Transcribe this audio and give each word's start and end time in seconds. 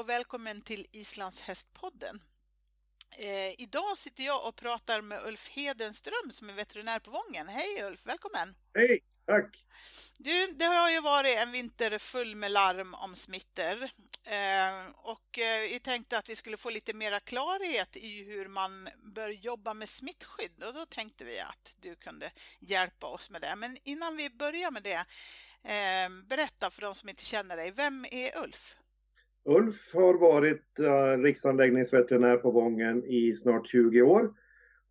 och 0.00 0.08
välkommen 0.08 0.62
till 0.62 0.86
Islands 0.92 1.40
hästpodden. 1.40 2.22
Eh, 3.18 3.60
idag 3.60 3.98
sitter 3.98 4.24
jag 4.24 4.48
och 4.48 4.56
pratar 4.56 5.00
med 5.00 5.26
Ulf 5.26 5.48
Hedenström 5.48 6.30
som 6.30 6.48
är 6.48 6.52
veterinär 6.52 6.98
på 6.98 7.10
Vången. 7.10 7.48
Hej 7.48 7.82
Ulf, 7.82 8.06
välkommen! 8.06 8.54
Hej, 8.74 9.00
tack! 9.26 9.66
Du, 10.18 10.46
det 10.46 10.64
har 10.64 10.90
ju 10.90 11.00
varit 11.00 11.36
en 11.36 11.52
vinter 11.52 11.98
full 11.98 12.34
med 12.34 12.50
larm 12.50 12.94
om 12.94 13.14
smittor 13.14 13.82
eh, 14.24 14.86
och 14.96 15.38
eh, 15.38 15.60
vi 15.70 15.80
tänkte 15.82 16.18
att 16.18 16.28
vi 16.28 16.36
skulle 16.36 16.56
få 16.56 16.70
lite 16.70 16.94
mera 16.94 17.20
klarhet 17.20 17.96
i 17.96 18.24
hur 18.24 18.48
man 18.48 18.88
bör 19.02 19.28
jobba 19.28 19.74
med 19.74 19.88
smittskydd 19.88 20.62
och 20.62 20.74
då 20.74 20.86
tänkte 20.86 21.24
vi 21.24 21.40
att 21.40 21.74
du 21.80 21.96
kunde 21.96 22.30
hjälpa 22.60 23.06
oss 23.06 23.30
med 23.30 23.40
det. 23.40 23.54
Men 23.56 23.76
innan 23.84 24.16
vi 24.16 24.30
börjar 24.30 24.70
med 24.70 24.82
det, 24.82 25.04
eh, 25.62 26.08
berätta 26.24 26.70
för 26.70 26.82
de 26.82 26.94
som 26.94 27.08
inte 27.08 27.24
känner 27.24 27.56
dig, 27.56 27.70
vem 27.70 28.06
är 28.10 28.38
Ulf? 28.38 28.76
Ulf 29.44 29.94
har 29.94 30.14
varit 30.14 30.80
uh, 30.80 31.22
riksanläggningsveterinär 31.22 32.36
på 32.36 32.50
Vången 32.50 33.04
i 33.04 33.34
snart 33.34 33.66
20 33.66 34.02
år. 34.02 34.34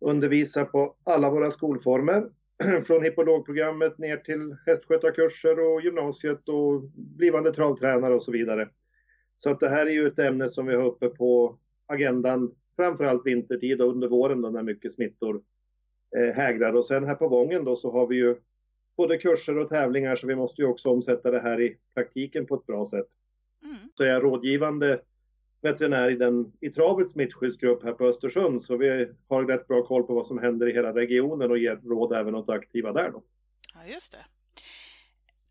Undervisar 0.00 0.64
på 0.64 0.96
alla 1.04 1.30
våra 1.30 1.50
skolformer. 1.50 2.30
Från 2.86 3.04
hippologprogrammet 3.04 3.98
ner 3.98 4.16
till 4.16 4.56
hästskötarkurser 4.66 5.60
och 5.60 5.82
gymnasiet 5.82 6.48
och 6.48 6.82
blivande 6.94 7.52
travtränare 7.52 8.14
och 8.14 8.22
så 8.22 8.32
vidare. 8.32 8.68
Så 9.36 9.50
att 9.50 9.60
det 9.60 9.68
här 9.68 9.86
är 9.86 9.90
ju 9.90 10.06
ett 10.06 10.18
ämne 10.18 10.48
som 10.48 10.66
vi 10.66 10.74
har 10.74 10.86
uppe 10.86 11.08
på 11.08 11.58
agendan 11.86 12.54
framförallt 12.76 13.26
vintertid 13.26 13.82
och 13.82 13.88
under 13.88 14.08
våren 14.08 14.42
då 14.42 14.50
när 14.50 14.62
mycket 14.62 14.92
smittor 14.92 15.42
eh, 16.16 16.34
hägrar. 16.34 16.72
Och 16.72 16.86
sen 16.86 17.04
här 17.04 17.14
på 17.14 17.28
Vången 17.28 17.64
då 17.64 17.76
så 17.76 17.92
har 17.92 18.06
vi 18.06 18.16
ju 18.16 18.36
både 18.96 19.18
kurser 19.18 19.58
och 19.58 19.68
tävlingar 19.68 20.16
så 20.16 20.26
vi 20.26 20.36
måste 20.36 20.62
ju 20.62 20.68
också 20.68 20.90
omsätta 20.90 21.30
det 21.30 21.40
här 21.40 21.60
i 21.60 21.76
praktiken 21.94 22.46
på 22.46 22.54
ett 22.54 22.66
bra 22.66 22.86
sätt. 22.86 23.08
Mm. 23.64 23.76
Så 23.94 24.04
jag 24.04 24.16
är 24.16 24.20
rådgivande 24.20 25.00
veterinär 25.62 26.10
i, 26.10 26.16
den, 26.16 26.52
i 26.60 26.70
travets 26.70 27.10
smittskyddsgrupp 27.10 27.84
här 27.84 27.92
på 27.92 28.04
Östersund 28.04 28.62
så 28.62 28.76
vi 28.76 29.08
har 29.28 29.44
rätt 29.44 29.68
bra 29.68 29.82
koll 29.82 30.02
på 30.02 30.14
vad 30.14 30.26
som 30.26 30.38
händer 30.38 30.68
i 30.68 30.72
hela 30.72 30.94
regionen 30.94 31.50
och 31.50 31.58
ger 31.58 31.76
råd 31.76 32.12
även 32.12 32.34
åt 32.34 32.48
aktiva 32.48 32.92
där 32.92 33.10
då. 33.10 33.22
Ja, 33.74 33.92
just 33.92 34.12
det. 34.12 34.26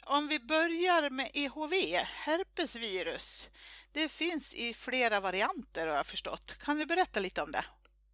Om 0.06 0.28
vi 0.28 0.40
börjar 0.40 1.10
med 1.10 1.30
EHV, 1.34 1.74
herpesvirus. 2.06 3.50
Det 3.92 4.12
finns 4.12 4.56
i 4.56 4.74
flera 4.74 5.20
varianter 5.20 5.88
har 5.88 5.96
jag 5.96 6.06
förstått. 6.06 6.58
Kan 6.60 6.78
du 6.78 6.86
berätta 6.86 7.20
lite 7.20 7.42
om 7.42 7.52
det? 7.52 7.66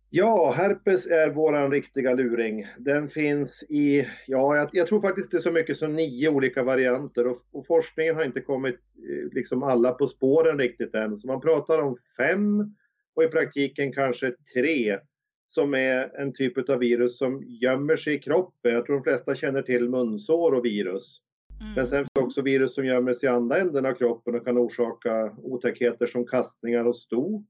Ja, 0.09 0.53
herpes 0.57 1.07
är 1.07 1.29
våran 1.29 1.71
riktiga 1.71 2.13
luring. 2.13 2.67
Den 2.77 3.09
finns 3.09 3.63
i, 3.69 4.07
ja, 4.27 4.55
jag, 4.55 4.69
jag, 4.73 4.87
tror 4.87 5.01
faktiskt 5.01 5.31
det 5.31 5.37
är 5.37 5.41
så 5.41 5.51
mycket 5.51 5.77
som 5.77 5.95
nio 5.95 6.29
olika 6.29 6.63
varianter 6.63 7.27
och, 7.27 7.37
och, 7.51 7.65
forskningen 7.65 8.15
har 8.15 8.23
inte 8.23 8.41
kommit 8.41 8.79
eh, 9.09 9.33
liksom 9.33 9.63
alla 9.63 9.91
på 9.91 10.07
spåren 10.07 10.59
riktigt 10.59 10.95
än. 10.95 11.17
Så 11.17 11.27
man 11.27 11.41
pratar 11.41 11.79
om 11.79 11.97
fem 12.17 12.75
och 13.15 13.23
i 13.23 13.27
praktiken 13.27 13.93
kanske 13.93 14.33
tre 14.53 14.99
som 15.45 15.73
är 15.73 16.19
en 16.19 16.33
typ 16.33 16.69
av 16.69 16.79
virus 16.79 17.17
som 17.17 17.43
gömmer 17.43 17.95
sig 17.95 18.13
i 18.13 18.19
kroppen. 18.19 18.73
Jag 18.73 18.85
tror 18.85 18.95
de 18.95 19.03
flesta 19.03 19.35
känner 19.35 19.61
till 19.61 19.89
munsår 19.89 20.51
och 20.51 20.65
virus. 20.65 21.21
Mm. 21.61 21.73
Men 21.75 21.87
sen 21.87 21.97
finns 21.97 22.09
det 22.13 22.21
också 22.21 22.41
virus 22.41 22.75
som 22.75 22.85
gömmer 22.85 23.13
sig 23.13 23.29
i 23.29 23.31
andra 23.31 23.57
änden 23.57 23.85
av 23.85 23.93
kroppen 23.93 24.35
och 24.35 24.45
kan 24.45 24.57
orsaka 24.57 25.35
otäckheter 25.37 26.05
som 26.05 26.25
kastningar 26.25 26.85
och 26.85 26.95
sto. 26.95 27.43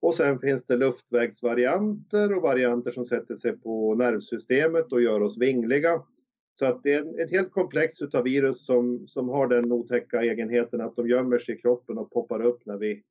Och 0.00 0.14
sen 0.14 0.38
finns 0.38 0.66
det 0.66 0.76
luftvägsvarianter 0.76 2.36
och 2.36 2.42
varianter 2.42 2.90
som 2.90 3.04
sätter 3.04 3.34
sig 3.34 3.52
på 3.52 3.94
nervsystemet 3.94 4.92
och 4.92 5.02
gör 5.02 5.20
oss 5.20 5.38
vingliga. 5.38 6.02
Så 6.52 6.66
att 6.66 6.82
det 6.82 6.92
är 6.92 7.20
ett 7.20 7.30
helt 7.30 7.50
komplex 7.50 8.02
utav 8.02 8.24
virus 8.24 8.66
som, 8.66 9.06
som 9.08 9.28
har 9.28 9.48
den 9.48 9.72
otäcka 9.72 10.22
egenheten 10.22 10.80
att 10.80 10.96
de 10.96 11.08
gömmer 11.08 11.38
sig 11.38 11.54
i 11.54 11.58
kroppen 11.58 11.98
och 11.98 12.10
poppar 12.10 12.42
upp 12.42 12.66
när 12.66 12.78
vi, 12.78 13.02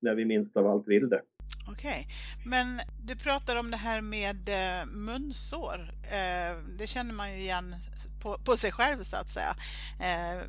när 0.00 0.14
vi 0.14 0.24
minst 0.24 0.56
av 0.56 0.66
allt 0.66 0.88
vill 0.88 1.08
det. 1.08 1.22
Okej, 1.68 1.90
okay. 1.90 2.04
men 2.50 2.66
du 3.06 3.16
pratar 3.16 3.56
om 3.56 3.70
det 3.70 3.76
här 3.76 4.00
med 4.00 4.48
eh, 4.48 4.86
munsår. 4.86 5.78
Eh, 6.02 6.52
det 6.78 6.86
känner 6.86 7.14
man 7.14 7.32
ju 7.32 7.38
igen 7.38 7.74
på, 8.24 8.38
på 8.46 8.56
sig 8.56 8.72
själv 8.72 9.02
så 9.02 9.16
att 9.16 9.28
säga. 9.28 9.52
Eh, 10.08 10.40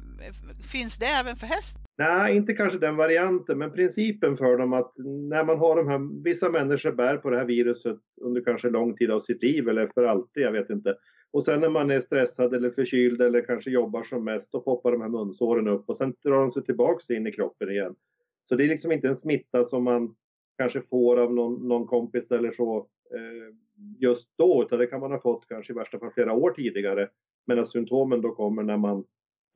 finns 0.72 0.98
det 0.98 1.06
även 1.06 1.36
för 1.36 1.48
häst? 1.48 1.78
Nej, 1.98 2.36
inte 2.36 2.54
kanske 2.54 2.80
den 2.80 2.96
varianten, 2.96 3.58
men 3.58 3.72
principen 3.72 4.38
för 4.38 4.58
dem 4.58 4.74
att 4.74 4.94
när 5.30 5.46
man 5.46 5.60
har 5.60 5.76
de 5.76 5.88
här, 5.88 6.24
vissa 6.24 6.50
människor 6.50 6.92
bär 6.92 7.18
på 7.18 7.30
det 7.30 7.38
här 7.38 7.46
viruset 7.46 8.00
under 8.22 8.44
kanske 8.44 8.70
lång 8.70 8.96
tid 8.96 9.12
av 9.12 9.20
sitt 9.20 9.44
liv 9.44 9.70
eller 9.70 9.88
för 9.88 10.04
alltid, 10.04 10.44
jag 10.44 10.52
vet 10.52 10.70
inte. 10.70 10.96
Och 11.32 11.44
sen 11.44 11.62
när 11.62 11.70
man 11.70 11.92
är 11.92 12.00
stressad 12.00 12.54
eller 12.54 12.70
förkyld 12.70 13.22
eller 13.22 13.46
kanske 13.46 13.72
jobbar 13.72 14.04
som 14.04 14.24
mest, 14.24 14.52
då 14.52 14.60
poppar 14.60 14.92
de 14.92 15.02
här 15.02 15.10
munsåren 15.10 15.68
upp 15.68 15.90
och 15.90 15.98
sen 15.98 16.14
drar 16.24 16.40
de 16.40 16.52
sig 16.52 16.64
tillbaks 16.64 17.10
in 17.10 17.28
i 17.28 17.32
kroppen 17.32 17.70
igen. 17.70 17.96
Så 18.44 18.56
det 18.56 18.64
är 18.64 18.68
liksom 18.68 18.92
inte 18.92 19.08
en 19.08 19.16
smitta 19.16 19.66
som 19.66 19.84
man 19.84 20.16
kanske 20.58 20.82
får 20.82 21.18
av 21.20 21.34
någon, 21.34 21.68
någon 21.68 21.88
kompis 21.88 22.32
eller 22.32 22.52
så 22.52 22.78
eh, 23.16 23.56
just 24.00 24.30
då, 24.38 24.64
utan 24.64 24.80
det 24.80 24.88
kan 24.88 25.00
man 25.00 25.12
ha 25.12 25.20
fått 25.20 25.48
kanske 25.48 25.74
i 25.74 25.76
värsta 25.76 26.00
fall 26.00 26.12
flera 26.12 26.34
år 26.34 26.52
tidigare. 26.52 27.10
Medan 27.48 27.66
symptomen 27.66 28.22
då 28.22 28.36
kommer 28.36 28.64
när 28.64 28.78
man, 28.78 29.04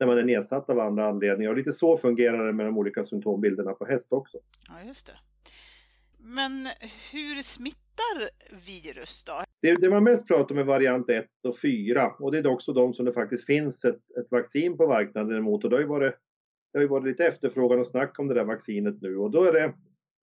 när 0.00 0.06
man 0.06 0.18
är 0.18 0.24
nedsatt 0.24 0.70
av 0.70 0.78
andra 0.78 1.06
anledningar. 1.06 1.50
Och 1.50 1.56
lite 1.56 1.72
så 1.72 1.96
fungerar 1.96 2.46
det 2.46 2.52
med 2.52 2.66
de 2.66 2.78
olika 2.78 3.04
symptombilderna 3.04 3.72
på 3.72 3.86
häst 3.86 4.12
också. 4.12 4.38
Ja, 4.68 4.86
just 4.86 5.06
det. 5.06 5.12
Men 6.22 6.52
hur 7.12 7.42
smittar 7.42 8.30
virus 8.66 9.24
då? 9.24 9.32
Det, 9.62 9.74
det 9.74 9.90
man 9.90 10.04
mest 10.04 10.26
pratar 10.26 10.54
om 10.54 10.58
är 10.58 10.64
variant 10.64 11.10
1 11.10 11.26
och 11.48 11.58
4 11.58 12.12
och 12.18 12.32
det 12.32 12.38
är 12.38 12.46
också 12.46 12.72
de 12.72 12.94
som 12.94 13.04
det 13.04 13.12
faktiskt 13.12 13.46
finns 13.46 13.84
ett, 13.84 14.10
ett 14.20 14.30
vaccin 14.30 14.76
på 14.76 14.86
marknaden 14.86 15.36
emot 15.36 15.64
och 15.64 15.70
det 15.70 15.76
har 15.76 15.80
ju 15.80 15.88
varit, 15.88 16.14
det 16.72 16.78
har 16.78 16.82
ju 16.82 16.88
varit 16.88 17.06
lite 17.06 17.26
efterfrågan 17.26 17.80
och 17.80 17.86
snack 17.86 18.18
om 18.18 18.28
det 18.28 18.34
där 18.34 18.44
vaccinet 18.44 19.02
nu 19.02 19.16
och 19.16 19.30
då 19.30 19.44
är 19.44 19.52
det 19.52 19.74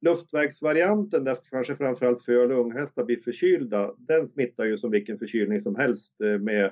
luftvägsvarianten 0.01 1.23
där 1.23 1.37
kanske 1.51 1.75
framförallt 1.75 2.21
föl 2.21 2.51
och 2.51 2.65
unghästar 2.65 3.03
blir 3.03 3.19
förkylda, 3.19 3.93
den 3.97 4.27
smittar 4.27 4.65
ju 4.65 4.77
som 4.77 4.91
vilken 4.91 5.19
förkylning 5.19 5.59
som 5.59 5.75
helst 5.75 6.21
eh, 6.21 6.39
med 6.39 6.71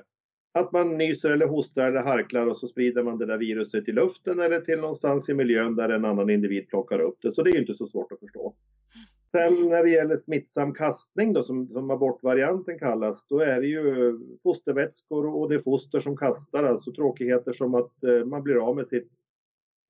att 0.58 0.72
man 0.72 0.98
nyser 0.98 1.30
eller 1.30 1.46
hostar 1.46 1.88
eller 1.88 2.00
harklar 2.00 2.46
och 2.46 2.56
så 2.56 2.66
sprider 2.66 3.02
man 3.02 3.18
det 3.18 3.26
där 3.26 3.38
viruset 3.38 3.88
i 3.88 3.92
luften 3.92 4.40
eller 4.40 4.60
till 4.60 4.80
någonstans 4.80 5.28
i 5.28 5.34
miljön 5.34 5.76
där 5.76 5.88
en 5.88 6.04
annan 6.04 6.30
individ 6.30 6.68
plockar 6.68 6.98
upp 6.98 7.18
det. 7.22 7.30
Så 7.30 7.42
det 7.42 7.50
är 7.50 7.60
inte 7.60 7.74
så 7.74 7.86
svårt 7.86 8.12
att 8.12 8.20
förstå. 8.20 8.54
Sen 9.32 9.68
när 9.68 9.82
det 9.82 9.90
gäller 9.90 10.16
smittsam 10.16 10.74
kastning 10.74 11.32
då, 11.32 11.42
som, 11.42 11.68
som 11.68 11.90
abortvarianten 11.90 12.78
kallas, 12.78 13.26
då 13.26 13.40
är 13.40 13.60
det 13.60 13.66
ju 13.66 14.18
fostervätskor 14.42 15.26
och 15.26 15.48
det 15.48 15.58
foster 15.58 16.00
som 16.00 16.16
kastar, 16.16 16.64
alltså 16.64 16.92
tråkigheter 16.92 17.52
som 17.52 17.74
att 17.74 18.04
eh, 18.04 18.24
man 18.24 18.42
blir 18.42 18.68
av 18.68 18.76
med 18.76 18.86
sitt, 18.86 19.08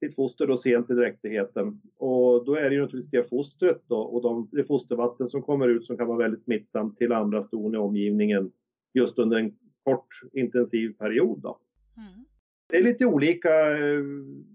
sitt 0.01 0.15
foster 0.15 0.47
då 0.47 0.57
sent 0.57 0.91
i 0.91 0.95
dräktigheten. 0.95 1.81
Och 1.97 2.45
då 2.45 2.55
är 2.55 2.71
det 2.71 2.75
ju 2.75 2.81
naturligtvis 2.81 3.11
det 3.11 3.29
fostret 3.29 3.83
då 3.87 3.97
och 3.97 4.23
de, 4.23 4.49
det 4.53 4.65
fostervatten 4.65 5.27
som 5.27 5.43
kommer 5.43 5.69
ut 5.69 5.85
som 5.85 5.97
kan 5.97 6.07
vara 6.07 6.19
väldigt 6.19 6.43
smittsamt 6.43 6.97
till 6.97 7.13
andra 7.13 7.43
ston 7.43 7.75
i 7.75 7.79
omgivningen 7.79 8.53
just 8.95 9.19
under 9.19 9.39
en 9.39 9.53
kort 9.85 10.09
intensiv 10.33 10.93
period. 10.93 11.41
Då. 11.43 11.59
Mm. 11.97 12.25
Det 12.71 12.77
är 12.77 12.83
lite 12.83 13.07
olika, 13.07 13.49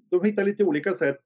de 0.10 0.24
hittar 0.24 0.44
lite 0.44 0.64
olika 0.64 0.94
sätt 0.94 1.24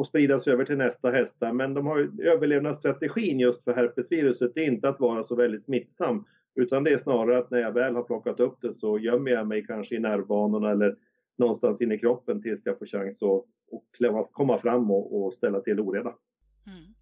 att, 0.00 0.06
sprida 0.06 0.38
sig 0.38 0.52
över 0.52 0.64
till 0.64 0.76
nästa 0.76 1.10
hästar 1.10 1.52
men 1.52 1.74
de 1.74 1.86
har 1.86 2.10
överlevnadsstrategin 2.22 3.40
just 3.40 3.64
för 3.64 3.72
herpesviruset 3.74 4.54
det 4.54 4.60
är 4.60 4.66
inte 4.66 4.88
att 4.88 5.00
vara 5.00 5.22
så 5.22 5.34
väldigt 5.34 5.64
smittsam 5.64 6.24
utan 6.54 6.84
det 6.84 6.92
är 6.92 6.98
snarare 6.98 7.38
att 7.38 7.50
när 7.50 7.58
jag 7.58 7.72
väl 7.72 7.94
har 7.94 8.02
plockat 8.02 8.40
upp 8.40 8.60
det 8.60 8.72
så 8.72 8.98
gömmer 8.98 9.30
jag 9.30 9.46
mig 9.46 9.64
kanske 9.64 9.96
i 9.96 9.98
nervbanorna 9.98 10.70
eller 10.70 10.96
någonstans 11.38 11.80
in 11.80 11.92
i 11.92 11.98
kroppen 11.98 12.42
tills 12.42 12.66
jag 12.66 12.78
får 12.78 12.86
chans 12.86 13.22
att, 13.22 14.14
att 14.14 14.32
komma 14.32 14.58
fram 14.58 14.90
och, 14.90 15.16
och 15.16 15.34
ställa 15.34 15.60
till 15.60 15.80
oreda. 15.80 16.14
Mm. 16.66 16.94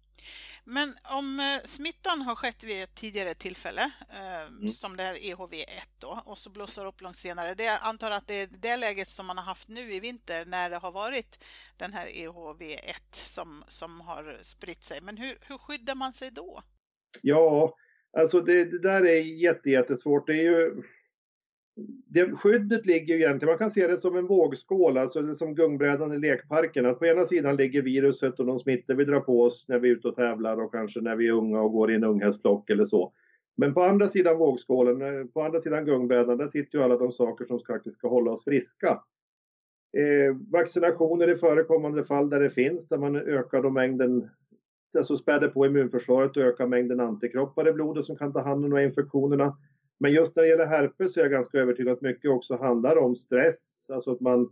Men 0.67 0.93
om 1.17 1.39
eh, 1.39 1.65
smittan 1.65 2.21
har 2.21 2.35
skett 2.35 2.63
vid 2.63 2.83
ett 2.83 2.95
tidigare 2.95 3.33
tillfälle, 3.33 3.81
eh, 4.09 4.41
mm. 4.41 4.69
som 4.69 4.97
det 4.97 5.03
här 5.03 5.15
EHV1 5.15 5.89
då, 5.99 6.19
och 6.25 6.37
så 6.37 6.49
blossar 6.49 6.85
upp 6.85 7.01
långt 7.01 7.17
senare. 7.17 7.53
Det 7.57 7.63
jag 7.63 7.79
antar 7.81 8.11
att 8.11 8.27
det 8.27 8.33
är 8.41 8.47
det 8.59 8.77
läget 8.77 9.07
som 9.07 9.25
man 9.25 9.37
har 9.37 9.45
haft 9.45 9.67
nu 9.67 9.93
i 9.93 9.99
vinter 9.99 10.45
när 10.45 10.69
det 10.69 10.77
har 10.77 10.91
varit 10.91 11.43
den 11.77 11.93
här 11.93 12.07
EHV1 12.07 13.11
som, 13.11 13.63
som 13.67 14.01
har 14.01 14.37
spritt 14.41 14.83
sig. 14.83 15.01
Men 15.01 15.17
hur, 15.17 15.37
hur 15.41 15.57
skyddar 15.57 15.95
man 15.95 16.13
sig 16.13 16.31
då? 16.31 16.61
Ja, 17.21 17.75
alltså 18.17 18.41
det, 18.41 18.65
det 18.65 18.79
där 18.79 19.05
är 19.05 19.21
jättesvårt. 19.65 20.27
Det 20.27 20.33
är 20.33 20.43
ju 20.43 20.83
det, 22.07 22.31
skyddet 22.35 22.85
ligger 22.85 23.15
ju 23.15 23.21
egentligen, 23.21 23.51
man 23.51 23.57
kan 23.57 23.71
se 23.71 23.87
det 23.87 23.97
som 23.97 24.15
en 24.15 24.27
vågskål, 24.27 24.97
alltså 24.97 25.33
som 25.33 25.55
gungbrädan 25.55 26.13
i 26.13 26.19
lekparken. 26.19 26.85
Att 26.85 26.99
på 26.99 27.05
ena 27.05 27.25
sidan 27.25 27.55
ligger 27.55 27.81
viruset 27.81 28.39
och 28.39 28.45
de 28.45 28.59
smittor 28.59 28.95
vi 28.95 29.05
drar 29.05 29.19
på 29.19 29.41
oss 29.41 29.65
när 29.67 29.79
vi 29.79 29.89
är 29.89 29.93
ute 29.93 30.07
och 30.07 30.15
tävlar 30.15 30.61
och 30.61 30.71
kanske 30.71 31.01
när 31.01 31.15
vi 31.15 31.27
är 31.27 31.31
unga 31.31 31.61
och 31.61 31.71
går 31.71 31.91
i 31.91 31.95
en 31.95 32.03
unghästflock 32.03 32.69
eller 32.69 32.83
så. 32.83 33.13
Men 33.57 33.73
på 33.73 33.83
andra 33.83 34.07
sidan 34.07 34.37
vågskålen, 34.37 35.01
eh, 35.01 35.25
på 35.25 35.41
andra 35.41 35.59
sidan 35.59 35.85
gungbrädan, 35.85 36.37
där 36.37 36.47
sitter 36.47 36.77
ju 36.77 36.83
alla 36.83 36.97
de 36.97 37.11
saker 37.11 37.45
som 37.45 37.59
faktiskt 37.59 37.97
ska 37.97 38.07
hålla 38.07 38.31
oss 38.31 38.43
friska. 38.43 39.01
Eh, 39.97 40.35
vaccinationer 40.51 41.29
i 41.29 41.35
förekommande 41.35 42.03
fall 42.03 42.29
där 42.29 42.39
det 42.39 42.49
finns, 42.49 42.87
där 42.87 42.97
man 42.97 43.15
ökar 43.15 43.61
då 43.61 43.69
mängden, 43.69 44.29
alltså 44.97 45.17
späder 45.17 45.47
på 45.47 45.65
immunförsvaret 45.65 46.37
och 46.37 46.43
ökar 46.43 46.67
mängden 46.67 46.99
antikroppar 46.99 47.67
i 47.67 47.73
blodet 47.73 48.05
som 48.05 48.15
kan 48.15 48.33
ta 48.33 48.41
hand 48.41 48.65
om 48.65 48.71
de 48.71 48.77
här 48.77 48.85
infektionerna. 48.85 49.57
Men 49.99 50.11
just 50.11 50.35
när 50.35 50.43
det 50.43 50.49
gäller 50.49 50.65
herpes 50.65 51.13
så 51.13 51.19
är 51.19 51.23
jag 51.23 51.31
ganska 51.31 51.59
övertygad 51.59 51.93
att 51.93 52.01
mycket 52.01 52.31
också 52.31 52.55
handlar 52.55 52.97
om 52.97 53.15
stress, 53.15 53.89
alltså 53.89 54.11
att 54.11 54.19
man 54.19 54.49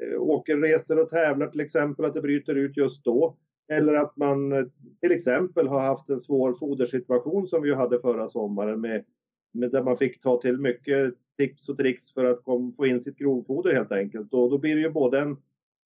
eh, 0.00 0.20
åker, 0.20 0.56
resor 0.56 0.98
och 0.98 1.08
tävlar 1.08 1.46
till 1.46 1.60
exempel, 1.60 2.04
att 2.04 2.14
det 2.14 2.22
bryter 2.22 2.54
ut 2.54 2.76
just 2.76 3.04
då. 3.04 3.36
Eller 3.68 3.94
att 3.94 4.16
man 4.16 4.52
eh, 4.52 4.64
till 5.00 5.12
exempel 5.12 5.68
har 5.68 5.80
haft 5.80 6.08
en 6.08 6.20
svår 6.20 6.52
fodersituation 6.52 7.48
som 7.48 7.62
vi 7.62 7.74
hade 7.74 8.00
förra 8.00 8.28
sommaren 8.28 8.80
med, 8.80 9.04
med 9.52 9.70
där 9.70 9.82
man 9.82 9.96
fick 9.96 10.22
ta 10.22 10.40
till 10.40 10.60
mycket 10.60 11.14
tips 11.38 11.68
och 11.68 11.76
tricks 11.76 12.12
för 12.12 12.24
att 12.24 12.44
kom, 12.44 12.72
få 12.72 12.86
in 12.86 13.00
sitt 13.00 13.18
grovfoder 13.18 13.74
helt 13.74 13.92
enkelt. 13.92 14.34
Och 14.34 14.50
då 14.50 14.58
blir 14.58 14.74
det 14.74 14.82
ju 14.82 14.90
både 14.90 15.20
en, 15.20 15.36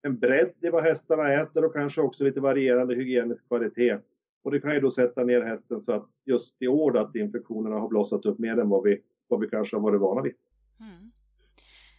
en 0.02 0.19
bredd 0.19 0.55
i 0.61 0.70
vad 0.70 0.82
hästarna 0.82 1.32
äter 1.32 1.64
och 1.64 1.75
kanske 1.75 2.00
också 2.00 2.25
lite 2.25 2.41
varierande 2.41 2.94
hygienisk 2.94 3.49
kvalitet. 3.49 3.99
Och 4.42 4.50
det 4.50 4.60
kan 4.60 4.75
ju 4.75 4.81
då 4.81 4.90
sätta 4.90 5.25
ner 5.25 5.40
hästen 5.40 5.81
så 5.81 5.92
att 5.92 6.08
just 6.25 6.62
i 6.62 6.69
år 6.69 6.98
att 6.98 7.16
infektionerna 7.16 7.76
har 7.76 7.88
blossat 7.88 8.25
upp 8.25 8.38
mer 8.38 8.58
än 8.58 8.69
vad 8.69 8.82
vi, 8.82 9.02
vad 9.28 9.40
vi 9.40 9.48
kanske 9.48 9.76
har 9.76 9.82
varit 9.82 10.00
vana 10.00 10.22
vid. 10.22 10.34
Mm. 10.81 11.12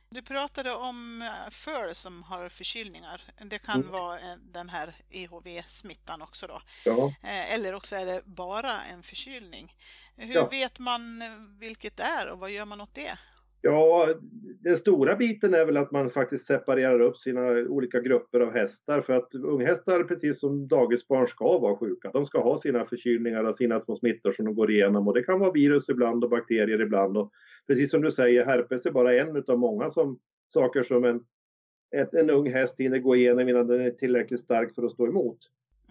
Du 0.10 0.22
pratade 0.22 0.74
om 0.74 1.22
eh, 1.22 1.50
föl 1.52 1.96
som 1.96 2.24
har 2.24 2.50
förkylningar. 2.50 3.22
Det 3.42 3.60
kan 3.60 3.82
mm. 3.82 3.92
vara 3.92 4.20
den 4.54 4.70
här 4.70 4.96
EHV-smittan 5.10 6.22
också 6.22 6.48
då. 6.48 6.62
Ja. 6.86 7.14
Eh, 7.24 7.54
eller 7.54 7.76
också 7.76 7.96
är 7.96 8.06
det 8.06 8.22
bara 8.26 8.82
en 8.84 9.04
förkylning. 9.04 9.76
Hur 10.16 10.36
ja. 10.36 10.48
vet 10.48 10.80
man 10.80 11.24
vilket 11.60 11.98
det 11.98 12.04
är 12.04 12.30
och 12.30 12.40
vad 12.40 12.52
gör 12.52 12.66
man 12.66 12.82
åt 12.82 12.94
det? 12.94 13.18
Ja, 13.64 14.08
den 14.60 14.78
stora 14.78 15.16
biten 15.16 15.54
är 15.54 15.66
väl 15.66 15.78
att 15.78 15.92
man 15.92 16.10
faktiskt 16.10 16.46
separerar 16.46 17.00
upp 17.00 17.18
sina 17.18 17.50
olika 17.50 18.00
grupper 18.00 18.40
av 18.40 18.54
hästar 18.54 19.02
för 19.02 19.14
att 19.14 19.36
unghästar, 19.36 20.04
precis 20.04 20.40
som 20.40 20.68
dagisbarn, 20.68 21.28
ska 21.28 21.60
vara 21.60 21.76
sjuka. 21.76 22.12
De 22.14 22.26
ska 22.26 22.40
ha 22.40 22.58
sina 22.58 22.86
förkylningar 22.86 23.44
och 23.44 23.56
sina 23.56 23.80
små 23.80 23.96
smittor 23.96 24.32
som 24.32 24.46
de 24.46 24.56
går 24.56 24.72
igenom 24.72 25.08
och 25.08 25.14
det 25.14 25.24
kan 25.24 25.40
vara 25.40 25.52
virus 25.52 25.90
ibland 25.90 26.24
och 26.24 26.30
bakterier 26.30 26.82
ibland. 26.82 27.18
Och 27.18 27.32
precis 27.68 27.92
som 27.92 28.02
du 28.02 28.12
säger, 28.12 28.46
herpes 28.46 28.86
är 28.86 28.92
bara 28.92 29.16
en 29.16 29.44
av 29.48 29.60
många 29.60 29.90
som, 29.90 30.20
saker 30.48 30.82
som 30.82 31.04
en, 31.04 31.24
ett, 31.96 32.14
en 32.14 32.30
ung 32.30 32.52
häst 32.52 32.80
hinner 32.80 33.00
gå 33.00 33.16
igenom 33.16 33.50
innan 33.50 33.68
den 33.68 33.82
är 33.82 33.92
tillräckligt 33.92 34.40
stark 34.40 34.76
för 34.76 34.84
att 34.84 34.92
stå 34.92 35.08
emot. 35.08 35.38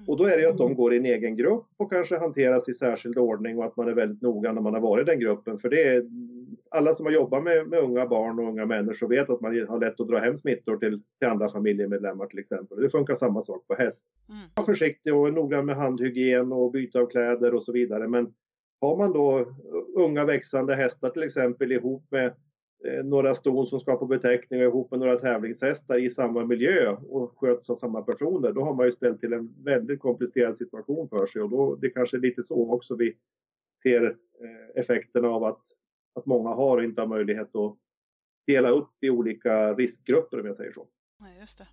Och 0.06 0.16
då 0.16 0.24
är 0.24 0.36
det 0.36 0.42
ju 0.42 0.48
att 0.48 0.58
de 0.58 0.74
går 0.74 0.94
i 0.94 0.96
en 0.96 1.04
egen 1.04 1.36
grupp 1.36 1.66
och 1.76 1.92
kanske 1.92 2.18
hanteras 2.18 2.68
i 2.68 2.74
särskild 2.74 3.18
ordning 3.18 3.58
och 3.58 3.64
att 3.64 3.76
man 3.76 3.88
är 3.88 3.92
väldigt 3.92 4.22
noga 4.22 4.52
när 4.52 4.62
man 4.62 4.74
har 4.74 4.80
varit 4.80 5.08
i 5.08 5.10
den 5.10 5.20
gruppen. 5.20 5.58
För 5.58 5.68
det 5.68 5.82
är, 5.82 6.04
alla 6.70 6.94
som 6.94 7.06
har 7.06 7.12
jobbat 7.12 7.42
med, 7.42 7.68
med 7.68 7.78
unga 7.78 8.06
barn 8.06 8.38
och 8.38 8.48
unga 8.48 8.66
människor 8.66 9.08
vet 9.08 9.30
att 9.30 9.40
man 9.40 9.66
har 9.68 9.80
lätt 9.80 10.00
att 10.00 10.08
dra 10.08 10.18
hem 10.18 10.36
smittor 10.36 10.76
till, 10.76 11.02
till 11.18 11.28
andra 11.28 11.48
familjemedlemmar 11.48 12.26
till 12.26 12.38
exempel. 12.38 12.80
Det 12.80 12.90
funkar 12.90 13.14
samma 13.14 13.42
sak 13.42 13.66
på 13.66 13.74
häst. 13.74 14.06
Mm. 14.28 14.40
Var 14.54 14.64
försiktig 14.64 15.14
och 15.14 15.32
noggrann 15.32 15.66
med 15.66 15.76
handhygien 15.76 16.52
och 16.52 16.72
byte 16.72 16.98
av 16.98 17.06
kläder 17.06 17.54
och 17.54 17.62
så 17.62 17.72
vidare. 17.72 18.08
Men 18.08 18.34
har 18.80 18.96
man 18.96 19.12
då 19.12 19.46
unga 19.96 20.24
växande 20.24 20.74
hästar 20.74 21.10
till 21.10 21.22
exempel 21.22 21.72
ihop 21.72 22.06
med 22.10 22.34
Eh, 22.84 23.04
några 23.04 23.34
ston 23.34 23.66
som 23.66 23.80
ska 23.80 23.96
på 23.96 24.06
beteckning 24.06 24.60
ihop 24.60 24.90
med 24.90 25.00
några 25.00 25.16
tävlingshästar 25.16 25.98
i 25.98 26.10
samma 26.10 26.46
miljö 26.46 26.96
och 27.08 27.38
sköts 27.38 27.70
av 27.70 27.74
samma 27.74 28.02
personer, 28.02 28.52
då 28.52 28.60
har 28.60 28.74
man 28.74 28.86
ju 28.86 28.92
ställt 28.92 29.20
till 29.20 29.32
en 29.32 29.64
väldigt 29.64 30.00
komplicerad 30.00 30.56
situation 30.56 31.08
för 31.08 31.26
sig 31.26 31.42
och 31.42 31.50
då, 31.50 31.76
det 31.76 31.90
kanske 31.90 32.16
är 32.16 32.20
lite 32.20 32.42
så 32.42 32.72
också 32.72 32.96
vi 32.96 33.16
ser 33.82 34.04
eh, 34.04 34.80
effekterna 34.80 35.28
av 35.28 35.44
att, 35.44 35.60
att 36.20 36.26
många 36.26 36.50
har 36.50 36.76
och 36.76 36.84
inte 36.84 37.00
har 37.00 37.08
möjlighet 37.08 37.56
att 37.56 37.76
dela 38.46 38.68
upp 38.68 38.92
i 39.00 39.10
olika 39.10 39.74
riskgrupper 39.74 40.40
om 40.40 40.46
jag 40.46 40.56
säger 40.56 40.72
så. 40.72 40.86
Ja, 41.18 41.26
just 41.40 41.58
det. 41.58 41.66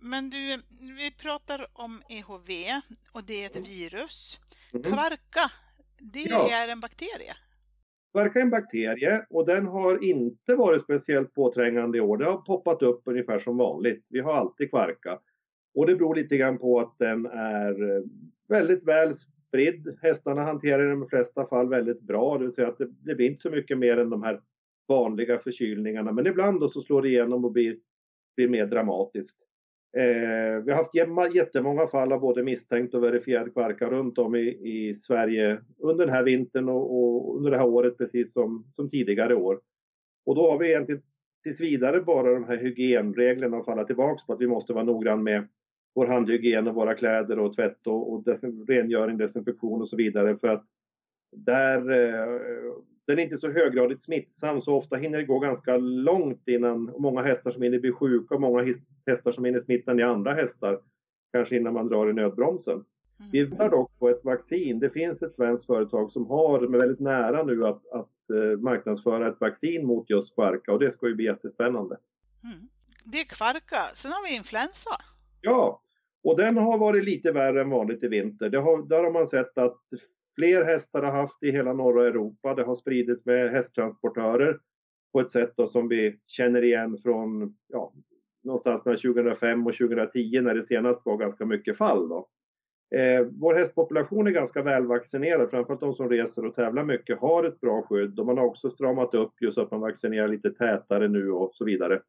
Men 0.00 0.30
du, 0.30 0.62
vi 0.80 1.10
pratar 1.22 1.66
om 1.72 2.02
EHV 2.08 2.50
och 3.12 3.24
det 3.24 3.42
är 3.42 3.46
ett 3.46 3.68
virus. 3.68 4.40
Mm. 4.72 4.82
Kvarka, 4.82 5.52
det 5.98 6.30
ja. 6.30 6.48
är 6.50 6.72
en 6.72 6.80
bakterie 6.80 7.34
verkar 8.12 8.40
en 8.40 8.50
bakterie 8.50 9.26
och 9.30 9.46
den 9.46 9.66
har 9.66 10.04
inte 10.04 10.54
varit 10.54 10.82
speciellt 10.82 11.34
påträngande 11.34 11.98
i 11.98 12.00
år. 12.00 12.16
Det 12.16 12.24
har 12.24 12.36
poppat 12.36 12.82
upp 12.82 13.02
ungefär 13.04 13.38
som 13.38 13.56
vanligt. 13.56 14.06
Vi 14.08 14.20
har 14.20 14.32
alltid 14.32 14.70
kvarka. 14.70 15.18
Och 15.74 15.86
det 15.86 15.96
beror 15.96 16.14
lite 16.14 16.36
grann 16.36 16.58
på 16.58 16.80
att 16.80 16.98
den 16.98 17.26
är 17.26 17.96
eh, 17.96 18.02
väldigt 18.48 18.84
väl 18.84 19.14
spridd. 19.52 19.98
Hästarna 20.02 20.42
hanterar 20.42 20.86
i 20.86 20.90
de 20.90 21.08
flesta 21.08 21.44
fall 21.44 21.68
väldigt 21.68 22.00
bra, 22.00 22.38
det 22.38 22.44
vill 22.44 22.52
säga 22.52 22.68
att 22.68 22.78
det, 22.78 22.88
det 23.00 23.14
blir 23.14 23.26
inte 23.26 23.40
så 23.40 23.50
mycket 23.50 23.78
mer 23.78 23.96
än 23.96 24.10
de 24.10 24.22
här 24.22 24.40
vanliga 24.88 25.38
förkylningarna. 25.38 26.12
Men 26.12 26.26
ibland 26.26 26.60
då 26.60 26.68
så 26.68 26.80
slår 26.80 27.02
det 27.02 27.08
igenom 27.08 27.44
och 27.44 27.52
blir, 27.52 27.76
blir 28.36 28.48
mer 28.48 28.66
dramatiskt. 28.66 29.38
Eh, 29.96 30.62
vi 30.64 30.72
har 30.72 30.76
haft 30.76 31.34
jättemånga 31.34 31.86
fall 31.86 32.12
av 32.12 32.20
både 32.20 32.42
misstänkt 32.42 32.94
och 32.94 33.02
verifierad 33.02 33.52
kvarka 33.52 33.90
runt 33.90 34.18
om 34.18 34.34
i, 34.34 34.60
i 34.88 34.94
Sverige 34.94 35.60
under 35.78 36.06
den 36.06 36.14
här 36.14 36.24
vintern 36.24 36.68
och, 36.68 36.98
och, 36.98 37.36
under 37.36 37.50
det 37.50 37.58
här 37.58 37.66
året 37.66 37.98
precis 37.98 38.32
som, 38.32 38.66
som 38.72 38.88
tidigare 38.88 39.34
år. 39.34 39.60
Och 40.26 40.34
då 40.34 40.50
har 40.50 40.58
vi 40.58 40.68
egentligen 40.68 41.02
tills 41.42 41.60
vidare 41.60 42.00
bara 42.00 42.34
de 42.34 42.44
här 42.44 42.56
hygienreglerna 42.56 43.56
att 43.56 43.64
falla 43.64 43.84
tillbaks 43.84 44.26
på 44.26 44.32
att 44.32 44.40
vi 44.40 44.46
måste 44.46 44.72
vara 44.72 44.84
noggrann 44.84 45.22
med 45.22 45.48
vår 45.94 46.06
handhygien 46.06 46.68
och 46.68 46.74
våra 46.74 46.94
kläder 46.94 47.38
och 47.38 47.52
tvätt 47.52 47.86
och, 47.86 48.12
och 48.12 48.24
desin, 48.24 48.66
rengöring, 48.68 49.18
desinfektion 49.18 49.80
och 49.80 49.88
så 49.88 49.96
vidare 49.96 50.36
för 50.36 50.48
att 50.48 50.64
där 51.36 51.90
eh, 51.90 52.72
den 53.06 53.18
är 53.18 53.22
inte 53.22 53.36
så 53.36 53.50
höggradigt 53.50 54.02
smittsam 54.02 54.60
så 54.60 54.76
ofta 54.76 54.96
hinner 54.96 55.18
det 55.18 55.24
gå 55.24 55.38
ganska 55.38 55.76
långt 55.76 56.48
innan, 56.48 56.94
många 56.98 57.22
hästar 57.22 57.50
som 57.50 57.62
hinner 57.62 57.78
bli 57.78 57.92
sjuka 57.92 58.34
och 58.34 58.40
många 58.40 58.74
hästar 59.06 59.32
som 59.32 59.44
hinner 59.44 59.60
smitta 59.60 59.98
i 59.98 60.02
andra 60.02 60.34
hästar, 60.34 60.80
kanske 61.32 61.56
innan 61.56 61.74
man 61.74 61.88
drar 61.88 62.10
i 62.10 62.12
nödbromsen. 62.12 62.74
Mm. 62.74 63.30
Vi 63.32 63.44
väntar 63.44 63.70
dock 63.70 63.98
på 63.98 64.08
ett 64.08 64.24
vaccin. 64.24 64.80
Det 64.80 64.90
finns 64.90 65.22
ett 65.22 65.34
svenskt 65.34 65.66
företag 65.66 66.10
som 66.10 66.26
har, 66.26 66.60
med 66.60 66.80
väldigt 66.80 67.00
nära 67.00 67.42
nu, 67.42 67.66
att, 67.66 67.86
att 67.86 68.10
uh, 68.32 68.58
marknadsföra 68.58 69.28
ett 69.28 69.40
vaccin 69.40 69.86
mot 69.86 70.10
just 70.10 70.34
kvarka 70.34 70.72
och 70.72 70.78
det 70.78 70.90
ska 70.90 71.08
ju 71.08 71.14
bli 71.14 71.24
jättespännande. 71.24 71.96
Mm. 72.44 72.68
Det 73.04 73.18
är 73.18 73.24
kvarka, 73.24 73.76
sen 73.94 74.12
har 74.12 74.28
vi 74.28 74.36
influensa. 74.36 74.90
Ja, 75.40 75.81
och 76.24 76.36
den 76.36 76.56
har 76.56 76.78
varit 76.78 77.04
lite 77.04 77.32
värre 77.32 77.60
än 77.60 77.70
vanligt 77.70 78.02
i 78.02 78.08
vinter. 78.08 78.48
Det 78.48 78.58
har, 78.58 78.88
där 78.88 79.04
har 79.04 79.12
man 79.12 79.26
sett 79.26 79.58
att 79.58 79.80
fler 80.34 80.64
hästar 80.64 81.02
har 81.02 81.12
haft 81.12 81.42
i 81.42 81.50
hela 81.50 81.72
norra 81.72 82.06
Europa. 82.06 82.54
Det 82.54 82.62
har 82.62 82.74
spridits 82.74 83.26
med 83.26 83.50
hästtransportörer 83.50 84.58
på 85.12 85.20
ett 85.20 85.30
sätt 85.30 85.54
som 85.68 85.88
vi 85.88 86.18
känner 86.26 86.64
igen 86.64 86.96
från 86.96 87.56
ja, 87.68 87.92
någonstans 88.44 88.84
mellan 88.84 88.98
2005 88.98 89.66
och 89.66 89.72
2010 89.72 90.40
när 90.40 90.54
det 90.54 90.62
senast 90.62 91.02
var 91.04 91.16
ganska 91.16 91.46
mycket 91.46 91.76
fall. 91.76 92.08
Då. 92.08 92.28
Eh, 92.94 93.26
vår 93.30 93.54
hästpopulation 93.54 94.26
är 94.26 94.30
ganska 94.30 94.62
välvaccinerad, 94.62 95.50
framförallt 95.50 95.80
de 95.80 95.94
som 95.94 96.08
reser 96.08 96.46
och 96.46 96.54
tävlar 96.54 96.84
mycket 96.84 97.18
har 97.18 97.44
ett 97.44 97.60
bra 97.60 97.82
skydd 97.82 98.20
och 98.20 98.26
man 98.26 98.38
har 98.38 98.44
också 98.44 98.70
stramat 98.70 99.14
upp 99.14 99.32
just 99.40 99.58
att 99.58 99.70
man 99.70 99.80
vaccinerar 99.80 100.28
lite 100.28 100.50
tätare 100.50 101.08
nu 101.08 101.30
och 101.30 101.54
så 101.54 101.64
vidare. 101.64 102.00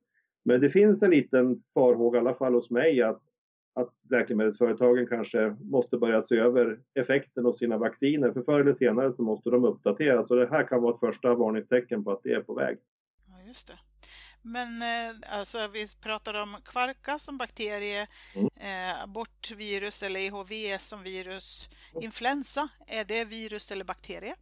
Men 0.46 0.60
det 0.60 0.70
finns 0.70 1.04
en 1.04 1.12
liten 1.12 1.64
farhåga, 1.74 2.18
i 2.18 2.20
alla 2.20 2.34
fall 2.34 2.54
hos 2.54 2.70
mig, 2.70 3.02
att 3.02 3.22
att 3.74 3.94
läkemedelsföretagen 4.10 5.08
kanske 5.08 5.56
måste 5.62 5.98
börja 5.98 6.22
se 6.22 6.38
över 6.38 6.80
effekten 7.00 7.46
av 7.46 7.52
sina 7.52 7.78
vacciner. 7.78 8.32
För 8.32 8.42
förr 8.42 8.60
eller 8.60 8.74
senare 8.74 9.12
så 9.12 9.24
måste 9.24 9.50
de 9.50 9.66
uppdateras 9.66 10.32
och 10.32 10.38
det 10.38 10.50
här 10.50 10.68
kan 10.68 10.82
vara 10.82 10.94
ett 10.94 11.00
första 11.00 11.36
varningstecken 11.36 12.04
på 12.04 12.12
att 12.12 12.24
det 12.24 12.34
är 12.34 12.42
på 12.42 12.54
väg. 12.54 12.78
Ja, 13.28 13.48
just 13.48 13.68
det. 13.68 13.74
Men 14.46 14.82
eh, 14.82 15.40
alltså, 15.40 15.58
vi 15.74 15.86
pratar 16.04 16.34
om 16.34 16.56
kvarka 16.66 17.18
som 17.20 17.38
bakterie, 17.38 18.08
mm. 18.36 18.50
eh, 18.56 19.04
abortvirus 19.04 20.04
eller 20.04 20.20
EHV 20.20 20.78
som 20.78 21.04
virus. 21.04 21.70
Influensa, 22.02 22.70
är 22.88 23.06
det 23.06 23.26
virus 23.26 23.72
eller 23.72 23.86
bakterie? 23.86 24.36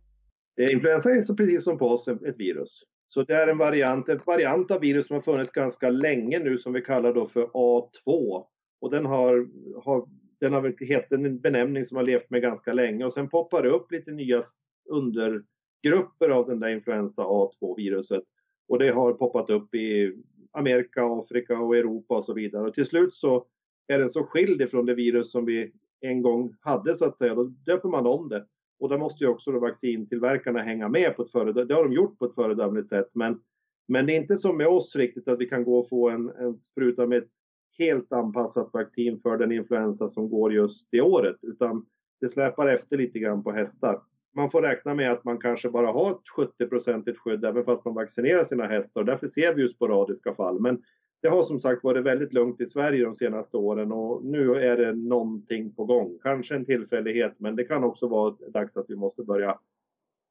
Eh, 0.61 0.71
influensa 0.71 1.09
är 1.09 1.21
så 1.21 1.35
precis 1.35 1.63
som 1.63 1.77
på 1.77 1.89
oss 1.89 2.07
ett 2.07 2.39
virus. 2.39 2.83
Så 3.07 3.23
det 3.23 3.35
är 3.35 3.47
en 3.47 3.57
variant, 3.57 4.09
en 4.09 4.19
variant 4.25 4.71
av 4.71 4.81
virus 4.81 5.07
som 5.07 5.13
har 5.13 5.21
funnits 5.21 5.51
ganska 5.51 5.89
länge 5.89 6.39
nu 6.39 6.57
som 6.57 6.73
vi 6.73 6.81
kallar 6.81 7.13
då 7.13 7.25
för 7.25 7.45
A2. 7.45 8.43
Och 8.81 8.91
den 8.91 9.05
har, 9.05 9.47
har, 9.83 10.07
den 10.39 10.53
har 10.53 10.85
hetat 10.85 11.11
en 11.11 11.39
benämning 11.39 11.85
som 11.85 11.97
har 11.97 12.03
levt 12.03 12.29
med 12.29 12.41
ganska 12.41 12.73
länge 12.73 13.05
och 13.05 13.13
sen 13.13 13.29
poppar 13.29 13.63
det 13.63 13.69
upp 13.69 13.91
lite 13.91 14.11
nya 14.11 14.41
undergrupper 14.89 16.29
av 16.29 16.47
den 16.47 16.59
där 16.59 16.69
influensa 16.69 17.23
A2-viruset. 17.23 18.23
Och 18.67 18.79
det 18.79 18.89
har 18.89 19.13
poppat 19.13 19.49
upp 19.49 19.75
i 19.75 20.15
Amerika, 20.51 21.03
Afrika 21.03 21.59
och 21.59 21.77
Europa 21.77 22.15
och 22.17 22.23
så 22.23 22.33
vidare. 22.33 22.67
Och 22.67 22.73
till 22.73 22.85
slut 22.85 23.13
så 23.13 23.45
är 23.87 23.99
den 23.99 24.09
så 24.09 24.23
skild 24.23 24.61
ifrån 24.61 24.85
det 24.85 24.95
virus 24.95 25.31
som 25.31 25.45
vi 25.45 25.71
en 26.01 26.21
gång 26.21 26.55
hade 26.59 26.95
så 26.95 27.05
att 27.05 27.17
säga, 27.17 27.35
då 27.35 27.43
döper 27.43 27.89
man 27.89 28.07
om 28.07 28.29
det. 28.29 28.45
Och 28.79 28.89
då 28.89 28.97
måste 28.97 29.23
ju 29.23 29.29
också 29.29 29.51
då 29.51 29.59
vaccintillverkarna 29.59 30.61
hänga 30.61 30.89
med 30.89 31.15
på 31.15 31.23
ett 31.23 31.31
föredömligt 31.31 31.69
Det 31.69 31.75
har 31.75 31.83
de 31.83 31.93
gjort 31.93 32.19
på 32.19 32.25
ett 32.25 32.35
föredömligt 32.35 32.87
sätt. 32.87 33.07
Men, 33.13 33.41
men 33.87 34.05
det 34.05 34.13
är 34.13 34.21
inte 34.21 34.37
som 34.37 34.57
med 34.57 34.67
oss 34.67 34.95
riktigt 34.95 35.27
att 35.27 35.39
vi 35.39 35.45
kan 35.45 35.63
gå 35.63 35.79
och 35.79 35.89
få 35.89 36.09
en, 36.09 36.29
en 36.29 36.59
spruta 36.63 37.07
med 37.07 37.17
ett 37.17 37.31
helt 37.77 38.11
anpassat 38.11 38.69
vaccin 38.73 39.19
för 39.19 39.37
den 39.37 39.51
influensa 39.51 40.07
som 40.07 40.29
går 40.29 40.53
just 40.53 40.87
det 40.91 41.01
året, 41.01 41.37
utan 41.41 41.85
det 42.21 42.29
släpar 42.29 42.67
efter 42.67 42.97
lite 42.97 43.19
grann 43.19 43.43
på 43.43 43.51
hästar. 43.51 44.01
Man 44.35 44.49
får 44.49 44.61
räkna 44.61 44.93
med 44.95 45.11
att 45.11 45.23
man 45.23 45.37
kanske 45.37 45.69
bara 45.69 45.91
har 45.91 46.11
ett 46.11 46.49
70-procentigt 46.59 47.17
skydd 47.17 47.45
även 47.45 47.63
fast 47.65 47.85
man 47.85 47.93
vaccinerar 47.93 48.43
sina 48.43 48.67
hästar. 48.67 49.03
Därför 49.03 49.27
ser 49.27 49.55
vi 49.55 49.61
ju 49.61 49.67
sporadiska 49.67 50.33
fall. 50.33 50.59
Men 50.59 50.81
det 51.21 51.29
har 51.29 51.43
som 51.43 51.59
sagt 51.59 51.83
varit 51.83 52.05
väldigt 52.05 52.33
lugnt 52.33 52.61
i 52.61 52.65
Sverige 52.65 53.03
de 53.03 53.15
senaste 53.15 53.57
åren 53.57 53.91
och 53.91 54.25
nu 54.25 54.55
är 54.55 54.77
det 54.77 54.93
någonting 54.93 55.73
på 55.73 55.85
gång. 55.85 56.19
Kanske 56.23 56.55
en 56.55 56.65
tillfällighet, 56.65 57.39
men 57.39 57.55
det 57.55 57.63
kan 57.63 57.83
också 57.83 58.07
vara 58.07 58.35
dags 58.47 58.77
att 58.77 58.85
vi 58.89 58.95
måste 58.95 59.23
börja, 59.23 59.59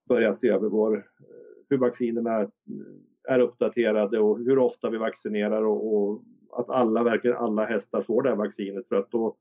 börja 0.09 0.32
se 0.32 0.49
över 0.49 0.68
vår, 0.68 0.97
eh, 0.97 1.02
hur 1.68 1.78
vaccinerna 1.78 2.50
är 3.28 3.38
uppdaterade 3.38 4.18
och 4.18 4.38
hur 4.38 4.59
ofta 4.59 4.90
vi 4.90 4.99
vaccinerar 4.99 5.62
och, 5.62 5.94
och 5.94 6.23
att 6.52 6.71
alla, 6.71 7.04
verkligen 7.04 7.37
alla 7.37 7.64
hästar 7.66 8.02
får 8.02 8.23
det 8.23 8.28
här 8.28 8.37
vaccinet 8.37 8.88
för 8.88 8.97
att 8.97 9.11
då, 9.11 9.37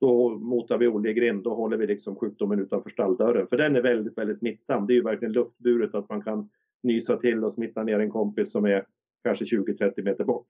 då 0.00 0.38
motar 0.38 0.78
vi 0.78 0.88
oljegrind, 0.88 1.42
då 1.42 1.54
håller 1.54 1.76
vi 1.76 1.86
liksom 1.86 2.16
sjukdomen 2.16 2.60
utanför 2.60 2.90
stalldörren. 2.90 3.46
För 3.46 3.56
den 3.56 3.76
är 3.76 3.82
väldigt, 3.82 4.18
väldigt 4.18 4.38
smittsam. 4.38 4.86
Det 4.86 4.92
är 4.92 4.94
ju 4.94 5.02
verkligen 5.02 5.32
luftburet 5.32 5.94
att 5.94 6.08
man 6.08 6.22
kan 6.22 6.50
nysa 6.82 7.16
till 7.16 7.44
och 7.44 7.52
smitta 7.52 7.82
ner 7.82 7.98
en 7.98 8.10
kompis 8.10 8.52
som 8.52 8.64
är 8.64 8.86
kanske 9.24 9.44
20-30 9.44 10.02
meter 10.02 10.24
bort. 10.24 10.46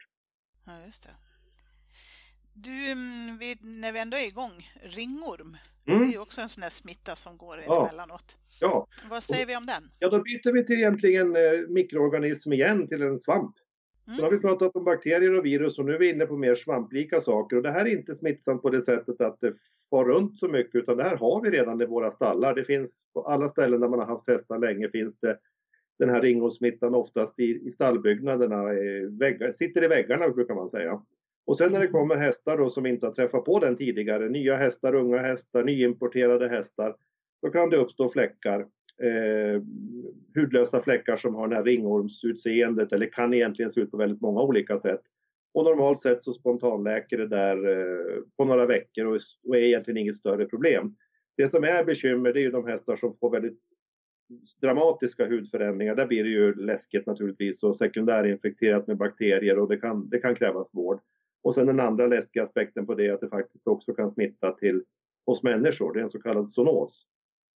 Ja, 0.67 0.73
just 0.87 1.03
det. 1.03 1.11
Du, 2.57 2.91
mm, 2.91 3.39
vi, 3.39 3.57
när 3.61 3.93
vi 3.93 3.99
ändå 3.99 4.17
är 4.17 4.27
igång, 4.27 4.69
ringorm, 4.83 5.57
mm. 5.87 6.01
det 6.01 6.07
är 6.07 6.13
ju 6.13 6.19
också 6.19 6.41
en 6.41 6.49
sån 6.49 6.61
där 6.61 6.69
smitta 6.69 7.17
som 7.17 7.37
går 7.37 7.59
ja. 7.67 7.89
emellanåt. 7.89 8.37
Ja. 8.61 8.87
Vad 9.11 9.23
säger 9.23 9.47
vi 9.47 9.57
om 9.57 9.67
den? 9.67 9.83
Ja, 9.99 10.09
då 10.09 10.23
byter 10.23 10.53
vi 10.53 10.67
till 10.67 10.77
egentligen 10.77 11.37
eh, 11.37 11.69
mikroorganism 11.69 12.53
igen, 12.53 12.89
till 12.89 13.03
en 13.03 13.19
svamp. 13.19 13.57
Mm. 14.07 14.19
Så 14.19 14.25
har 14.25 14.31
vi 14.31 14.39
pratat 14.39 14.77
om 14.77 14.85
bakterier 14.85 15.39
och 15.39 15.45
virus 15.45 15.79
och 15.79 15.85
nu 15.85 15.95
är 15.95 15.99
vi 15.99 16.11
inne 16.11 16.27
på 16.27 16.37
mer 16.37 16.55
svamplika 16.55 17.21
saker 17.21 17.57
och 17.57 17.63
det 17.63 17.71
här 17.71 17.85
är 17.85 17.99
inte 17.99 18.15
smittsamt 18.15 18.63
på 18.63 18.71
det 18.71 18.83
sättet 18.83 19.21
att 19.21 19.41
det 19.41 19.53
far 19.91 20.05
runt 20.05 20.39
så 20.39 20.49
mycket 20.49 20.75
utan 20.75 20.97
det 20.97 21.03
här 21.03 21.17
har 21.17 21.43
vi 21.43 21.51
redan 21.51 21.81
i 21.81 21.87
våra 21.87 22.11
stallar. 22.11 22.55
Det 22.55 22.65
finns 22.65 23.07
på 23.15 23.23
alla 23.23 23.49
ställen 23.49 23.81
där 23.81 23.89
man 23.89 23.99
har 23.99 24.07
haft 24.07 24.29
hästar 24.29 24.59
länge 24.59 24.89
finns 24.89 25.19
det 25.19 25.39
den 25.99 26.11
här 26.11 26.21
ringosmittan 26.21 26.95
oftast 26.95 27.41
i, 27.41 27.67
i 27.67 27.71
stallbyggnaderna, 27.71 28.75
i 28.75 29.09
väggar, 29.21 29.53
sitter 29.53 29.85
i 29.85 29.89
väggarna 29.89 30.29
brukar 30.29 30.55
man 30.55 30.69
säga. 30.69 31.03
Och 31.47 31.57
sen 31.57 31.73
när 31.73 31.79
det 31.79 31.87
mm. 31.87 32.01
kommer 32.01 32.17
hästar 32.17 32.59
då 32.59 32.71
som 32.71 32.87
inte 32.87 33.07
har 33.07 33.13
träffat 33.13 33.45
på 33.45 33.59
den 33.59 33.77
tidigare, 33.77 34.29
nya 34.29 34.57
hästar, 34.57 34.95
unga 34.95 35.19
hästar, 35.19 35.65
nyimporterade 35.65 36.49
hästar, 36.49 36.97
då 37.43 37.51
kan 37.51 37.71
det 37.71 37.77
uppstå 37.77 38.09
fläckar, 38.09 38.67
eh, 39.03 39.63
hudlösa 40.35 40.81
fläckar 40.81 41.17
som 41.17 41.35
har 41.35 41.49
det 41.49 41.57
här 41.57 41.65
ringormsutseendet 41.65 42.93
eller 42.93 43.07
kan 43.07 43.35
egentligen 43.35 43.71
se 43.71 43.81
ut 43.81 43.91
på 43.91 43.97
väldigt 43.97 44.21
många 44.21 44.41
olika 44.41 44.79
sätt. 44.79 45.03
Och 45.55 45.65
normalt 45.65 45.99
sett 45.99 46.25
så 46.25 46.33
spontanläker 46.33 47.19
det 47.19 47.29
där 47.29 47.69
eh, 47.69 48.23
på 48.37 48.45
några 48.45 48.67
veckor 48.67 49.07
och, 49.07 49.19
och 49.49 49.57
är 49.57 49.61
egentligen 49.61 49.99
inget 49.99 50.17
större 50.17 50.45
problem. 50.45 50.97
Det 51.37 51.49
som 51.49 51.65
är 51.65 51.85
bekymmer 51.85 52.33
det 52.33 52.41
är 52.41 52.43
ju 52.43 52.51
de 52.51 52.67
hästar 52.67 52.97
som 52.97 53.17
får 53.17 53.31
väldigt 53.31 53.61
dramatiska 54.63 55.27
hudförändringar. 55.27 55.95
Där 55.95 56.07
blir 56.07 56.25
det 56.25 56.31
ju 56.31 56.55
läskigt 56.55 57.07
naturligtvis 57.07 57.63
och 57.63 57.77
sekundärinfekterat 57.77 58.87
med 58.87 58.97
bakterier 58.97 59.59
och 59.59 59.69
det 59.69 59.77
kan, 59.77 60.09
det 60.09 60.19
kan 60.19 60.35
krävas 60.35 60.75
vård. 60.75 61.01
Och 61.43 61.55
sen 61.55 61.67
den 61.67 61.81
andra 61.81 62.07
läskiga 62.07 62.43
aspekten 62.43 62.87
på 62.87 62.95
det 62.95 63.07
är 63.07 63.13
att 63.13 63.21
det 63.21 63.29
faktiskt 63.29 63.67
också 63.67 63.95
kan 63.95 64.09
smitta 64.09 64.53
till 64.53 64.83
hos 65.27 65.43
människor. 65.43 65.93
Det 65.93 66.01
är 66.01 66.03
en 66.03 66.09
så 66.09 66.21
kallad 66.21 66.49
zoonos. 66.49 67.07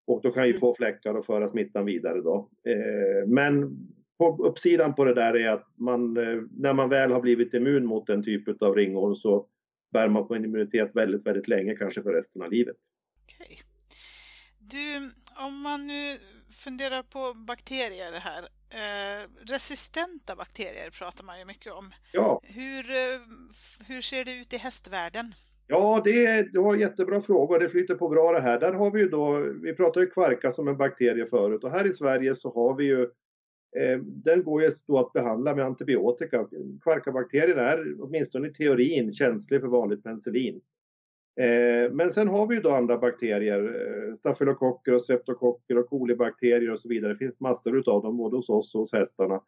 Och 0.09 0.23
då 0.23 0.31
kan 0.31 0.47
ju 0.47 0.59
få 0.59 0.75
fläckar 0.75 1.15
och 1.15 1.27
föra 1.27 1.49
smittan 1.49 1.85
vidare 1.85 2.21
då. 2.21 2.51
Eh, 2.67 3.29
men 3.29 3.79
på 4.19 4.45
uppsidan 4.45 4.95
på 4.95 5.05
det 5.05 5.15
där 5.15 5.37
är 5.37 5.49
att 5.49 5.67
man, 5.77 6.17
eh, 6.17 6.43
när 6.51 6.75
man 6.75 6.89
väl 6.89 7.13
har 7.13 7.21
blivit 7.21 7.55
immun 7.55 7.87
mot 7.87 8.07
den 8.07 8.25
typen 8.25 8.57
av 8.61 8.75
ringorm 8.75 9.15
så 9.15 9.47
bär 9.93 10.09
man 10.09 10.29
på 10.29 10.35
en 10.35 10.45
immunitet 10.45 10.97
väldigt, 10.97 11.27
väldigt 11.27 11.49
länge, 11.49 11.77
kanske 11.77 12.03
för 12.03 12.13
resten 12.13 12.43
av 12.43 12.51
livet. 12.51 12.77
Okej. 13.25 13.63
Du, 14.59 15.11
om 15.47 15.63
man 15.63 15.87
nu 15.87 16.17
funderar 16.51 17.03
på 17.03 17.35
bakterier 17.35 18.13
här. 18.13 18.43
Eh, 18.71 19.29
resistenta 19.47 20.37
bakterier 20.37 20.91
pratar 20.91 21.25
man 21.25 21.39
ju 21.39 21.45
mycket 21.45 21.73
om. 21.73 21.91
Ja. 22.13 22.41
Hur, 22.45 22.91
eh, 22.91 23.21
hur 23.87 24.03
ser 24.03 24.25
det 24.25 24.33
ut 24.33 24.53
i 24.53 24.57
hästvärlden? 24.57 25.35
Ja, 25.71 26.01
det, 26.05 26.27
är, 26.27 26.49
det 26.53 26.59
var 26.59 26.77
jättebra 26.77 27.21
frågor. 27.21 27.59
Det 27.59 27.69
flyter 27.69 27.95
på 27.95 28.09
bra 28.09 28.33
det 28.33 28.41
här. 28.41 28.61
Där 28.61 28.73
har 28.73 28.91
vi 28.91 29.01
ju 29.01 29.09
då, 29.09 29.39
vi 29.63 29.75
pratade 29.75 30.07
ju 30.07 30.11
kvarka 30.11 30.51
som 30.51 30.69
en 30.69 30.77
bakterie 30.77 31.27
förut 31.27 31.65
och 31.65 31.71
här 31.71 31.87
i 31.87 31.93
Sverige 31.93 32.35
så 32.35 32.55
har 32.55 32.77
vi 32.77 32.85
ju 32.85 33.03
eh, 33.77 33.99
den 34.03 34.43
går 34.43 34.63
ju 34.63 34.71
då 34.87 34.99
att 34.99 35.13
behandla 35.13 35.55
med 35.55 35.65
antibiotika. 35.65 36.49
Kvarkabakterien 36.83 37.59
är 37.59 37.97
åtminstone 38.01 38.49
i 38.49 38.53
teorin 38.53 39.13
känslig 39.13 39.61
för 39.61 39.69
vanligt 39.69 40.05
penicillin. 40.05 40.61
Eh, 41.41 41.93
men 41.93 42.11
sen 42.11 42.29
har 42.29 42.47
vi 42.47 42.55
ju 42.55 42.61
då 42.61 42.71
andra 42.71 42.99
bakterier, 42.99 43.65
eh, 44.09 44.15
stafylokocker 44.15 44.95
och 44.95 45.03
streptokocker 45.03 45.79
och 45.79 45.87
kolibakterier 45.87 46.71
och 46.71 46.81
så 46.81 46.89
vidare. 46.89 47.13
Det 47.13 47.19
finns 47.19 47.41
massor 47.41 47.79
utav 47.79 48.03
dem 48.03 48.17
både 48.17 48.37
hos 48.37 48.49
oss 48.49 48.75
och 48.75 48.81
hos 48.81 48.93
hästarna. 48.93 49.41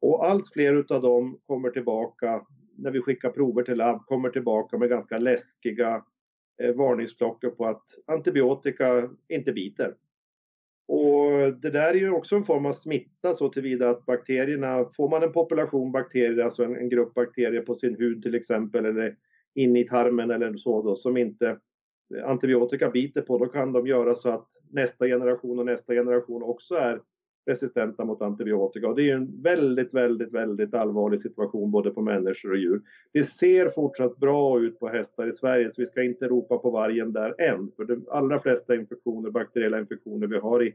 Och 0.00 0.26
allt 0.26 0.52
fler 0.52 0.74
utav 0.74 1.02
dem 1.02 1.40
kommer 1.46 1.70
tillbaka 1.70 2.46
när 2.80 2.90
vi 2.90 3.00
skickar 3.00 3.30
prover 3.30 3.62
till 3.62 3.76
labb, 3.76 4.06
kommer 4.06 4.30
tillbaka 4.30 4.78
med 4.78 4.88
ganska 4.88 5.18
läskiga 5.18 6.04
eh, 6.62 6.74
varningsklockor 6.74 7.50
på 7.50 7.66
att 7.66 7.84
antibiotika 8.06 9.10
inte 9.28 9.52
biter. 9.52 9.94
Och 10.88 11.54
det 11.62 11.70
där 11.70 11.90
är 11.90 11.94
ju 11.94 12.10
också 12.10 12.36
en 12.36 12.44
form 12.44 12.66
av 12.66 12.72
smitta 12.72 13.32
så 13.32 13.48
tillvida 13.48 13.90
att 13.90 14.06
bakterierna, 14.06 14.84
får 14.96 15.10
man 15.10 15.22
en 15.22 15.32
population 15.32 15.92
bakterier, 15.92 16.44
alltså 16.44 16.64
en, 16.64 16.76
en 16.76 16.88
grupp 16.88 17.14
bakterier 17.14 17.62
på 17.62 17.74
sin 17.74 17.96
hud 17.96 18.22
till 18.22 18.34
exempel 18.34 18.84
eller 18.84 19.16
in 19.54 19.76
i 19.76 19.86
tarmen 19.86 20.30
eller 20.30 20.56
så 20.56 20.82
då, 20.82 20.96
som 20.96 21.16
inte 21.16 21.48
eh, 22.16 22.30
antibiotika 22.30 22.90
biter 22.90 23.22
på, 23.22 23.38
då 23.38 23.46
kan 23.46 23.72
de 23.72 23.86
göra 23.86 24.14
så 24.14 24.30
att 24.30 24.48
nästa 24.70 25.06
generation 25.06 25.58
och 25.58 25.66
nästa 25.66 25.94
generation 25.94 26.42
också 26.42 26.74
är 26.74 27.00
resistenta 27.46 28.04
mot 28.04 28.22
antibiotika. 28.22 28.88
Och 28.88 28.96
det 28.96 29.10
är 29.10 29.16
en 29.16 29.42
väldigt, 29.42 29.94
väldigt, 29.94 30.32
väldigt 30.32 30.74
allvarlig 30.74 31.20
situation 31.20 31.70
både 31.70 31.90
på 31.90 32.02
människor 32.02 32.50
och 32.50 32.58
djur. 32.58 32.82
Det 33.12 33.24
ser 33.24 33.68
fortsatt 33.68 34.16
bra 34.16 34.60
ut 34.60 34.78
på 34.78 34.88
hästar 34.88 35.26
i 35.26 35.32
Sverige 35.32 35.70
så 35.70 35.82
vi 35.82 35.86
ska 35.86 36.02
inte 36.02 36.28
ropa 36.28 36.58
på 36.58 36.70
vargen 36.70 37.12
där 37.12 37.40
än. 37.40 37.72
För 37.76 37.84
de 37.84 38.06
allra 38.10 38.38
flesta 38.38 38.74
infektioner, 38.74 39.30
bakteriella 39.30 39.78
infektioner 39.78 40.26
vi 40.26 40.38
har 40.38 40.66
i, 40.66 40.74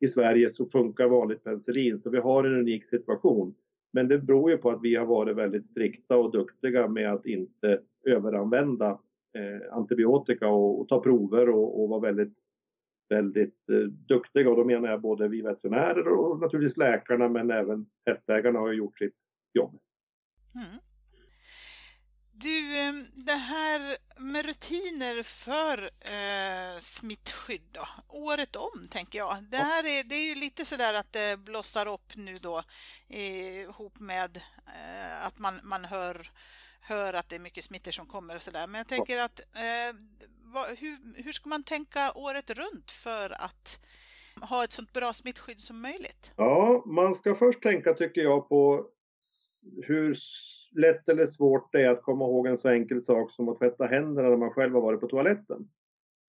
i 0.00 0.08
Sverige 0.08 0.48
så 0.48 0.66
funkar 0.66 1.08
vanligt 1.08 1.44
penicillin 1.44 1.98
så 1.98 2.10
vi 2.10 2.18
har 2.18 2.44
en 2.44 2.58
unik 2.58 2.86
situation. 2.86 3.54
Men 3.92 4.08
det 4.08 4.18
beror 4.18 4.50
ju 4.50 4.56
på 4.56 4.70
att 4.70 4.82
vi 4.82 4.94
har 4.94 5.06
varit 5.06 5.36
väldigt 5.36 5.64
strikta 5.64 6.18
och 6.18 6.32
duktiga 6.32 6.88
med 6.88 7.12
att 7.12 7.26
inte 7.26 7.80
överanvända 8.06 8.98
eh, 9.34 9.76
antibiotika 9.76 10.48
och, 10.48 10.80
och, 10.80 10.88
ta 10.88 11.02
prover 11.02 11.48
och, 11.48 11.82
och 11.82 11.88
vara 11.88 12.00
väldigt, 12.00 12.32
väldigt 13.08 13.68
eh, 13.70 13.78
duktiga. 13.78 14.50
Och 14.50 14.56
då 14.56 14.64
menar 14.64 14.88
jag 14.88 15.00
både 15.00 15.28
vi 15.28 15.42
veterinärer 15.42 16.08
och 16.08 16.40
naturligtvis 16.40 16.76
läkarna 16.76 17.28
men 17.28 17.50
även 17.50 17.86
hästägarna 18.06 18.58
har 18.58 18.72
gjort 18.72 18.98
sitt 18.98 19.14
jobb. 19.54 19.80
Mm. 20.54 20.78
Du, 22.40 22.78
ehm, 22.78 23.06
det 23.14 23.32
här 23.32 23.96
med 24.16 24.46
rutiner 24.46 25.22
för 25.22 25.90
eh, 26.00 26.78
smittskydd 26.78 27.68
då, 27.72 27.88
året 28.08 28.56
om 28.56 28.88
tänker 28.90 29.18
jag. 29.18 29.36
Det 29.42 29.56
här 29.56 29.82
är, 29.82 30.04
det 30.04 30.14
är 30.14 30.28
ju 30.28 30.34
lite 30.34 30.64
sådär 30.64 30.94
att 30.94 31.12
det 31.12 31.38
blossar 31.38 31.86
upp 31.86 32.16
nu 32.16 32.34
då 32.34 32.62
eh, 33.08 33.60
ihop 33.60 34.00
med 34.00 34.36
eh, 34.66 35.26
att 35.26 35.38
man, 35.38 35.60
man 35.62 35.84
hör, 35.84 36.30
hör 36.80 37.14
att 37.14 37.28
det 37.28 37.36
är 37.36 37.40
mycket 37.40 37.64
smittor 37.64 37.92
som 37.92 38.06
kommer 38.06 38.36
och 38.36 38.42
sådär. 38.42 38.66
Men 38.66 38.78
jag 38.78 38.88
tänker 38.88 39.18
att 39.18 39.40
eh, 39.40 39.96
vad, 40.52 40.66
hur, 40.78 41.22
hur 41.22 41.32
ska 41.32 41.48
man 41.48 41.62
tänka 41.62 42.12
året 42.14 42.50
runt 42.50 42.90
för 42.90 43.42
att 43.42 43.80
ha 44.40 44.64
ett 44.64 44.72
sånt 44.72 44.92
bra 44.92 45.12
smittskydd 45.12 45.60
som 45.60 45.82
möjligt? 45.82 46.32
Ja, 46.36 46.82
man 46.86 47.14
ska 47.14 47.34
först 47.34 47.62
tänka 47.62 47.94
tycker 47.94 48.20
jag 48.20 48.48
på 48.48 48.86
hur 49.82 50.18
lätt 50.72 51.08
eller 51.08 51.26
svårt 51.26 51.72
det 51.72 51.82
är 51.82 51.90
att 51.90 52.02
komma 52.02 52.24
ihåg 52.24 52.46
en 52.46 52.58
så 52.58 52.68
enkel 52.68 53.02
sak 53.02 53.32
som 53.32 53.48
att 53.48 53.58
tvätta 53.58 53.86
händerna 53.86 54.28
när 54.28 54.36
man 54.36 54.50
själv 54.50 54.74
har 54.74 54.80
varit 54.80 55.00
på 55.00 55.08
toaletten. 55.08 55.68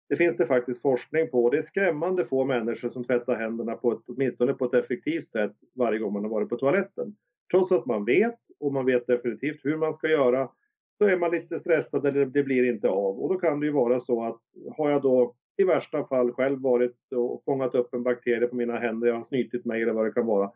Det 0.09 0.15
finns 0.15 0.37
det 0.37 0.45
faktiskt 0.45 0.81
forskning 0.81 1.29
på. 1.29 1.49
Det 1.49 1.57
är 1.57 1.61
skrämmande 1.61 2.25
få 2.25 2.45
människor 2.45 2.89
som 2.89 3.03
tvättar 3.03 3.35
händerna 3.35 3.75
på 3.75 3.91
ett, 3.91 4.01
åtminstone 4.07 4.53
på 4.53 4.65
ett 4.65 4.73
effektivt 4.73 5.25
sätt 5.25 5.55
varje 5.75 5.99
gång 5.99 6.13
man 6.13 6.23
har 6.23 6.31
varit 6.31 6.49
på 6.49 6.57
toaletten. 6.57 7.15
Trots 7.51 7.71
att 7.71 7.85
man 7.85 8.05
vet 8.05 8.39
och 8.59 8.73
man 8.73 8.85
vet 8.85 9.07
definitivt 9.07 9.65
hur 9.65 9.77
man 9.77 9.93
ska 9.93 10.07
göra 10.07 10.49
så 10.97 11.07
är 11.07 11.17
man 11.17 11.31
lite 11.31 11.59
stressad 11.59 12.05
eller 12.05 12.25
det 12.25 12.43
blir 12.43 12.63
inte 12.73 12.89
av. 12.89 13.19
Och 13.19 13.33
då 13.33 13.39
kan 13.39 13.59
det 13.59 13.65
ju 13.65 13.71
vara 13.71 13.99
så 13.99 14.23
att 14.23 14.41
har 14.77 14.89
jag 14.89 15.01
då 15.01 15.35
i 15.57 15.63
värsta 15.63 16.07
fall 16.07 16.31
själv 16.31 16.61
varit 16.61 16.97
och 17.15 17.43
fångat 17.45 17.75
upp 17.75 17.93
en 17.93 18.03
bakterie 18.03 18.47
på 18.47 18.55
mina 18.55 18.79
händer, 18.79 19.07
jag 19.07 19.15
har 19.15 19.23
snytit 19.23 19.65
mig 19.65 19.81
eller 19.81 19.93
vad 19.93 20.05
det 20.05 20.11
kan 20.11 20.25
vara, 20.25 20.51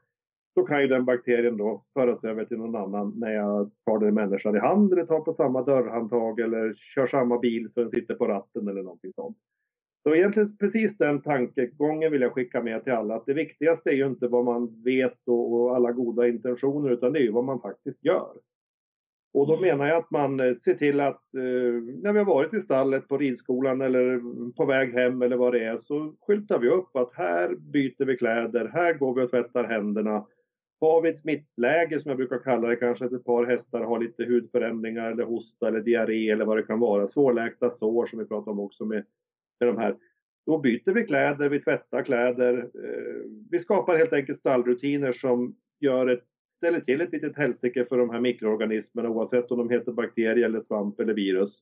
då 0.56 0.64
kan 0.64 0.82
ju 0.82 0.88
den 0.88 1.06
bakterien 1.06 1.58
då 1.58 1.82
föras 1.94 2.24
över 2.24 2.46
till 2.46 2.58
någon 2.58 2.76
annan 2.76 3.14
när 3.18 3.32
jag 3.32 3.72
tar 3.86 4.00
den 4.00 4.14
människan 4.14 4.56
i 4.56 4.60
hand 4.60 4.94
eller 4.94 5.06
tar 5.06 5.20
på 5.20 5.32
samma 5.32 5.64
dörrhandtag 5.64 6.40
eller 6.40 6.74
kör 6.74 7.08
samma 7.08 7.40
bil 7.40 7.70
så 7.70 7.80
den 7.82 7.90
sitter 7.90 8.16
på 8.16 8.28
ratten 8.28 8.68
eller 8.68 8.84
någonting 8.84 9.14
sånt. 9.14 9.38
Så 10.04 10.16
egentligen 10.16 10.58
precis 10.58 10.98
den 10.98 11.22
tankegången 11.22 12.12
vill 12.12 12.22
jag 12.22 12.34
skicka 12.34 12.64
med 12.64 12.84
till 12.84 12.94
alla 12.94 13.16
att 13.16 13.26
det 13.26 13.34
viktigaste 13.34 13.90
är 13.90 13.94
ju 13.94 14.08
inte 14.08 14.28
vad 14.28 14.46
man 14.46 14.84
vet 14.84 15.28
och, 15.28 15.54
och 15.54 15.76
alla 15.76 15.92
goda 15.92 16.28
intentioner 16.28 16.90
utan 16.90 17.14
det 17.14 17.20
är 17.20 17.24
ju 17.24 17.32
vad 17.32 17.44
man 17.44 17.62
faktiskt 17.62 18.06
gör. 18.06 18.32
Och 19.34 19.48
då 19.48 19.58
menar 19.58 19.88
jag 19.88 19.98
att 19.98 20.12
man 20.12 20.40
eh, 20.40 20.54
ser 20.54 20.74
till 20.74 21.00
att 21.00 21.34
eh, 21.34 21.74
när 22.02 22.14
vi 22.14 22.20
har 22.20 22.26
varit 22.26 22.54
i 22.54 22.62
stallet 22.62 23.08
på 23.08 23.18
ridskolan 23.18 23.82
eller 23.82 24.20
på 24.52 24.66
väg 24.66 24.94
hem 24.94 25.22
eller 25.22 25.38
vad 25.38 25.54
det 25.54 25.64
är 25.64 25.78
så 25.78 26.16
skyltar 26.22 26.60
vi 26.60 26.70
upp 26.70 26.96
att 26.96 27.14
här 27.14 27.56
byter 27.56 28.06
vi 28.06 28.18
kläder, 28.18 28.70
här 28.74 28.94
går 28.94 29.16
vi 29.16 29.22
och 29.22 29.30
tvättar 29.30 29.64
händerna 29.64 30.26
har 30.82 31.02
vi 31.02 31.10
ett 31.10 31.20
smittläge 31.20 32.00
som 32.00 32.10
jag 32.10 32.18
brukar 32.18 32.40
kalla 32.40 32.68
det, 32.68 32.76
kanske 32.76 33.06
att 33.06 33.12
ett 33.12 33.26
par 33.26 33.46
hästar 33.46 33.84
har 33.84 34.00
lite 34.00 34.26
hudförändringar 34.26 35.12
eller 35.12 35.24
hosta 35.24 35.68
eller 35.68 35.82
diarré 35.82 36.30
eller 36.30 36.46
vad 36.46 36.58
det 36.58 36.64
kan 36.64 36.80
vara, 36.80 37.08
svårläkta 37.08 37.70
sår 37.70 38.06
som 38.06 38.20
vi 38.20 38.26
pratar 38.26 38.52
om 38.52 38.60
också 38.60 38.86
med, 38.86 39.06
med 39.60 39.70
de 39.70 39.78
här. 39.78 39.96
Då 40.46 40.58
byter 40.58 40.94
vi 40.94 41.04
kläder, 41.04 41.50
vi 41.50 41.62
tvättar 41.62 42.04
kläder. 42.04 42.58
Eh, 42.58 43.30
vi 43.52 43.60
skapar 43.60 43.98
helt 43.98 44.14
enkelt 44.14 44.38
stallrutiner 44.38 45.12
som 45.12 45.56
gör 45.80 46.08
ett, 46.08 46.24
ställer 46.48 46.80
till 46.80 47.02
ett 47.02 47.12
litet 47.14 47.38
helsike 47.38 47.86
för 47.86 47.98
de 47.98 48.10
här 48.10 48.20
mikroorganismerna 48.20 49.10
oavsett 49.10 49.52
om 49.52 49.58
de 49.58 49.70
heter 49.70 49.92
bakterier 49.92 50.46
eller 50.46 50.62
svamp 50.62 51.00
eller 51.00 51.14
virus. 51.14 51.62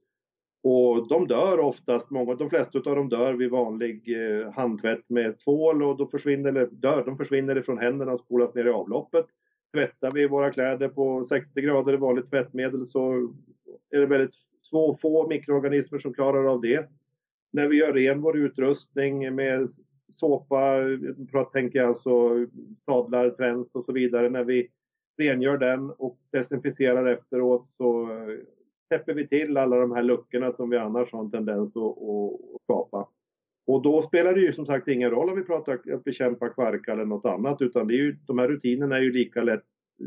Och 0.63 1.07
de 1.07 1.27
dör 1.27 1.59
oftast, 1.59 2.09
många, 2.09 2.35
de 2.35 2.49
flesta 2.49 2.77
av 2.77 2.95
dem 2.95 3.09
dör 3.09 3.33
vid 3.33 3.49
vanlig 3.49 4.03
eh, 4.07 4.51
handtvätt 4.51 5.09
med 5.09 5.39
tvål 5.39 5.83
och 5.83 5.97
då 5.97 6.07
försvinner, 6.07 6.49
eller 6.49 6.67
dör, 6.67 7.03
de 7.05 7.17
försvinner 7.17 7.57
ifrån 7.57 7.77
händerna 7.77 8.11
och 8.11 8.19
spolas 8.19 8.55
ner 8.55 8.65
i 8.65 8.69
avloppet. 8.69 9.25
Tvättar 9.73 10.11
vi 10.11 10.27
våra 10.27 10.51
kläder 10.51 10.89
på 10.89 11.23
60 11.23 11.61
grader 11.61 11.93
i 11.93 11.97
vanligt 11.97 12.29
tvättmedel 12.29 12.85
så 12.85 13.13
är 13.91 13.99
det 13.99 14.05
väldigt 14.05 14.33
små, 14.61 14.93
få 14.93 15.27
mikroorganismer 15.27 15.99
som 15.99 16.13
klarar 16.13 16.45
av 16.45 16.61
det. 16.61 16.89
När 17.53 17.67
vi 17.67 17.77
gör 17.77 17.93
ren 17.93 18.21
vår 18.21 18.37
utrustning 18.37 19.35
med 19.35 19.69
såpa, 20.09 20.79
tänker 21.53 21.79
jag 21.79 21.87
alltså 21.87 22.45
sadlar, 22.85 23.29
träns 23.29 23.75
och 23.75 23.85
så 23.85 23.93
vidare. 23.93 24.29
När 24.29 24.43
vi 24.43 24.69
rengör 25.17 25.57
den 25.57 25.89
och 25.89 26.19
desinficerar 26.31 27.05
efteråt 27.05 27.65
så 27.65 28.11
eh, 28.11 28.37
täpper 28.89 29.13
vi 29.13 29.27
till 29.27 29.57
alla 29.57 29.77
de 29.77 29.91
här 29.91 30.03
luckorna 30.03 30.51
som 30.51 30.69
vi 30.69 30.77
annars 30.77 31.13
har 31.13 31.19
en 31.19 31.31
tendens 31.31 31.77
att, 31.77 31.83
att 31.83 32.61
skapa. 32.63 33.09
Och 33.67 33.81
då 33.81 34.01
spelar 34.01 34.33
det 34.33 34.41
ju 34.41 34.53
som 34.53 34.65
sagt 34.65 34.87
ingen 34.87 35.11
roll 35.11 35.29
om 35.29 35.35
vi 35.35 35.43
pratar 35.43 35.79
att 35.93 36.03
bekämpa 36.03 36.49
kvarka 36.49 36.91
eller 36.91 37.05
något 37.05 37.25
annat 37.25 37.61
utan 37.61 37.87
det 37.87 37.93
är 37.93 37.97
ju, 37.97 38.17
de 38.25 38.39
här 38.39 38.47
rutinerna 38.47 38.97
är 38.97 39.01
ju 39.01 39.11
lika, 39.11 39.43
lätt, 39.43 39.63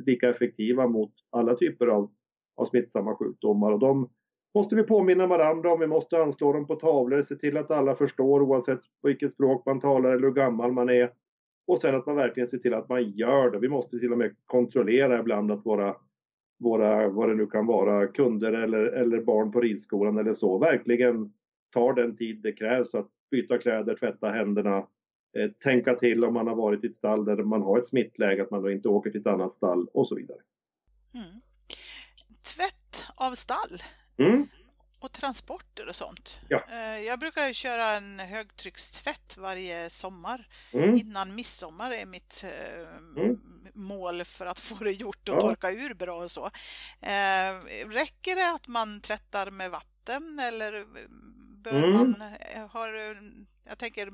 lika 0.07 0.29
effektiva 0.29 0.87
mot 0.87 1.13
alla 1.31 1.55
typer 1.55 1.87
av, 1.87 2.11
av 2.57 2.65
smittsamma 2.65 3.17
sjukdomar 3.17 3.73
och 3.73 3.79
de 3.79 4.11
måste 4.55 4.77
vi 4.77 4.83
påminna 4.83 5.27
varandra 5.27 5.73
om. 5.73 5.81
Vi 5.81 5.87
måste 5.87 6.23
anslå 6.23 6.53
dem 6.53 6.67
på 6.67 6.75
tavlor, 6.75 7.23
se 7.23 7.35
till 7.35 7.57
att 7.57 7.71
alla 7.71 7.95
förstår 7.95 8.43
oavsett 8.43 8.81
vilket 9.03 9.33
språk 9.33 9.67
man 9.67 9.81
talar 9.81 10.11
eller 10.11 10.27
hur 10.27 10.35
gammal 10.35 10.73
man 10.73 10.89
är. 10.89 11.11
Och 11.67 11.79
sen 11.79 11.95
att 11.95 12.07
man 12.07 12.17
verkligen 12.17 12.47
ser 12.47 12.59
till 12.59 12.75
att 12.75 12.89
man 12.89 13.11
gör 13.11 13.51
det. 13.51 13.59
Vi 13.59 13.69
måste 13.69 13.99
till 13.99 14.13
och 14.13 14.19
med 14.19 14.37
kontrollera 14.47 15.21
ibland 15.21 15.53
att 15.53 15.67
våra, 15.67 15.97
våra 16.59 17.09
vad 17.09 17.29
det 17.29 17.35
nu 17.35 17.47
kan 17.47 17.67
vara, 17.67 18.07
kunder 18.07 18.53
eller, 18.53 18.79
eller 18.79 19.21
barn 19.21 19.53
på 19.53 19.61
ridskolan 19.61 20.19
eller 20.19 20.33
så, 20.33 20.59
verkligen 20.59 21.33
tar 21.71 21.95
den 21.95 22.17
tid 22.17 22.41
det 22.43 22.53
krävs 22.53 22.95
att 22.95 23.09
byta 23.31 23.59
kläder, 23.59 23.97
tvätta 23.97 24.31
händerna, 24.31 24.77
eh, 25.39 25.51
tänka 25.65 25.95
till 25.95 26.25
om 26.25 26.35
man 26.35 26.47
har 26.47 26.57
varit 26.57 26.85
i 26.85 26.87
ett 26.87 26.95
stall 26.95 27.25
där 27.25 27.37
man 27.37 27.63
har 27.63 27.79
ett 27.79 27.87
smittläge, 27.87 28.43
att 28.43 28.51
man 28.51 28.63
då 28.63 28.71
inte 28.71 28.89
åker 28.89 29.11
till 29.11 29.21
ett 29.21 29.27
annat 29.27 29.53
stall 29.53 29.89
och 29.93 30.09
så 30.09 30.15
vidare. 30.15 30.39
Mm. 31.15 31.41
Tvätt 32.55 33.05
av 33.17 33.33
stall, 33.33 33.79
Mm. 34.19 34.49
Och 35.01 35.13
transporter 35.13 35.89
och 35.89 35.97
sånt. 35.97 36.41
Ja. 36.49 36.65
Eh, 36.71 37.01
jag 37.01 37.19
brukar 37.19 37.53
köra 37.53 37.91
en 37.91 38.19
högtryckstvätt 38.19 39.37
varje 39.37 39.91
sommar. 39.91 40.49
Mm. 40.73 40.95
Innan 40.95 41.35
midsommar 41.35 41.91
är 41.91 42.07
mitt 42.07 42.45
eh, 42.45 43.23
mm. 43.23 43.41
mål 43.75 44.25
för 44.25 44.47
att 44.47 44.61
få 44.61 44.85
det 44.85 44.93
gjort 44.93 45.29
och 45.29 45.35
ja. 45.35 45.41
torka 45.41 45.71
ur 45.71 45.95
bra 45.95 46.23
och 46.23 46.31
så. 46.31 46.47
Eh, 47.01 47.53
räcker 47.89 48.37
det 48.37 48.51
att 48.51 48.69
man 48.69 49.01
tvättar 49.01 49.51
med 49.51 49.71
vatten 49.71 50.39
eller 50.39 50.85
bör 51.63 51.83
mm. 51.83 51.93
man 51.93 52.23
ha, 52.73 52.89
jag 53.69 53.79
tänker, 53.79 54.13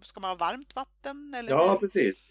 ska 0.00 0.20
man 0.20 0.30
ha 0.30 0.36
varmt 0.36 0.74
vatten? 0.74 1.34
Eller 1.34 1.50
ja, 1.50 1.78
precis. 1.80 2.28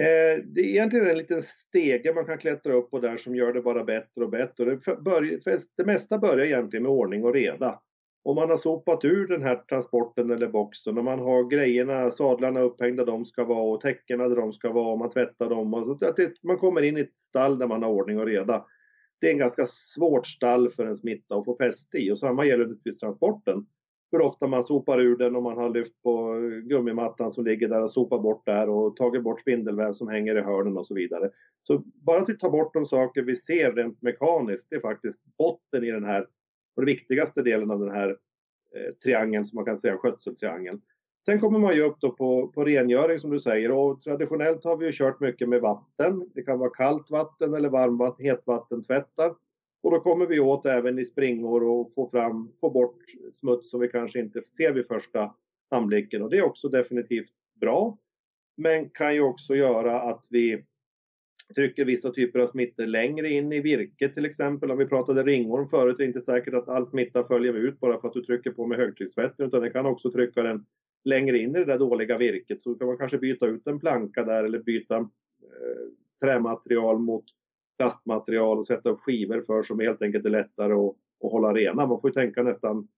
Eh, 0.00 0.42
det 0.44 0.60
är 0.60 0.64
egentligen 0.64 1.10
en 1.10 1.18
liten 1.18 1.42
stege 1.42 2.14
man 2.14 2.24
kan 2.26 2.38
klättra 2.38 2.72
upp 2.72 2.90
på 2.90 2.98
där 2.98 3.16
som 3.16 3.34
gör 3.36 3.52
det 3.52 3.62
bara 3.62 3.84
bättre 3.84 4.24
och 4.24 4.30
bättre. 4.30 4.64
Det, 4.64 4.96
börjar, 5.02 5.60
det 5.76 5.84
mesta 5.84 6.18
börjar 6.18 6.46
egentligen 6.46 6.82
med 6.82 6.92
ordning 6.92 7.24
och 7.24 7.34
reda. 7.34 7.80
Om 8.24 8.34
man 8.34 8.50
har 8.50 8.56
sopat 8.56 9.04
ur 9.04 9.28
den 9.28 9.42
här 9.42 9.56
transporten 9.56 10.30
eller 10.30 10.48
boxen 10.48 10.98
och 10.98 11.04
man 11.04 11.18
har 11.18 11.50
grejerna, 11.50 12.10
sadlarna 12.10 12.60
upphängda 12.60 13.04
där 13.04 13.12
de 13.12 13.24
ska 13.24 13.44
vara 13.44 13.74
och 13.74 13.80
täckena 13.80 14.28
där 14.28 14.36
de 14.36 14.52
ska 14.52 14.72
vara 14.72 14.92
och 14.92 14.98
man 14.98 15.10
tvättar 15.10 15.48
dem. 15.48 15.74
Och 15.74 15.86
så 15.86 16.06
att 16.06 16.16
det, 16.16 16.42
man 16.42 16.58
kommer 16.58 16.82
in 16.82 16.96
i 16.96 17.00
ett 17.00 17.16
stall 17.16 17.58
där 17.58 17.66
man 17.66 17.82
har 17.82 17.90
ordning 17.90 18.18
och 18.18 18.26
reda. 18.26 18.66
Det 19.20 19.26
är 19.26 19.32
en 19.32 19.38
ganska 19.38 19.66
svårt 19.66 20.26
stall 20.26 20.68
för 20.68 20.86
en 20.86 20.96
smitta 20.96 21.34
att 21.34 21.44
få 21.44 21.56
fäste 21.56 21.98
i 21.98 22.12
och 22.12 22.18
samma 22.18 22.44
gäller 22.44 22.64
naturligtvis 22.64 22.98
transporten 22.98 23.66
hur 24.16 24.24
ofta 24.24 24.46
man 24.46 24.64
sopar 24.64 25.00
ur 25.00 25.16
den 25.16 25.36
och 25.36 25.42
man 25.42 25.56
har 25.56 25.70
lyft 25.70 26.02
på 26.02 26.34
gummimattan 26.64 27.30
som 27.30 27.44
ligger 27.44 27.68
där 27.68 27.82
och 27.82 27.90
sopat 27.90 28.22
bort 28.22 28.46
där 28.46 28.68
och 28.68 28.96
tagit 28.96 29.22
bort 29.22 29.40
spindelväv 29.40 29.92
som 29.92 30.08
hänger 30.08 30.38
i 30.38 30.40
hörnen 30.40 30.76
och 30.76 30.86
så 30.86 30.94
vidare. 30.94 31.30
Så 31.62 31.78
bara 31.78 32.22
att 32.22 32.28
vi 32.28 32.38
tar 32.38 32.50
bort 32.50 32.74
de 32.74 32.86
saker 32.86 33.22
vi 33.22 33.36
ser 33.36 33.72
rent 33.72 34.02
mekaniskt, 34.02 34.70
det 34.70 34.76
är 34.76 34.80
faktiskt 34.80 35.20
botten 35.38 35.84
i 35.84 35.90
den 35.90 36.04
här, 36.04 36.22
och 36.76 36.82
den 36.82 36.86
viktigaste 36.86 37.42
delen 37.42 37.70
av 37.70 37.80
den 37.80 37.90
här 37.90 38.08
eh, 38.08 38.94
triangeln 39.04 39.44
som 39.44 39.56
man 39.56 39.64
kan 39.64 39.76
säga, 39.76 39.96
skötseltriangeln. 39.96 40.80
Sen 41.26 41.40
kommer 41.40 41.58
man 41.58 41.74
ju 41.74 41.82
upp 41.82 42.00
då 42.00 42.10
på, 42.10 42.48
på 42.48 42.64
rengöring 42.64 43.18
som 43.18 43.30
du 43.30 43.40
säger 43.40 43.72
och 43.72 44.02
traditionellt 44.02 44.64
har 44.64 44.76
vi 44.76 44.86
ju 44.86 44.92
kört 44.92 45.20
mycket 45.20 45.48
med 45.48 45.60
vatten. 45.60 46.30
Det 46.34 46.42
kan 46.42 46.58
vara 46.58 46.70
kallt 46.70 47.10
vatten 47.10 47.54
eller 47.54 47.68
varmvatten, 47.68 48.26
hetvattentvättar. 48.26 49.34
Och 49.86 49.92
då 49.92 50.00
kommer 50.00 50.26
vi 50.26 50.40
åt 50.40 50.66
även 50.66 50.98
i 50.98 51.04
springor 51.04 51.64
och 51.64 51.92
få, 51.94 52.10
fram, 52.10 52.52
få 52.60 52.70
bort 52.70 53.02
smuts 53.32 53.70
som 53.70 53.80
vi 53.80 53.88
kanske 53.88 54.18
inte 54.18 54.42
ser 54.42 54.72
vid 54.72 54.86
första 54.86 55.34
anblicken. 55.70 56.22
Och 56.22 56.30
det 56.30 56.38
är 56.38 56.46
också 56.46 56.68
definitivt 56.68 57.30
bra. 57.60 57.98
Men 58.56 58.90
kan 58.90 59.14
ju 59.14 59.20
också 59.20 59.54
göra 59.54 60.00
att 60.00 60.26
vi 60.30 60.64
trycker 61.54 61.84
vissa 61.84 62.10
typer 62.10 62.38
av 62.38 62.46
smittor 62.46 62.86
längre 62.86 63.28
in 63.28 63.52
i 63.52 63.60
virket 63.60 64.14
till 64.14 64.24
exempel. 64.24 64.70
Om 64.70 64.78
vi 64.78 64.86
pratade 64.86 65.22
ringorm 65.22 65.68
förut, 65.68 65.96
det 65.98 66.04
är 66.04 66.08
inte 66.08 66.20
säkert 66.20 66.54
att 66.54 66.68
all 66.68 66.86
smitta 66.86 67.24
följer 67.24 67.54
ut 67.54 67.80
bara 67.80 68.00
för 68.00 68.08
att 68.08 68.14
du 68.14 68.24
trycker 68.24 68.50
på 68.50 68.66
med 68.66 68.78
högtrycksvätten 68.78 69.46
utan 69.46 69.62
det 69.62 69.70
kan 69.70 69.86
också 69.86 70.12
trycka 70.12 70.42
den 70.42 70.66
längre 71.04 71.38
in 71.38 71.50
i 71.50 71.58
det 71.58 71.64
där 71.64 71.78
dåliga 71.78 72.18
virket. 72.18 72.62
Så 72.62 72.74
kan 72.74 72.86
man 72.86 72.98
kanske 72.98 73.18
byta 73.18 73.46
ut 73.46 73.66
en 73.66 73.80
planka 73.80 74.24
där 74.24 74.44
eller 74.44 74.58
byta 74.58 74.96
eh, 74.96 75.06
trämaterial 76.20 76.98
mot 76.98 77.24
plastmaterial 77.78 78.58
och 78.58 78.66
sätta 78.66 78.90
upp 78.90 78.98
skivor 78.98 79.40
för 79.40 79.62
som 79.62 79.80
helt 79.80 80.02
enkelt 80.02 80.26
är 80.26 80.30
lättare 80.30 80.72
att, 80.72 80.94
att 81.24 81.32
hålla 81.32 81.54
rena. 81.54 81.86
Man 81.86 82.00
får 82.00 82.10
ju 82.10 82.14
tänka 82.14 82.42
nästan 82.42 82.88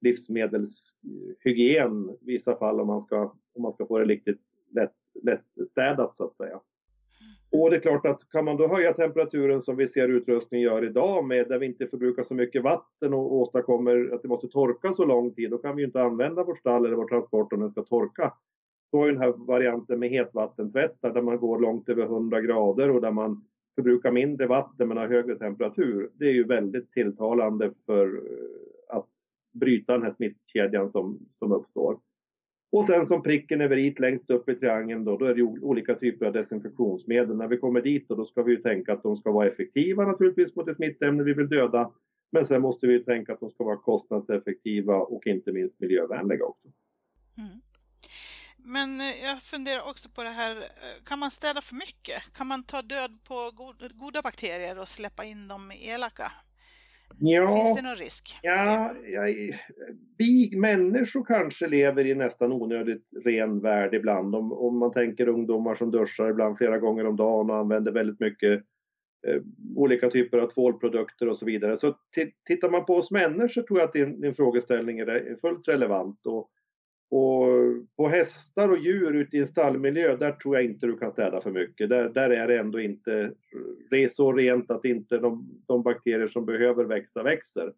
livsmedelshygien 0.00 2.10
i 2.20 2.26
vissa 2.26 2.56
fall 2.56 2.80
om 2.80 2.86
man 2.86 3.00
ska, 3.00 3.34
om 3.54 3.62
man 3.62 3.72
ska 3.72 3.86
få 3.86 3.98
det 3.98 4.04
riktigt 4.04 4.40
lätt, 4.74 4.94
lätt 5.22 5.68
städat 5.68 6.16
så 6.16 6.24
att 6.24 6.36
säga. 6.36 6.60
Och 7.52 7.70
det 7.70 7.76
är 7.76 7.80
klart 7.80 8.06
att 8.06 8.30
kan 8.30 8.44
man 8.44 8.56
då 8.56 8.68
höja 8.68 8.92
temperaturen 8.92 9.60
som 9.60 9.76
vi 9.76 9.88
ser 9.88 10.08
utrustningen 10.08 10.64
gör 10.64 10.84
idag 10.84 11.24
med 11.24 11.48
där 11.48 11.58
vi 11.58 11.66
inte 11.66 11.86
förbrukar 11.86 12.22
så 12.22 12.34
mycket 12.34 12.62
vatten 12.62 13.14
och 13.14 13.34
åstadkommer 13.34 14.14
att 14.14 14.22
det 14.22 14.28
måste 14.28 14.48
torka 14.48 14.92
så 14.92 15.04
lång 15.04 15.34
tid, 15.34 15.50
då 15.50 15.58
kan 15.58 15.76
vi 15.76 15.84
inte 15.84 16.02
använda 16.02 16.44
vår 16.44 16.54
stall 16.54 16.86
eller 16.86 16.96
vår 16.96 17.08
transport 17.08 17.52
om 17.52 17.60
den 17.60 17.68
ska 17.68 17.82
torka. 17.82 18.32
Då 18.92 19.06
ju 19.06 19.12
den 19.12 19.22
här 19.22 19.34
varianten 19.36 19.98
med 19.98 20.10
hetvattentvättar 20.10 21.14
där 21.14 21.22
man 21.22 21.38
går 21.38 21.60
långt 21.60 21.88
över 21.88 22.02
100 22.02 22.40
grader 22.40 22.90
och 22.90 23.00
där 23.00 23.12
man 23.12 23.44
förbrukar 23.76 24.12
mindre 24.12 24.46
vatten 24.46 24.88
men 24.88 24.96
har 24.96 25.08
högre 25.08 25.38
temperatur. 25.38 26.10
Det 26.14 26.26
är 26.26 26.32
ju 26.32 26.44
väldigt 26.44 26.92
tilltalande 26.92 27.72
för 27.86 28.06
eh, 28.06 28.96
att 28.96 29.08
bryta 29.52 29.92
den 29.92 30.02
här 30.02 30.10
smittkedjan 30.10 30.88
som, 30.88 31.18
som 31.38 31.52
uppstår. 31.52 31.98
Och 32.72 32.84
sen 32.84 33.06
som 33.06 33.22
pricken 33.22 33.60
över 33.60 33.76
i 33.76 33.94
längst 33.98 34.30
upp 34.30 34.48
i 34.48 34.54
triangeln 34.54 35.04
då, 35.04 35.16
då 35.16 35.24
är 35.24 35.34
det 35.34 35.42
olika 35.42 35.94
typer 35.94 36.26
av 36.26 36.32
desinfektionsmedel. 36.32 37.36
När 37.36 37.48
vi 37.48 37.56
kommer 37.56 37.82
dit 37.82 38.08
då, 38.08 38.14
då 38.14 38.24
ska 38.24 38.42
vi 38.42 38.52
ju 38.52 38.62
tänka 38.62 38.92
att 38.92 39.02
de 39.02 39.16
ska 39.16 39.32
vara 39.32 39.48
effektiva 39.48 40.06
naturligtvis 40.06 40.56
mot 40.56 40.66
det 40.66 40.74
smittämne 40.74 41.22
vi 41.22 41.34
vill 41.34 41.48
döda. 41.48 41.92
Men 42.32 42.44
sen 42.44 42.62
måste 42.62 42.86
vi 42.86 42.92
ju 42.92 42.98
tänka 42.98 43.32
att 43.32 43.40
de 43.40 43.50
ska 43.50 43.64
vara 43.64 43.76
kostnadseffektiva 43.76 44.96
och 44.96 45.26
inte 45.26 45.52
minst 45.52 45.80
miljövänliga 45.80 46.44
också. 46.44 46.68
Mm. 47.38 47.60
Men 48.66 49.00
eh, 49.00 49.24
jag 49.24 49.42
funderar 49.42 49.88
också 49.90 50.08
på 50.08 50.22
det 50.22 50.28
här, 50.28 50.56
eh, 50.56 51.04
kan 51.04 51.18
man 51.18 51.30
städa 51.30 51.60
för 51.60 51.74
mycket? 51.74 52.32
Kan 52.36 52.46
man 52.46 52.62
ta 52.62 52.82
död 52.82 53.12
på 53.28 53.50
goda 53.94 54.22
bakterier 54.22 54.78
och 54.78 54.88
släppa 54.88 55.24
in 55.24 55.48
de 55.48 55.72
elaka? 55.94 56.32
Ja, 57.18 57.56
Finns 57.56 57.76
det 57.76 57.88
någon 57.88 57.96
risk? 57.96 58.38
Ja, 58.42 58.94
ja, 59.06 59.22
vi 60.18 60.52
människor 60.56 61.24
kanske 61.24 61.66
lever 61.66 62.06
i 62.06 62.14
nästan 62.14 62.52
onödigt 62.52 63.10
ren 63.24 63.60
värld 63.60 63.94
ibland. 63.94 64.34
Om, 64.34 64.52
om 64.52 64.78
man 64.78 64.92
tänker 64.92 65.28
ungdomar 65.28 65.74
som 65.74 65.90
duschar 65.90 66.30
ibland 66.30 66.58
flera 66.58 66.78
gånger 66.78 67.06
om 67.06 67.16
dagen 67.16 67.50
och 67.50 67.56
använder 67.56 67.92
väldigt 67.92 68.20
mycket 68.20 68.52
eh, 69.26 69.42
olika 69.76 70.10
typer 70.10 70.38
av 70.38 70.48
tvålprodukter 70.48 71.28
och 71.28 71.36
så 71.38 71.46
vidare. 71.46 71.76
Så 71.76 71.94
tittar 72.46 72.70
man 72.70 72.84
på 72.84 72.94
oss 72.94 73.10
människor 73.10 73.62
tror 73.62 73.78
jag 73.78 73.86
att 73.86 73.92
din, 73.92 74.20
din 74.20 74.34
frågeställning 74.34 74.98
är 74.98 75.40
fullt 75.40 75.68
relevant. 75.68 76.26
Och 76.26 76.50
och 77.10 77.46
på 77.96 78.08
hästar 78.08 78.68
och 78.68 78.78
djur 78.78 79.14
ute 79.14 79.36
i 79.36 79.40
en 79.40 79.46
stallmiljö, 79.46 80.16
där 80.16 80.32
tror 80.32 80.56
jag 80.56 80.64
inte 80.64 80.86
du 80.86 80.96
kan 80.96 81.12
städa 81.12 81.40
för 81.40 81.50
mycket. 81.50 81.88
Där, 81.88 82.08
där 82.08 82.30
är 82.30 82.48
det 82.48 82.58
ändå 82.58 82.80
inte 82.80 83.32
så 84.10 84.32
rent 84.32 84.70
att 84.70 84.84
inte 84.84 85.18
de, 85.18 85.62
de 85.66 85.82
bakterier 85.82 86.26
som 86.26 86.46
behöver 86.46 86.84
växa 86.84 87.22
växer. 87.22 87.72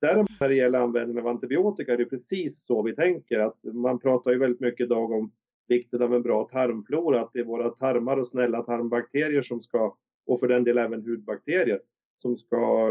Däremot 0.00 0.40
när 0.40 0.48
det 0.48 0.54
gäller 0.54 0.78
användningen 0.78 1.22
av 1.22 1.28
antibiotika 1.28 1.92
är 1.92 1.96
det 1.96 2.04
precis 2.04 2.64
så 2.64 2.82
vi 2.82 2.94
tänker. 2.94 3.40
Att 3.40 3.64
man 3.64 3.98
pratar 3.98 4.30
ju 4.30 4.38
väldigt 4.38 4.60
mycket 4.60 4.84
idag 4.84 5.12
om 5.12 5.32
vikten 5.68 6.02
av 6.02 6.14
en 6.14 6.22
bra 6.22 6.44
tarmflora, 6.44 7.20
att 7.20 7.30
det 7.32 7.40
är 7.40 7.44
våra 7.44 7.70
tarmar 7.70 8.16
och 8.16 8.26
snälla 8.26 8.62
tarmbakterier 8.62 9.42
som 9.42 9.60
ska, 9.60 9.96
och 10.26 10.40
för 10.40 10.48
den 10.48 10.64
delen 10.64 10.84
även 10.84 11.04
hudbakterier, 11.04 11.80
som 12.16 12.36
ska 12.36 12.90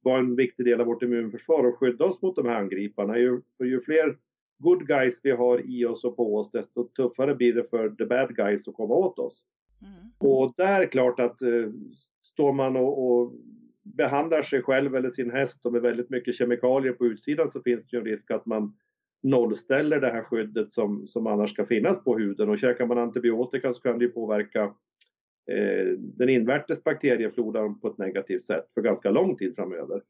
vara 0.00 0.18
en 0.18 0.36
viktig 0.36 0.66
del 0.66 0.80
av 0.80 0.86
vårt 0.86 1.02
immunförsvar 1.02 1.66
och 1.66 1.78
skydda 1.78 2.04
oss 2.04 2.22
mot 2.22 2.36
de 2.36 2.46
här 2.46 2.60
angriparna. 2.60 3.18
Ju, 3.18 3.40
ju 3.64 3.80
fler 3.80 4.16
good 4.58 4.86
guys 4.86 5.20
vi 5.22 5.30
har 5.30 5.70
i 5.70 5.84
oss 5.84 6.04
och 6.04 6.16
på 6.16 6.36
oss, 6.36 6.50
desto 6.50 6.88
tuffare 6.88 7.34
blir 7.34 7.54
det 7.54 7.70
för 7.70 7.90
the 7.90 8.06
bad 8.06 8.36
guys 8.36 8.68
att 8.68 8.74
komma 8.74 8.94
åt 8.94 9.18
oss. 9.18 9.44
Mm. 9.82 10.32
Och 10.32 10.54
där 10.56 10.82
är 10.82 10.86
klart 10.86 11.20
att 11.20 11.42
eh, 11.42 11.70
står 12.20 12.52
man 12.52 12.76
och, 12.76 13.06
och 13.06 13.32
behandlar 13.82 14.42
sig 14.42 14.62
själv 14.62 14.96
eller 14.96 15.10
sin 15.10 15.30
häst 15.30 15.66
och 15.66 15.72
med 15.72 15.82
väldigt 15.82 16.10
mycket 16.10 16.34
kemikalier 16.34 16.92
på 16.92 17.06
utsidan 17.06 17.48
så 17.48 17.62
finns 17.62 17.86
det 17.86 17.96
ju 17.96 18.00
en 18.00 18.06
risk 18.06 18.30
att 18.30 18.46
man 18.46 18.76
nollställer 19.22 20.00
det 20.00 20.08
här 20.08 20.22
skyddet 20.22 20.72
som, 20.72 21.06
som 21.06 21.26
annars 21.26 21.50
ska 21.50 21.64
finnas 21.64 22.04
på 22.04 22.18
huden 22.18 22.48
och 22.48 22.58
käkar 22.58 22.86
man 22.86 22.98
antibiotika 22.98 23.72
så 23.72 23.82
kan 23.82 23.98
det 23.98 24.08
påverka 24.08 24.62
eh, 25.50 25.86
den 25.98 26.28
invärtes 26.28 26.84
bakteriefloran 26.84 27.80
på 27.80 27.88
ett 27.88 27.98
negativt 27.98 28.42
sätt 28.42 28.72
för 28.72 28.80
ganska 28.80 29.10
lång 29.10 29.36
tid 29.36 29.56
framöver. 29.56 30.02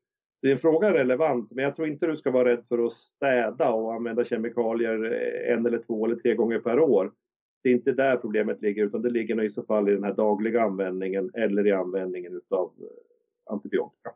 Din 0.42 0.58
fråga 0.58 0.88
är 0.88 0.92
relevant, 0.92 1.50
men 1.50 1.64
jag 1.64 1.74
tror 1.74 1.88
inte 1.88 2.06
du 2.06 2.16
ska 2.16 2.30
vara 2.30 2.48
rädd 2.48 2.64
för 2.64 2.86
att 2.86 2.92
städa 2.92 3.72
och 3.72 3.94
använda 3.94 4.24
kemikalier 4.24 5.04
eh, 5.04 5.52
en 5.52 5.66
eller 5.66 5.78
två 5.78 6.06
eller 6.06 6.16
tre 6.16 6.34
gånger 6.34 6.58
per 6.58 6.80
år. 6.80 7.12
Det 7.62 7.68
är 7.68 7.74
inte 7.74 7.92
där 7.92 8.16
problemet 8.16 8.62
ligger, 8.62 8.86
utan 8.86 9.02
det 9.02 9.10
ligger 9.10 9.42
i 9.42 9.50
så 9.50 9.62
fall 9.62 9.88
i 9.88 9.92
den 9.92 10.04
här 10.04 10.14
dagliga 10.14 10.62
användningen 10.62 11.30
eller 11.34 11.66
i 11.66 11.72
användningen 11.72 12.40
av 12.50 12.72
eh, 12.80 13.52
antibiotika. 13.54 14.10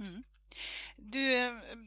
Mm. 0.00 0.22
Du, 1.12 1.28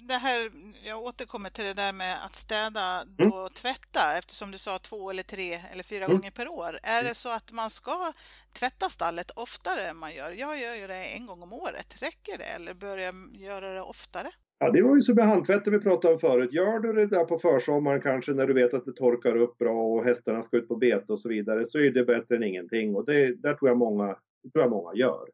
det 0.08 0.14
här, 0.14 0.52
jag 0.88 1.04
återkommer 1.04 1.50
till 1.50 1.64
det 1.64 1.74
där 1.74 1.94
med 1.94 2.26
att 2.26 2.36
städa 2.36 3.04
mm. 3.20 3.32
och 3.32 3.54
tvätta 3.54 4.18
eftersom 4.18 4.52
du 4.52 4.58
sa 4.58 4.80
två 4.80 5.10
eller 5.10 5.24
tre 5.24 5.54
eller 5.72 5.84
fyra 5.84 6.06
mm. 6.06 6.18
gånger 6.18 6.32
per 6.32 6.48
år. 6.48 6.80
Är 6.84 7.00
mm. 7.00 7.10
det 7.10 7.16
så 7.16 7.30
att 7.30 7.52
man 7.52 7.70
ska 7.70 8.14
tvätta 8.60 8.90
stallet 8.90 9.32
oftare 9.36 9.82
än 9.82 9.98
man 9.98 10.16
gör? 10.16 10.32
Jag 10.32 10.60
gör 10.60 10.76
ju 10.76 10.88
det 10.88 11.04
en 11.18 11.26
gång 11.26 11.42
om 11.42 11.54
året. 11.54 12.02
Räcker 12.02 12.38
det 12.38 12.50
eller 12.56 12.74
bör 12.74 12.98
jag 12.98 13.16
göra 13.34 13.74
det 13.74 13.82
oftare? 13.82 14.30
Ja, 14.60 14.72
det 14.72 14.82
var 14.82 14.96
ju 14.96 15.02
som 15.02 15.16
med 15.16 15.28
handtvätten 15.28 15.74
vi 15.74 15.80
pratade 15.80 16.14
om 16.14 16.20
förut. 16.20 16.54
Gör 16.54 16.80
du 16.80 16.94
det 16.94 17.08
där 17.08 17.26
på 17.26 17.40
försommaren 17.40 18.02
kanske 18.02 18.34
när 18.34 18.48
du 18.48 18.54
vet 18.54 18.74
att 18.74 18.86
det 18.86 18.94
torkar 18.94 19.36
upp 19.36 19.58
bra 19.58 19.82
och 19.82 20.04
hästarna 20.04 20.44
ska 20.44 20.58
ut 20.58 20.68
på 20.68 20.76
bete 20.76 21.14
och 21.14 21.20
så 21.20 21.30
vidare 21.30 21.66
så 21.66 21.80
är 21.80 21.92
det 21.92 22.04
bättre 22.06 22.36
än 22.36 22.44
ingenting 22.44 22.96
och 22.96 23.06
det 23.06 23.42
där 23.42 23.54
tror 23.54 23.70
jag 23.70 23.78
många, 23.78 24.06
tror 24.54 24.64
jag 24.64 24.70
många 24.70 24.94
gör. 24.96 25.28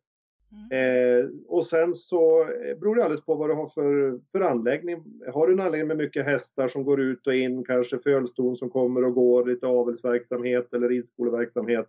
Mm. 0.52 1.20
Eh, 1.20 1.30
och 1.48 1.66
sen 1.66 1.94
så 1.94 2.42
eh, 2.42 2.80
beror 2.80 2.96
det 2.96 3.04
alldeles 3.04 3.26
på 3.26 3.36
vad 3.36 3.50
du 3.50 3.54
har 3.54 3.68
för, 3.68 4.20
för 4.32 4.42
anläggning. 4.42 5.04
Har 5.34 5.48
du 5.48 5.54
en 5.54 5.60
anläggning 5.60 5.88
med 5.88 5.98
mycket 5.98 6.26
hästar 6.26 6.68
som 6.68 6.84
går 6.84 7.02
ut 7.02 7.28
och 7.28 7.34
in, 7.34 7.64
kanske 7.66 8.00
fölston 8.00 8.56
som 8.56 8.70
kommer 8.70 9.06
och 9.06 9.14
går, 9.14 9.46
lite 9.46 9.68
avelsverksamhet 9.68 10.74
eller 10.74 10.90
ridskoleverksamhet. 10.90 11.88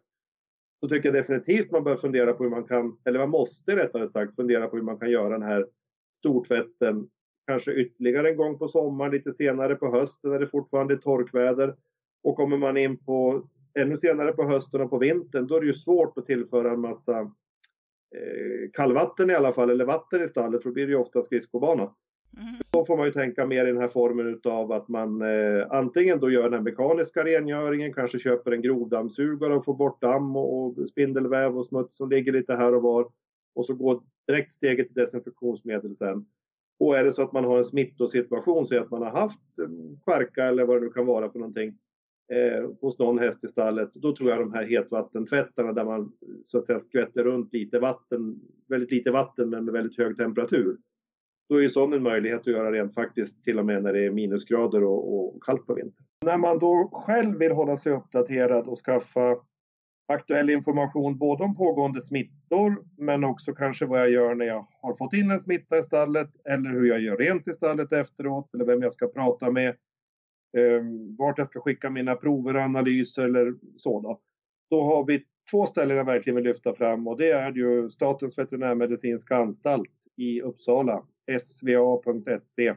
Då 0.82 0.88
tycker 0.88 1.08
jag 1.08 1.14
definitivt 1.14 1.70
man 1.70 1.84
bör 1.84 1.96
fundera 1.96 2.32
på 2.32 2.42
hur 2.42 2.50
man 2.50 2.64
kan, 2.64 2.98
eller 3.04 3.18
man 3.18 3.30
måste 3.30 3.76
rättare 3.76 4.06
sagt 4.06 4.36
fundera 4.36 4.66
på 4.66 4.76
hur 4.76 4.84
man 4.84 4.98
kan 4.98 5.10
göra 5.10 5.28
den 5.28 5.42
här 5.42 5.66
stortvätten 6.14 7.08
kanske 7.46 7.72
ytterligare 7.72 8.30
en 8.30 8.36
gång 8.36 8.58
på 8.58 8.68
sommaren, 8.68 9.12
lite 9.12 9.32
senare 9.32 9.74
på 9.74 9.90
hösten 9.90 10.30
när 10.30 10.38
det 10.38 10.46
fortfarande 10.46 10.94
är 10.94 10.98
torkväder. 10.98 11.74
Och 12.22 12.36
kommer 12.36 12.58
man 12.58 12.76
in 12.76 12.96
på 12.96 13.48
ännu 13.78 13.96
senare 13.96 14.32
på 14.32 14.42
hösten 14.42 14.80
och 14.80 14.90
på 14.90 14.98
vintern, 14.98 15.46
då 15.46 15.56
är 15.56 15.60
det 15.60 15.66
ju 15.66 15.72
svårt 15.72 16.18
att 16.18 16.26
tillföra 16.26 16.72
en 16.72 16.80
massa 16.80 17.32
kallvatten 18.72 19.30
i 19.30 19.34
alla 19.34 19.52
fall, 19.52 19.70
eller 19.70 19.84
vatten 19.84 20.22
i 20.22 20.28
stallet, 20.28 20.62
för 20.62 20.70
då 20.70 20.74
blir 20.74 20.86
det 20.86 20.92
ju 20.92 20.98
ofta 20.98 21.22
skridskobana. 21.22 21.82
Mm. 22.36 22.54
Då 22.70 22.84
får 22.84 22.96
man 22.96 23.06
ju 23.06 23.12
tänka 23.12 23.46
mer 23.46 23.64
i 23.66 23.72
den 23.72 23.80
här 23.80 23.88
formen 23.88 24.26
utav 24.26 24.72
att 24.72 24.88
man 24.88 25.22
eh, 25.22 25.66
antingen 25.70 26.20
då 26.20 26.30
gör 26.30 26.50
den 26.50 26.64
mekaniska 26.64 27.24
rengöringen, 27.24 27.92
kanske 27.92 28.18
köper 28.18 28.52
en 28.52 28.62
grovdammsugare 28.62 29.54
och 29.54 29.64
får 29.64 29.74
bort 29.74 30.00
damm 30.00 30.36
och, 30.36 30.78
och 30.78 30.88
spindelväv 30.88 31.58
och 31.58 31.66
smuts 31.66 31.96
som 31.96 32.10
ligger 32.10 32.32
lite 32.32 32.54
här 32.54 32.74
och 32.74 32.82
var. 32.82 33.08
Och 33.54 33.66
så 33.66 33.74
går 33.74 34.02
direkt 34.26 34.52
steget 34.52 34.86
till 34.86 34.94
desinfektionsmedel 34.94 35.96
sen. 35.96 36.26
Och 36.80 36.96
är 36.96 37.04
det 37.04 37.12
så 37.12 37.22
att 37.22 37.32
man 37.32 37.44
har 37.44 37.58
en 37.58 37.64
smittosituation, 37.64 38.66
så 38.66 38.82
att 38.82 38.90
man 38.90 39.02
har 39.02 39.10
haft 39.10 39.40
skärka 40.04 40.44
eller 40.44 40.64
vad 40.64 40.76
det 40.76 40.80
nu 40.80 40.90
kan 40.90 41.06
vara 41.06 41.30
för 41.30 41.38
någonting, 41.38 41.78
eh, 42.32 42.70
hos 42.80 42.98
någon 42.98 43.18
häst 43.18 43.44
i 43.44 43.48
stallet, 43.48 43.94
då 43.94 44.16
tror 44.16 44.30
jag 44.30 44.38
de 44.38 44.52
här 44.52 44.64
hetvattentvättarna 44.64 45.72
där 45.72 45.84
man 45.84 46.12
så 46.42 46.58
att 46.58 46.66
säga 46.66 46.80
skvätter 46.80 47.24
runt 47.24 47.52
lite 47.52 47.78
vatten, 47.78 48.40
väldigt 48.68 48.90
lite 48.90 49.10
vatten 49.10 49.50
men 49.50 49.64
med 49.64 49.74
väldigt 49.74 49.98
hög 49.98 50.16
temperatur. 50.16 50.76
Då 51.48 51.56
är 51.56 51.60
ju 51.60 51.68
sån 51.68 51.92
en 51.92 52.02
möjlighet 52.02 52.40
att 52.40 52.46
göra 52.46 52.72
rent 52.72 52.94
faktiskt 52.94 53.44
till 53.44 53.58
och 53.58 53.66
med 53.66 53.82
när 53.82 53.92
det 53.92 54.06
är 54.06 54.10
minusgrader 54.10 54.84
och, 54.84 55.14
och 55.14 55.42
kallt 55.42 55.66
på 55.66 55.74
vintern. 55.74 56.06
När 56.24 56.38
man 56.38 56.58
då 56.58 56.90
själv 56.92 57.38
vill 57.38 57.52
hålla 57.52 57.76
sig 57.76 57.92
uppdaterad 57.92 58.68
och 58.68 58.78
skaffa 58.78 59.36
aktuell 60.12 60.50
information 60.50 61.18
både 61.18 61.44
om 61.44 61.54
pågående 61.54 62.02
smittor 62.02 62.84
men 62.96 63.24
också 63.24 63.52
kanske 63.52 63.86
vad 63.86 64.00
jag 64.00 64.10
gör 64.10 64.34
när 64.34 64.46
jag 64.46 64.66
har 64.82 64.94
fått 64.94 65.12
in 65.12 65.30
en 65.30 65.40
smitta 65.40 65.78
i 65.78 65.82
stallet 65.82 66.30
eller 66.44 66.70
hur 66.70 66.84
jag 66.84 67.00
gör 67.00 67.16
rent 67.16 67.48
i 67.48 67.52
stallet 67.52 67.92
efteråt 67.92 68.54
eller 68.54 68.64
vem 68.64 68.82
jag 68.82 68.92
ska 68.92 69.08
prata 69.08 69.50
med 69.50 69.76
eh, 70.56 70.82
vart 71.18 71.38
jag 71.38 71.46
ska 71.46 71.60
skicka 71.60 71.90
mina 71.90 72.14
prover 72.14 72.56
och 72.56 72.62
analyser 72.62 73.24
eller 73.24 73.54
så. 73.76 74.00
Då, 74.00 74.20
då 74.70 74.82
har 74.82 75.06
vi 75.06 75.24
två 75.50 75.66
ställen 75.66 75.96
jag 75.96 76.04
verkligen 76.04 76.34
vill 76.34 76.44
lyfta 76.44 76.72
fram 76.72 77.08
och 77.08 77.18
det 77.18 77.30
är 77.30 77.52
ju 77.52 77.90
Statens 77.90 78.38
veterinärmedicinska 78.38 79.36
anstalt 79.36 80.06
i 80.16 80.42
Uppsala, 80.42 81.04
sva.se. 81.40 82.74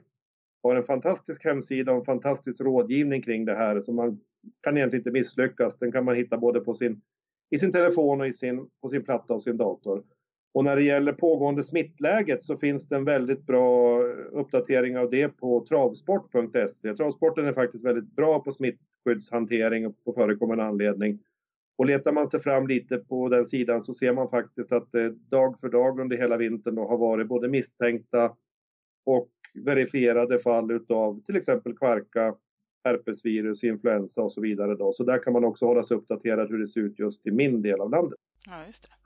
Har 0.63 0.75
en 0.75 0.83
fantastisk 0.83 1.45
hemsida 1.45 1.91
och 1.91 1.97
en 1.97 2.03
fantastisk 2.03 2.61
rådgivning 2.61 3.21
kring 3.21 3.45
det 3.45 3.55
här 3.55 3.79
så 3.79 3.93
man 3.93 4.19
kan 4.61 4.77
egentligen 4.77 4.99
inte 4.99 5.11
misslyckas. 5.11 5.77
Den 5.77 5.91
kan 5.91 6.05
man 6.05 6.15
hitta 6.15 6.37
både 6.37 6.59
på 6.59 6.73
sin, 6.73 7.01
i 7.49 7.57
sin 7.57 7.71
telefon 7.71 8.21
och 8.21 8.27
i 8.27 8.33
sin, 8.33 8.69
på 8.81 8.87
sin 8.87 9.03
platta 9.03 9.33
och 9.33 9.41
sin 9.41 9.57
dator. 9.57 10.03
Och 10.53 10.63
när 10.63 10.75
det 10.75 10.83
gäller 10.83 11.13
pågående 11.13 11.63
smittläget 11.63 12.43
så 12.43 12.57
finns 12.57 12.87
det 12.87 12.95
en 12.95 13.05
väldigt 13.05 13.45
bra 13.45 13.99
uppdatering 14.31 14.97
av 14.97 15.09
det 15.09 15.29
på 15.29 15.65
travsport.se. 15.69 16.93
Travsporten 16.93 17.45
är 17.45 17.53
faktiskt 17.53 17.85
väldigt 17.85 18.15
bra 18.15 18.39
på 18.39 18.51
smittskyddshantering 18.51 19.93
på 20.05 20.13
förekommande 20.13 20.63
anledning. 20.63 21.19
Och 21.77 21.85
letar 21.85 22.11
man 22.11 22.27
sig 22.27 22.39
fram 22.39 22.67
lite 22.67 22.97
på 22.97 23.29
den 23.29 23.45
sidan 23.45 23.81
så 23.81 23.93
ser 23.93 24.13
man 24.13 24.29
faktiskt 24.29 24.71
att 24.71 24.91
det 24.91 25.09
dag 25.09 25.59
för 25.59 25.69
dag 25.69 25.99
under 25.99 26.17
hela 26.17 26.37
vintern 26.37 26.77
har 26.77 26.97
varit 26.97 27.27
både 27.27 27.49
misstänkta 27.49 28.31
och 29.05 29.29
verifierade 29.65 30.39
fall 30.39 30.71
utav 30.71 31.21
till 31.21 31.35
exempel 31.35 31.77
kvarka, 31.77 32.35
herpesvirus, 32.83 33.63
influensa 33.63 34.21
och 34.21 34.31
så 34.31 34.41
vidare. 34.41 34.75
Då. 34.75 34.91
Så 34.91 35.03
där 35.03 35.23
kan 35.23 35.33
man 35.33 35.45
också 35.45 35.65
hålla 35.65 35.83
sig 35.83 35.97
uppdaterad 35.97 36.49
hur 36.49 36.59
det 36.59 36.67
ser 36.67 36.81
ut 36.81 36.99
just 36.99 37.27
i 37.27 37.31
min 37.31 37.61
del 37.61 37.81
av 37.81 37.89
landet. 37.89 38.19
Ja, 38.45 38.65
just 38.67 38.83
det. 38.83 39.02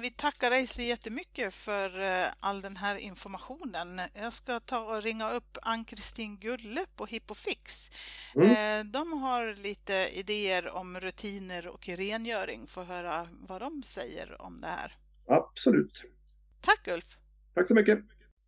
Vi 0.00 0.10
tackar 0.10 0.50
dig 0.50 0.66
så 0.66 0.82
jättemycket 0.82 1.54
för 1.54 2.02
eh, 2.02 2.26
all 2.40 2.60
den 2.60 2.76
här 2.76 2.96
informationen. 2.96 4.00
Jag 4.14 4.32
ska 4.32 4.60
ta 4.60 4.78
och 4.78 5.02
ringa 5.02 5.30
upp 5.30 5.58
Ann-Kristin 5.62 6.38
Gulle 6.38 6.86
på 6.96 7.06
Hippofix. 7.06 7.90
Mm. 8.34 8.50
Eh, 8.50 8.92
de 8.92 9.22
har 9.22 9.54
lite 9.54 10.08
idéer 10.12 10.68
om 10.68 11.00
rutiner 11.00 11.66
och 11.66 11.88
rengöring. 11.88 12.66
Få 12.66 12.82
höra 12.82 13.28
vad 13.48 13.60
de 13.60 13.82
säger 13.82 14.42
om 14.42 14.60
det 14.60 14.66
här. 14.66 14.96
Absolut. 15.26 16.02
Tack 16.60 16.88
Ulf. 16.88 17.16
Tack 17.54 17.68
så 17.68 17.74
mycket. 17.74 17.98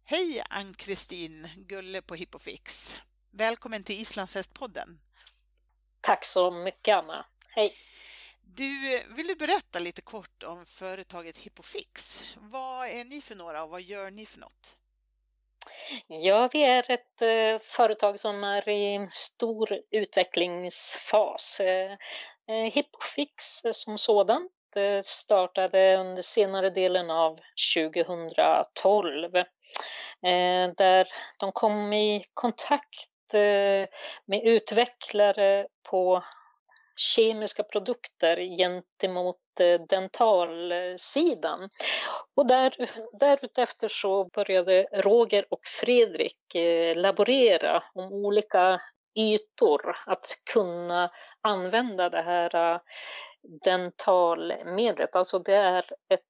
Hej 0.04 0.42
Ann-Kristin 0.50 1.48
Gulle 1.56 2.02
på 2.02 2.14
Hippofix. 2.14 2.96
Välkommen 3.30 3.82
till 3.82 4.00
Islandshästpodden. 4.00 5.00
Tack 6.00 6.24
så 6.24 6.50
mycket 6.50 6.96
Anna. 6.96 7.26
Hej. 7.48 7.72
Du, 8.54 8.96
eh, 8.96 9.02
vill 9.16 9.26
du 9.26 9.34
berätta 9.34 9.78
lite 9.78 10.02
kort 10.02 10.42
om 10.42 10.66
företaget 10.66 11.38
Hippofix? 11.38 12.24
Vad 12.36 12.88
är 12.88 13.04
ni 13.04 13.20
för 13.20 13.34
några 13.34 13.62
och 13.62 13.70
vad 13.70 13.82
gör 13.82 14.10
ni 14.10 14.26
för 14.26 14.38
något? 14.38 14.76
Ja, 16.06 16.48
vi 16.52 16.64
är 16.64 16.90
ett 16.90 17.22
eh, 17.22 17.58
företag 17.58 18.20
som 18.20 18.44
är 18.44 18.68
i 18.68 19.08
stor 19.10 19.80
utvecklingsfas. 19.90 21.60
Eh, 21.60 21.92
eh, 22.48 22.72
Hippofix 22.72 23.62
som 23.72 23.98
sådant 23.98 24.52
eh, 24.76 25.00
startade 25.02 25.96
under 25.96 26.22
senare 26.22 26.70
delen 26.70 27.10
av 27.10 27.38
2012 27.76 29.32
där 30.76 31.08
de 31.38 31.52
kom 31.52 31.92
i 31.92 32.24
kontakt 32.34 33.10
med 34.26 34.42
utvecklare 34.44 35.66
på 35.90 36.22
kemiska 37.00 37.62
produkter 37.62 38.56
gentemot 38.56 39.36
eh, 39.60 39.80
dentalsidan. 39.88 41.68
Och 42.36 42.46
där, 42.46 42.74
därefter 43.12 43.88
så 43.88 44.24
började 44.24 44.86
Roger 44.92 45.44
och 45.50 45.60
Fredrik 45.64 46.54
eh, 46.54 46.96
laborera 46.96 47.82
om 47.94 48.12
olika 48.12 48.80
ytor 49.18 49.96
att 50.06 50.24
kunna 50.52 51.10
använda 51.40 52.08
det 52.08 52.22
här 52.22 52.74
eh, 52.74 52.80
dentalmedlet. 53.64 55.16
Alltså 55.16 55.38
det 55.38 55.54
är 55.54 55.84
ett, 56.08 56.20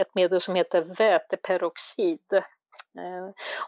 ett 0.00 0.14
medel 0.14 0.40
som 0.40 0.54
heter 0.54 0.82
väteperoxid 0.98 2.42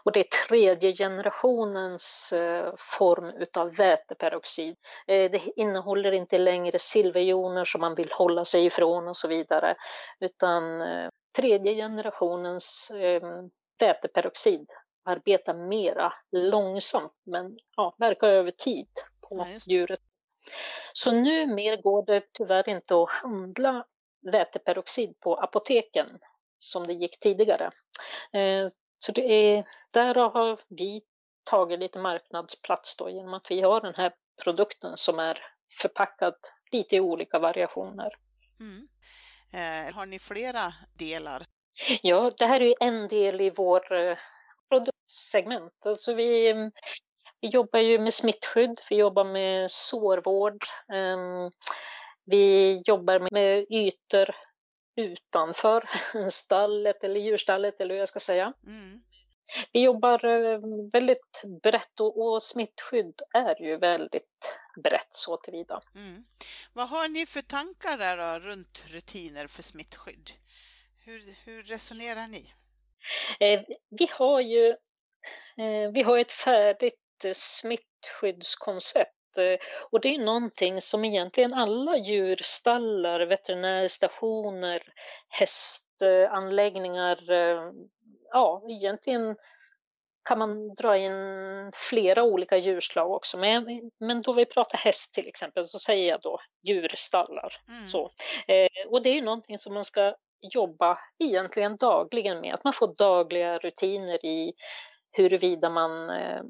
och 0.03 0.11
det 0.11 0.19
är 0.19 0.47
tredje 0.47 0.93
generationens 0.93 2.33
eh, 2.33 2.73
form 2.77 3.25
utav 3.25 3.75
väteperoxid. 3.75 4.75
Eh, 5.07 5.31
det 5.31 5.41
innehåller 5.55 6.11
inte 6.11 6.37
längre 6.37 6.79
silverjoner 6.79 7.65
som 7.65 7.81
man 7.81 7.95
vill 7.95 8.11
hålla 8.11 8.45
sig 8.45 8.65
ifrån 8.65 9.07
och 9.07 9.17
så 9.17 9.27
vidare, 9.27 9.75
utan 10.19 10.61
tredje 11.35 11.75
generationens 11.75 12.91
väteperoxid 13.79 14.69
arbetar 15.05 15.53
mera 15.53 16.13
långsamt 16.31 17.13
men 17.25 17.57
ja, 17.75 17.95
verkar 17.97 18.27
över 18.27 18.51
tid 18.51 18.87
på 19.21 19.37
ja, 19.37 19.47
djuret. 19.67 19.99
Så 20.93 21.11
numera 21.11 21.75
går 21.75 22.05
det 22.05 22.23
tyvärr 22.33 22.69
inte 22.69 22.95
att 22.95 23.09
handla 23.09 23.85
väteperoxid 24.31 25.19
på 25.19 25.35
apoteken 25.35 26.19
som 26.57 26.87
det 26.87 26.93
gick 26.93 27.19
tidigare. 27.19 27.71
Så 28.99 29.11
det 29.11 29.31
är, 29.31 29.65
där 29.93 30.15
har 30.15 30.59
vi 30.67 31.01
tagit 31.49 31.79
lite 31.79 31.99
marknadsplats 31.99 32.97
då 32.97 33.09
genom 33.09 33.33
att 33.33 33.51
vi 33.51 33.61
har 33.61 33.81
den 33.81 33.95
här 33.95 34.11
produkten 34.43 34.97
som 34.97 35.19
är 35.19 35.37
förpackad 35.81 36.33
lite 36.71 36.95
i 36.95 36.99
olika 36.99 37.39
variationer. 37.39 38.09
Mm. 38.59 38.87
Eh, 39.53 39.95
har 39.95 40.05
ni 40.05 40.19
flera 40.19 40.73
delar? 40.93 41.45
Ja, 42.01 42.31
det 42.37 42.45
här 42.45 42.61
är 42.61 42.73
en 42.79 43.07
del 43.07 43.41
i 43.41 43.49
vår 43.49 43.93
eh, 43.93 44.17
produktsegment. 44.69 45.85
Alltså 45.85 46.13
vi, 46.13 46.53
vi 47.41 47.47
jobbar 47.47 47.79
ju 47.79 47.99
med 47.99 48.13
smittskydd, 48.13 48.81
vi 48.89 48.95
jobbar 48.95 49.23
med 49.23 49.71
sårvård, 49.71 50.63
eh, 50.93 51.49
vi 52.25 52.75
jobbar 52.85 53.31
med 53.31 53.65
ytor 53.69 54.35
utanför 54.99 55.89
stallet 56.29 57.03
eller 57.03 57.19
djurstallet 57.19 57.81
eller 57.81 57.93
hur 57.93 57.99
jag 57.99 58.07
ska 58.07 58.19
säga. 58.19 58.53
Mm. 58.67 59.01
Vi 59.71 59.83
jobbar 59.83 60.25
eh, 60.25 60.59
väldigt 60.93 61.43
brett 61.63 61.99
och, 61.99 62.21
och 62.21 62.43
smittskydd 62.43 63.21
är 63.33 63.61
ju 63.61 63.77
väldigt 63.77 64.59
brett 64.83 65.11
så 65.11 65.37
tillvida. 65.37 65.81
Mm. 65.95 66.23
Vad 66.73 66.89
har 66.89 67.07
ni 67.07 67.25
för 67.25 67.41
tankar 67.41 67.97
där 67.97 68.17
då, 68.17 68.39
runt 68.39 68.85
rutiner 68.87 69.47
för 69.47 69.63
smittskydd? 69.63 70.31
Hur, 71.05 71.35
hur 71.45 71.63
resonerar 71.63 72.27
ni? 72.27 72.53
Eh, 73.39 73.61
vi 73.89 74.07
har 74.11 74.41
ju 74.41 74.69
eh, 75.57 75.91
vi 75.93 76.01
har 76.01 76.17
ett 76.17 76.31
färdigt 76.31 77.25
eh, 77.25 77.31
smittskyddskoncept 77.33 79.18
och 79.91 80.01
det 80.01 80.15
är 80.15 80.19
någonting 80.19 80.81
som 80.81 81.05
egentligen 81.05 81.53
alla 81.53 81.97
djurstallar, 81.97 83.25
veterinärstationer, 83.25 84.81
hästanläggningar 85.29 87.31
eh, 87.31 87.71
ja, 88.31 88.63
egentligen 88.69 89.35
kan 90.29 90.39
man 90.39 90.67
dra 90.67 90.97
in 90.97 91.71
flera 91.89 92.23
olika 92.23 92.57
djurslag 92.57 93.11
också. 93.11 93.37
Men, 93.37 93.91
men 93.99 94.21
då 94.21 94.33
vi 94.33 94.45
pratar 94.45 94.77
häst 94.77 95.13
till 95.13 95.27
exempel 95.27 95.67
så 95.67 95.79
säger 95.79 96.09
jag 96.09 96.21
då 96.21 96.39
djurstallar. 96.67 97.53
Mm. 97.69 97.85
Så. 97.85 98.09
Eh, 98.47 98.89
och 98.89 99.03
det 99.03 99.09
är 99.09 99.21
någonting 99.21 99.57
som 99.57 99.73
man 99.73 99.83
ska 99.83 100.15
jobba 100.53 100.97
egentligen 101.23 101.75
dagligen 101.75 102.41
med, 102.41 102.53
att 102.53 102.63
man 102.63 102.73
får 102.73 102.93
dagliga 102.99 103.55
rutiner 103.55 104.25
i 104.25 104.53
huruvida 105.11 105.69
man 105.69 106.09
eh, 106.09 106.41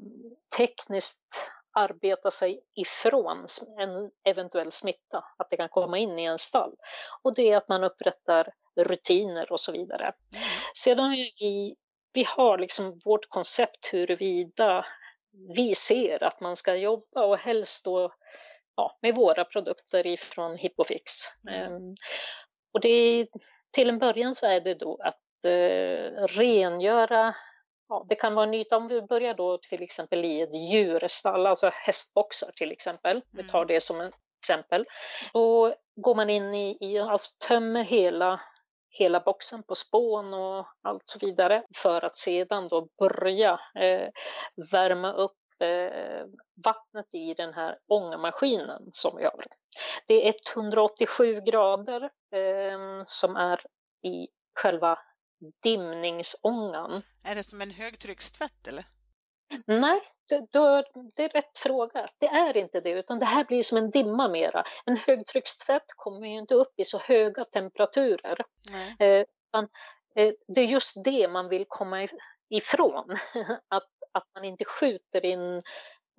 tekniskt 0.56 1.52
arbetar 1.72 2.30
sig 2.30 2.60
ifrån 2.74 3.46
en 3.78 4.10
eventuell 4.24 4.72
smitta, 4.72 5.24
att 5.36 5.50
det 5.50 5.56
kan 5.56 5.68
komma 5.68 5.98
in 5.98 6.18
i 6.18 6.24
en 6.24 6.38
stall. 6.38 6.74
Och 7.22 7.34
det 7.34 7.50
är 7.50 7.56
att 7.56 7.68
man 7.68 7.84
upprättar 7.84 8.52
rutiner 8.76 9.52
och 9.52 9.60
så 9.60 9.72
vidare. 9.72 10.02
Mm. 10.04 10.48
Sedan 10.74 11.10
vi, 11.10 11.76
vi 12.12 12.24
har 12.36 12.58
liksom 12.58 13.00
vårt 13.04 13.28
koncept 13.28 13.92
huruvida 13.92 14.86
vi 15.56 15.74
ser 15.74 16.22
att 16.22 16.40
man 16.40 16.56
ska 16.56 16.74
jobba 16.74 17.24
och 17.24 17.38
helst 17.38 17.84
då 17.84 18.12
ja, 18.76 18.98
med 19.02 19.14
våra 19.14 19.44
produkter 19.44 20.06
ifrån 20.06 20.56
Hippofix. 20.56 21.12
Mm. 21.48 21.72
Um, 21.72 21.96
och 22.72 22.80
det 22.80 23.26
till 23.72 23.88
en 23.88 23.98
början 23.98 24.34
så 24.34 24.46
är 24.46 24.60
det 24.60 24.74
då 24.74 24.98
att 25.04 25.46
uh, 25.46 26.26
rengöra 26.26 27.34
Ja, 27.90 28.04
det 28.08 28.14
kan 28.14 28.34
vara 28.34 28.46
en 28.46 28.54
yta 28.54 28.76
om 28.76 28.88
vi 28.88 29.02
börjar 29.02 29.34
då 29.34 29.56
till 29.56 29.82
exempel 29.82 30.24
i 30.24 30.40
ett 30.40 30.54
djurstall, 30.54 31.46
alltså 31.46 31.70
hästboxar 31.72 32.50
till 32.56 32.72
exempel. 32.72 33.22
Vi 33.30 33.42
tar 33.42 33.58
mm. 33.58 33.68
det 33.68 33.80
som 33.80 34.00
ett 34.00 34.14
exempel. 34.42 34.84
Då 35.32 35.74
går 35.96 36.14
man 36.14 36.30
in 36.30 36.54
i, 36.54 36.76
i 36.80 36.98
alltså 36.98 37.30
tömmer 37.48 37.84
hela 37.84 38.40
hela 38.90 39.20
boxen 39.20 39.62
på 39.62 39.74
spån 39.74 40.34
och 40.34 40.66
allt 40.82 41.02
så 41.04 41.26
vidare 41.26 41.62
för 41.76 42.04
att 42.04 42.16
sedan 42.16 42.68
då 42.68 42.88
börja 42.98 43.60
eh, 43.74 44.08
värma 44.72 45.12
upp 45.12 45.36
eh, 45.62 46.24
vattnet 46.64 47.14
i 47.14 47.34
den 47.34 47.54
här 47.54 47.78
ångmaskinen 47.88 48.82
som 48.90 49.16
vi 49.16 49.24
har. 49.24 49.44
Det 50.06 50.28
är 50.28 50.34
187 50.56 51.40
grader 51.40 52.02
eh, 52.34 53.02
som 53.06 53.36
är 53.36 53.60
i 54.02 54.28
själva 54.54 54.98
dimningsångan. 55.62 57.02
Är 57.24 57.34
det 57.34 57.42
som 57.42 57.60
en 57.60 57.70
högtryckstvätt 57.70 58.66
eller? 58.66 58.84
Nej, 59.66 60.00
det, 60.28 60.46
det 61.16 61.24
är 61.24 61.28
rätt 61.28 61.58
fråga. 61.58 62.08
Det 62.18 62.26
är 62.26 62.56
inte 62.56 62.80
det, 62.80 62.90
utan 62.90 63.18
det 63.18 63.26
här 63.26 63.44
blir 63.44 63.62
som 63.62 63.78
en 63.78 63.90
dimma 63.90 64.28
mera. 64.28 64.64
En 64.86 64.96
högtryckstvätt 64.96 65.86
kommer 65.96 66.26
ju 66.26 66.38
inte 66.38 66.54
upp 66.54 66.72
i 66.76 66.84
så 66.84 66.98
höga 66.98 67.44
temperaturer. 67.44 68.40
Eh, 68.98 69.24
utan, 69.48 69.68
eh, 70.16 70.32
det 70.48 70.60
är 70.60 70.66
just 70.66 71.04
det 71.04 71.28
man 71.28 71.48
vill 71.48 71.64
komma 71.68 72.08
ifrån, 72.50 73.16
att, 73.68 73.88
att 74.12 74.24
man 74.34 74.44
inte 74.44 74.64
skjuter 74.64 75.24
in 75.24 75.62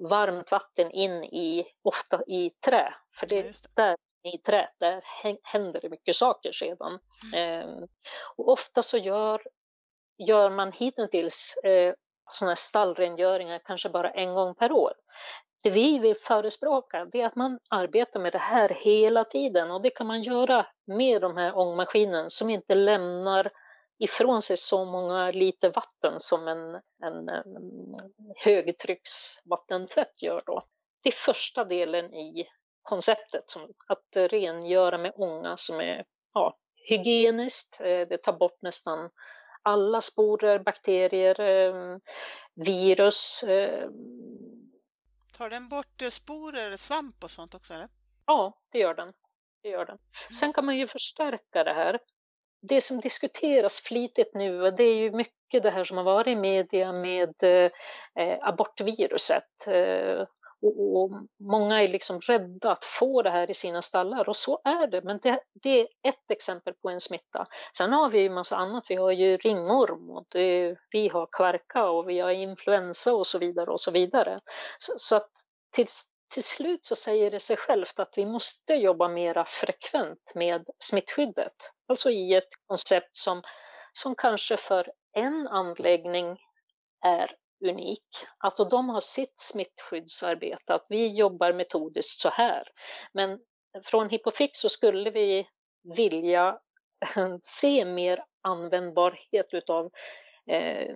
varmt 0.10 0.51
vatten 0.51 0.91
in 0.91 1.23
i, 1.23 1.65
ofta 1.84 2.23
i 2.27 2.49
trä, 2.65 2.93
för 3.19 3.27
det, 3.27 3.36
ja, 3.36 3.43
det. 3.43 3.75
där 3.75 3.95
i 4.23 4.38
träet, 4.38 4.73
där 4.79 5.01
händer 5.43 5.79
det 5.81 5.89
mycket 5.89 6.15
saker 6.15 6.51
sedan. 6.51 6.99
Mm. 7.34 7.60
Eh, 7.60 7.88
och 8.36 8.49
ofta 8.49 8.81
så 8.81 8.97
gör, 8.97 9.41
gör 10.27 10.49
man 10.49 10.71
hittills 10.71 11.57
eh, 11.63 11.93
sådana 12.29 12.51
här 12.51 12.55
stallrengöringar 12.55 13.62
kanske 13.65 13.89
bara 13.89 14.12
en 14.12 14.34
gång 14.34 14.55
per 14.55 14.71
år. 14.71 14.93
Det 15.63 15.69
vi 15.69 15.99
vill 15.99 16.15
förespråka 16.15 17.05
det 17.12 17.21
är 17.21 17.25
att 17.25 17.36
man 17.36 17.60
arbetar 17.69 18.19
med 18.19 18.31
det 18.31 18.38
här 18.38 18.69
hela 18.69 19.23
tiden 19.23 19.71
och 19.71 19.81
det 19.81 19.89
kan 19.89 20.07
man 20.07 20.21
göra 20.21 20.67
med 20.86 21.21
de 21.21 21.38
här 21.38 21.57
ångmaskinen 21.57 22.29
som 22.29 22.49
inte 22.49 22.75
lämnar 22.75 23.51
ifrån 23.99 24.41
sig 24.41 24.57
så 24.57 24.86
många 24.86 25.31
liter 25.31 25.71
vatten 25.75 26.19
som 26.19 26.47
en, 26.47 26.75
en, 27.03 27.29
en 27.29 27.93
högtrycksvattentvätt 28.43 30.21
gör 30.21 30.43
då. 30.45 30.63
Det 31.03 31.10
är 31.10 31.13
första 31.13 31.65
delen 31.65 32.13
i 32.13 32.47
konceptet, 32.82 33.50
som 33.50 33.62
att 33.88 34.32
rengöra 34.32 34.98
med 34.98 35.13
ånga 35.15 35.58
som 35.58 35.80
är 35.80 36.06
ja, 36.34 36.58
hygieniskt, 36.84 37.82
eh, 37.82 38.08
det 38.08 38.17
tar 38.17 38.34
bort 38.34 38.62
nästan 38.62 39.10
alla 39.63 40.02
sporer, 40.02 40.60
bakterier, 40.60 41.39
eh, 41.39 41.98
virus. 42.56 43.44
Eh. 43.44 43.89
Tar 45.38 45.50
den 45.50 45.67
bort 45.67 46.13
sporer, 46.13 46.78
svamp 46.78 47.24
och 47.24 47.32
sånt 47.32 47.56
också? 47.56 47.74
Eller? 47.74 47.88
Ja, 48.26 48.62
det 48.72 48.80
gör 48.80 48.94
den. 48.94 49.13
det 49.63 49.70
gör 49.70 49.86
den. 49.86 49.98
Sen 50.39 50.54
kan 50.54 50.65
man 50.65 50.78
ju 50.78 50.88
förstärka 50.88 51.63
det 51.63 51.74
här. 51.74 52.00
Det 52.62 52.82
som 52.82 53.00
diskuteras 53.00 53.82
flitigt 53.82 54.36
nu, 54.36 54.72
det 54.72 54.84
är 54.84 54.96
ju 54.96 55.12
mycket 55.12 55.63
det 55.63 55.70
här 55.70 55.84
som 55.84 55.98
har 55.98 56.04
varit 56.04 56.28
i 56.28 56.36
media 56.36 56.91
med 56.94 57.34
abortviruset. 58.41 59.67
Och, 60.62 61.02
och, 61.02 61.12
många 61.39 61.84
är 61.84 61.88
liksom 61.88 62.19
rädda 62.19 62.71
att 62.71 62.86
få 62.86 63.21
det 63.21 63.30
här 63.30 63.52
i 63.52 63.54
sina 63.54 63.82
stallar 63.82 64.30
och 64.30 64.36
så 64.36 64.62
är 64.63 64.88
det. 64.88 65.02
Men 65.02 65.19
det, 65.21 65.39
det 65.54 65.80
är 65.80 65.88
ett 66.04 66.32
exempel 66.32 66.74
på 66.74 66.89
en 66.89 67.02
smitta. 67.02 67.45
Sen 67.78 67.93
har 67.93 68.10
vi 68.10 68.19
ju 68.19 68.30
massa 68.30 68.56
annat. 68.56 68.86
Vi 68.89 68.95
har 68.95 69.12
ju 69.12 69.38
ringorm 69.38 70.10
och 70.10 70.26
det, 70.30 70.76
vi 70.91 71.08
har 71.08 71.28
kvarka 71.32 71.89
och 71.89 72.10
vi 72.10 72.19
har 72.19 72.32
influensa 72.32 73.13
och 73.13 73.28
så 73.28 73.39
vidare 73.39 73.71
och 73.71 73.82
så 73.82 73.91
vidare. 73.91 74.39
Så, 74.78 74.93
så 74.97 75.15
att 75.15 75.30
till, 75.76 75.88
till 76.34 76.43
slut 76.43 76.86
så 76.86 76.95
säger 76.95 77.32
det 77.32 77.39
sig 77.39 77.58
självt 77.58 78.00
att 78.00 78.13
vi 78.17 78.26
måste 78.26 78.74
jobba 78.74 79.08
mera 79.08 79.45
frekvent 79.45 80.32
med 80.36 80.65
smittskyddet. 80.80 81.56
Alltså 81.88 82.10
i 82.10 82.36
ett 82.36 82.50
koncept 82.67 83.15
som, 83.15 83.41
som 83.93 84.15
kanske 84.15 84.58
för 84.58 84.91
en 85.13 85.47
anläggning 85.47 86.38
är 87.06 87.32
unik. 87.62 88.08
Alltså 88.38 88.65
de 88.65 88.89
har 88.89 89.00
sitt 89.00 89.39
smittskyddsarbete, 89.39 90.74
att 90.74 90.86
vi 90.89 91.08
jobbar 91.08 91.54
metodiskt 91.54 92.21
så 92.21 92.30
här. 92.30 92.63
Men 93.13 93.39
från 93.84 94.10
Hippofix 94.10 94.60
så 94.60 94.69
skulle 94.69 95.12
vi 95.12 95.47
vilja 95.95 96.58
se 97.41 97.86
mer 97.86 98.24
användbarhet 98.41 99.54
utav 99.54 99.91
eh, 100.47 100.95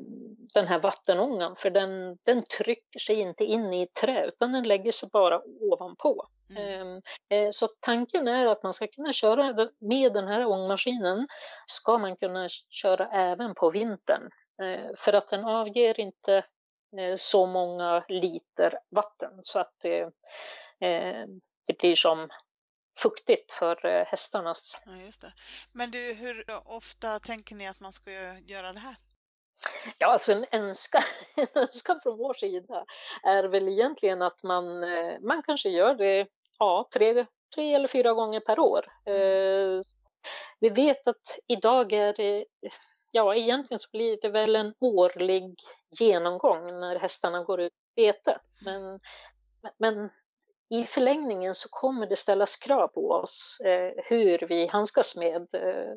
den 0.54 0.68
här 0.68 0.80
vattenångan, 0.80 1.56
för 1.56 1.70
den, 1.70 2.18
den 2.26 2.42
trycker 2.58 3.00
sig 3.00 3.20
inte 3.20 3.44
in 3.46 3.74
i 3.74 3.88
trä 3.88 4.26
utan 4.26 4.52
den 4.52 4.68
lägger 4.68 4.92
sig 4.92 5.10
bara 5.14 5.42
ovanpå. 5.62 6.28
Mm. 6.50 6.88
Ehm, 6.88 7.02
eh, 7.30 7.50
så 7.52 7.68
tanken 7.80 8.28
är 8.28 8.48
att 8.48 8.64
man 8.64 8.74
ska 8.74 8.88
kunna 8.88 9.12
köra 9.12 9.70
med 9.80 10.14
den 10.14 10.28
här 10.28 10.46
ångmaskinen 10.46 11.28
ska 11.66 11.98
man 11.98 12.16
kunna 12.16 12.48
köra 12.70 13.10
även 13.12 13.56
på 13.56 13.70
vintern. 13.70 14.30
Eh, 14.62 14.90
för 14.98 15.14
att 15.14 15.28
den 15.28 15.46
avger 15.46 16.00
inte 16.00 16.46
så 17.18 17.46
många 17.46 18.06
liter 18.10 18.80
vatten 18.90 19.32
så 19.42 19.60
att 19.60 19.74
det, 19.82 20.02
eh, 20.80 21.26
det 21.68 21.78
blir 21.80 21.96
som 21.96 22.30
fuktigt 23.00 23.52
för 23.52 23.86
eh, 23.86 24.06
hästarna. 24.06 24.54
Ja, 24.86 24.96
just 25.06 25.22
det. 25.22 25.34
Men 25.72 25.92
du, 25.92 26.14
hur 26.14 26.46
ofta 26.66 27.20
tänker 27.20 27.56
ni 27.56 27.68
att 27.68 27.80
man 27.80 27.94
ska 27.94 28.12
göra 28.46 28.74
det 28.74 28.80
här? 28.80 28.96
Ja, 29.98 30.08
alltså 30.08 30.32
en 30.32 30.46
önskan, 30.52 31.02
en 31.36 31.62
önskan 31.62 32.00
från 32.04 32.18
vår 32.18 32.34
sida 32.34 32.86
är 33.24 33.44
väl 33.44 33.68
egentligen 33.68 34.22
att 34.22 34.44
man, 34.44 34.80
man 35.22 35.44
kanske 35.46 35.70
gör 35.70 35.96
det 35.96 36.28
ja, 36.60 36.88
tre, 36.94 37.26
tre 37.56 37.74
eller 37.74 37.88
fyra 37.88 38.14
gånger 38.14 38.40
per 38.40 38.60
år. 38.60 38.86
Mm 39.06 39.82
vi 40.60 40.70
vet 40.70 41.08
att 41.08 41.40
idag 41.48 41.94
är 41.94 42.14
det, 42.14 42.46
ja 43.16 43.36
egentligen 43.36 43.80
så 43.80 43.90
blir 43.92 44.18
det 44.22 44.30
väl 44.30 44.56
en 44.56 44.74
årlig 44.80 45.56
genomgång 46.00 46.80
när 46.80 47.00
hästarna 47.00 47.44
går 47.44 47.62
ut 47.62 47.74
på 47.74 48.02
bete. 48.02 48.40
Men, 48.66 49.00
men 49.78 50.10
i 50.70 50.84
förlängningen 50.84 51.56
så 51.56 51.70
kommer 51.72 52.08
det 52.08 52.16
ställas 52.16 52.58
krav 52.58 52.88
på 52.88 53.10
oss 53.10 53.58
eh, 53.66 53.92
hur 54.10 54.48
vi 54.48 54.68
handskas 54.72 55.16
med 55.18 55.48
eh, 55.54 55.94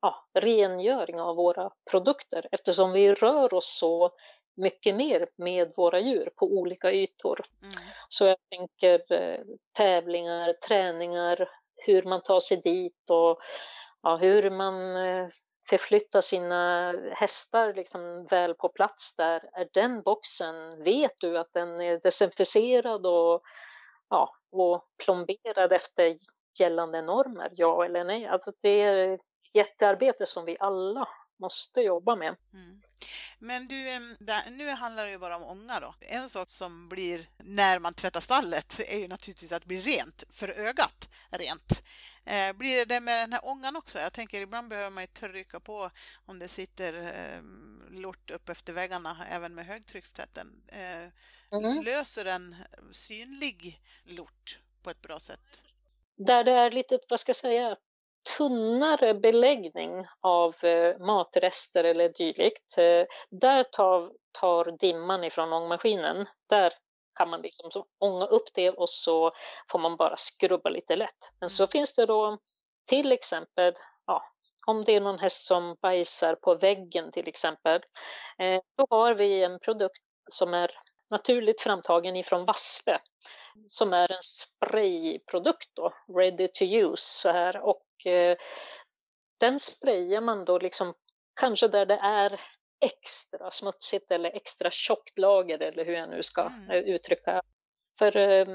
ja, 0.00 0.28
rengöring 0.34 1.20
av 1.20 1.36
våra 1.36 1.70
produkter 1.90 2.48
eftersom 2.52 2.92
vi 2.92 3.14
rör 3.14 3.54
oss 3.54 3.78
så 3.78 4.10
mycket 4.56 4.94
mer 4.94 5.28
med 5.36 5.72
våra 5.76 6.00
djur 6.00 6.30
på 6.36 6.46
olika 6.46 6.92
ytor. 6.92 7.44
Mm. 7.62 7.74
Så 8.08 8.24
jag 8.24 8.36
tänker 8.50 9.12
eh, 9.12 9.40
tävlingar, 9.76 10.52
träningar, 10.52 11.48
hur 11.76 12.02
man 12.02 12.22
tar 12.22 12.40
sig 12.40 12.56
dit 12.56 13.10
och 13.10 13.38
ja, 14.02 14.16
hur 14.16 14.50
man 14.50 14.96
förflytta 15.70 16.22
sina 16.22 16.92
hästar 17.12 17.74
liksom 17.74 18.26
väl 18.30 18.54
på 18.54 18.68
plats 18.68 19.16
där. 19.16 19.50
Är 19.52 19.68
den 19.74 20.02
boxen, 20.02 20.82
vet 20.82 21.14
du 21.20 21.38
att 21.38 21.52
den 21.52 21.80
är 21.80 22.00
desinficerad 22.02 23.06
och, 23.06 23.42
ja, 24.08 24.34
och 24.52 24.84
plomberad 25.04 25.72
efter 25.72 26.16
gällande 26.60 27.02
normer, 27.02 27.48
ja 27.52 27.84
eller 27.84 28.04
nej? 28.04 28.26
Alltså 28.26 28.50
det 28.62 28.80
är 28.80 29.14
ett 29.14 29.20
jättearbete 29.54 30.26
som 30.26 30.44
vi 30.44 30.56
alla 30.60 31.08
måste 31.40 31.80
jobba 31.80 32.16
med. 32.16 32.36
Mm. 32.52 32.82
Men 33.38 33.68
du, 33.68 33.98
nu 34.50 34.70
handlar 34.70 35.04
det 35.04 35.10
ju 35.10 35.18
bara 35.18 35.36
om 35.36 35.42
ånga 35.42 35.80
då. 35.80 35.94
En 36.00 36.30
sak 36.30 36.50
som 36.50 36.88
blir 36.88 37.28
när 37.36 37.78
man 37.78 37.94
tvättar 37.94 38.20
stallet 38.20 38.80
är 38.88 38.98
ju 38.98 39.08
naturligtvis 39.08 39.52
att 39.52 39.62
det 39.62 39.68
blir 39.68 39.82
rent, 39.82 40.24
för 40.30 40.48
ögat 40.48 41.10
rent. 41.30 41.82
Eh, 42.24 42.52
blir 42.52 42.86
det 42.86 43.00
med 43.00 43.18
den 43.18 43.32
här 43.32 43.40
ångan 43.44 43.76
också? 43.76 43.98
Jag 43.98 44.12
tänker 44.12 44.40
ibland 44.40 44.68
behöver 44.68 44.90
man 44.90 45.02
ju 45.02 45.06
trycka 45.06 45.60
på 45.60 45.90
om 46.26 46.38
det 46.38 46.48
sitter 46.48 47.12
lort 47.90 48.30
upp 48.30 48.48
efter 48.48 48.72
väggarna 48.72 49.26
även 49.30 49.54
med 49.54 49.66
högtryckstvätten. 49.66 50.62
Eh, 50.68 51.08
mm. 51.58 51.84
Löser 51.84 52.24
den 52.24 52.56
synlig 52.92 53.80
lort 54.04 54.60
på 54.82 54.90
ett 54.90 55.02
bra 55.02 55.20
sätt? 55.20 55.40
Där 56.16 56.44
det 56.44 56.52
är 56.52 56.70
lite, 56.70 56.98
vad 57.08 57.20
ska 57.20 57.30
jag 57.30 57.36
säga, 57.36 57.76
tunnare 58.36 59.14
beläggning 59.14 60.06
av 60.20 60.64
eh, 60.64 60.98
matrester 60.98 61.84
eller 61.84 62.08
dylikt, 62.08 62.78
eh, 62.78 63.04
där 63.30 63.62
tar, 63.62 64.12
tar 64.40 64.76
dimman 64.78 65.24
ifrån 65.24 65.52
ångmaskinen. 65.52 66.26
Där 66.48 66.72
kan 67.14 67.30
man 67.30 67.42
liksom 67.42 67.84
ånga 67.98 68.26
upp 68.26 68.48
det 68.54 68.70
och 68.70 68.88
så 68.88 69.32
får 69.70 69.78
man 69.78 69.96
bara 69.96 70.16
skrubba 70.16 70.70
lite 70.70 70.96
lätt. 70.96 71.30
Men 71.40 71.48
så 71.48 71.66
finns 71.66 71.94
det 71.94 72.06
då 72.06 72.38
till 72.86 73.12
exempel 73.12 73.74
ja, 74.06 74.24
om 74.66 74.82
det 74.82 74.92
är 74.92 75.00
någon 75.00 75.18
häst 75.18 75.46
som 75.46 75.76
bajsar 75.82 76.34
på 76.34 76.54
väggen 76.54 77.10
till 77.12 77.28
exempel, 77.28 77.80
eh, 78.38 78.60
då 78.76 78.86
har 78.90 79.14
vi 79.14 79.44
en 79.44 79.58
produkt 79.58 80.02
som 80.30 80.54
är 80.54 80.70
naturligt 81.10 81.60
framtagen 81.60 82.16
ifrån 82.16 82.44
Vassle 82.44 82.98
som 83.66 83.92
är 83.92 84.12
en 84.12 84.22
sprayprodukt 84.22 85.70
då, 85.74 85.92
ready 86.18 86.48
to 86.48 86.64
use 86.64 87.02
så 87.02 87.28
här 87.30 87.60
och 87.60 87.82
den 89.40 89.58
sprayar 89.58 90.20
man 90.20 90.44
då 90.44 90.58
liksom 90.58 90.94
kanske 91.40 91.68
där 91.68 91.86
det 91.86 91.98
är 92.02 92.40
extra 92.80 93.50
smutsigt 93.50 94.12
eller 94.12 94.30
extra 94.30 94.70
tjockt 94.70 95.18
lager 95.18 95.62
eller 95.62 95.84
hur 95.84 95.92
jag 95.92 96.08
nu 96.08 96.22
ska 96.22 96.42
mm. 96.42 96.70
Eh, 96.70 96.94
uttrycka. 96.94 97.42
För 97.98 98.16
eh, 98.16 98.46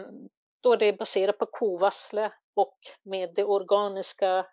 då 0.63 0.75
det 0.75 0.86
är 0.86 0.97
baserat 0.97 1.38
på 1.38 1.45
kovassle 1.45 2.32
och 2.56 2.77
med 3.03 3.29
det 3.36 3.43
organiska 3.43 4.45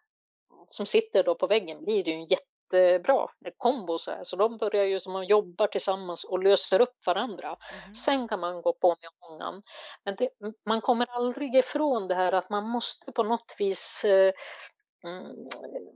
som 0.67 0.87
sitter 0.87 1.23
då 1.23 1.35
på 1.35 1.47
väggen 1.47 1.85
blir 1.85 2.05
det 2.05 2.11
ju 2.11 2.17
en 2.17 2.27
jättebra 2.27 3.29
kombo 3.57 3.99
så, 3.99 4.11
här. 4.11 4.25
så 4.25 4.37
de 4.37 4.57
börjar 4.57 4.85
ju 4.85 5.01
som 5.01 5.17
att 5.17 5.29
jobba 5.29 5.67
tillsammans 5.67 6.25
och 6.25 6.43
löser 6.43 6.81
upp 6.81 7.07
varandra. 7.07 7.49
Mm. 7.49 7.95
Sen 7.95 8.29
kan 8.29 8.41
man 8.41 8.63
gå 8.63 8.73
på 8.73 8.89
med 8.89 9.31
ångan. 9.31 9.63
Men 10.05 10.17
det, 10.17 10.29
man 10.67 10.81
kommer 10.81 11.07
aldrig 11.11 11.57
ifrån 11.57 12.09
det 12.09 12.15
här 12.15 12.33
att 12.33 12.51
man 12.51 12.65
måste 12.65 13.13
på 13.13 13.23
något 13.23 13.57
vis 13.59 14.05
eh, 14.05 14.33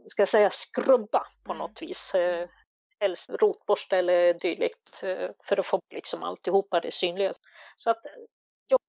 ska 0.07 0.21
jag 0.21 0.29
säga 0.29 0.51
skrubba 0.51 1.27
på 1.45 1.53
mm. 1.53 1.59
något 1.59 1.83
vis. 1.83 2.15
Eh, 2.15 2.49
helst 3.01 3.31
rotborste 3.31 3.99
eller 3.99 4.35
dylikt 4.35 5.03
eh, 5.03 5.31
för 5.49 5.59
att 5.59 5.67
få 5.67 5.81
liksom 5.91 6.23
alltihopa 6.23 6.81
det 6.81 6.91
synliga. 6.91 7.33
Så 7.77 7.91
att 7.91 8.03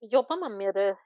jobbar 0.00 0.36
man 0.36 0.56
med 0.56 0.74
det 0.74 0.96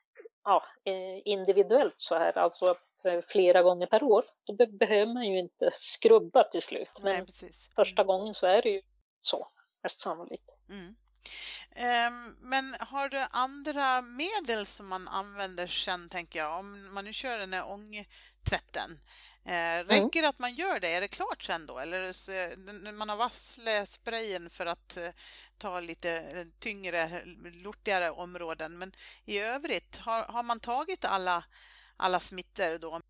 ja, 0.45 0.65
eh, 0.85 1.21
individuellt 1.25 1.95
så 1.97 2.15
här, 2.15 2.39
alltså 2.39 2.67
att 2.67 3.05
eh, 3.05 3.21
flera 3.21 3.63
gånger 3.63 3.87
per 3.87 4.03
år, 4.03 4.25
då 4.47 4.57
be 4.57 4.67
behöver 4.67 5.15
man 5.15 5.25
ju 5.25 5.39
inte 5.39 5.71
skrubba 5.73 6.45
till 6.45 6.63
slut. 6.63 6.91
Men 7.03 7.13
Nej, 7.13 7.27
precis. 7.27 7.69
första 7.75 8.05
gången 8.05 8.35
så 8.35 8.47
är 8.47 8.63
det 8.63 8.69
ju 8.69 8.83
så, 9.21 9.47
mest 9.83 10.01
sannolikt. 10.01 10.55
Mm. 10.69 10.97
Um, 11.71 12.37
men 12.41 12.75
har 12.81 13.09
du 13.09 13.27
andra 13.31 14.03
medel 14.03 14.67
som 14.67 14.89
man 14.89 15.09
använder 15.09 15.67
sen, 15.67 16.09
tänker 16.09 16.39
jag, 16.39 16.59
om 16.59 16.95
man 16.95 17.05
nu 17.05 17.13
kör 17.13 17.39
den 17.39 17.53
här 17.53 17.73
ångtvätten? 18.41 18.91
Eh, 19.45 19.81
mm. 19.81 19.89
räcker 19.89 20.19
mm. 20.19 20.31
att 20.31 20.39
man 20.39 20.55
gör 20.55 20.81
det? 20.81 20.95
Är 20.95 21.01
det 21.01 21.09
klart 21.09 21.43
sen 21.43 21.67
då? 21.67 21.79
Eller 21.79 22.93
man 22.93 23.09
har 23.09 23.17
vassle-sprayen 23.17 24.51
för 24.51 24.67
att 24.67 24.97
eh, 24.97 25.09
ta 25.59 25.81
lite 25.81 26.11
eh, 26.11 26.47
tyngre, 26.59 27.23
lortigare 27.65 28.11
områden. 28.11 28.79
Men 28.79 28.93
i 29.25 29.39
övrigt, 29.39 29.97
har, 29.97 30.25
har 30.25 30.43
man 30.43 30.61
tagit 30.61 31.05
alla, 31.05 31.45
alla 31.97 32.21
smittor 32.21 32.79
då? 32.79 33.01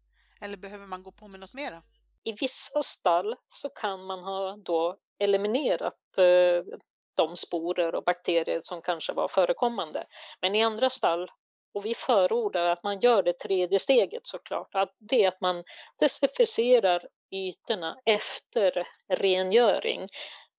Eller 0.41 0.57
behöver 0.57 0.87
man 0.87 1.03
gå 1.03 1.11
på 1.11 1.29
med 1.29 1.41
något 1.41 1.55
mer? 1.55 1.83
I 2.25 2.33
vissa 2.33 2.83
stall 2.83 3.37
så 3.49 3.69
kan 3.69 4.07
man 4.07 4.25
ha 4.25 4.57
då 4.57 4.97
eliminerat 5.19 6.19
eh, 6.19 6.79
de 7.17 7.37
sporer 7.37 7.95
och 7.95 8.05
bakterier 8.05 8.61
som 8.63 8.83
kanske 8.83 9.13
var 9.13 9.29
förekommande. 9.29 10.05
Men 10.41 10.55
i 10.55 10.63
andra 10.63 10.91
stall 10.91 11.29
och 11.75 11.87
vi 11.87 11.95
förordar 11.95 12.67
att 12.67 12.83
man 12.83 13.01
gör 13.01 13.23
det 13.23 13.39
tredje 13.39 13.79
steget 13.79 14.27
såklart, 14.27 14.75
att 14.75 14.95
det 14.99 15.25
är 15.25 15.29
att 15.29 15.41
man 15.41 15.65
desinficerar 16.01 17.09
ytorna 17.31 17.99
efter 18.05 18.87
rengöring. 19.13 20.03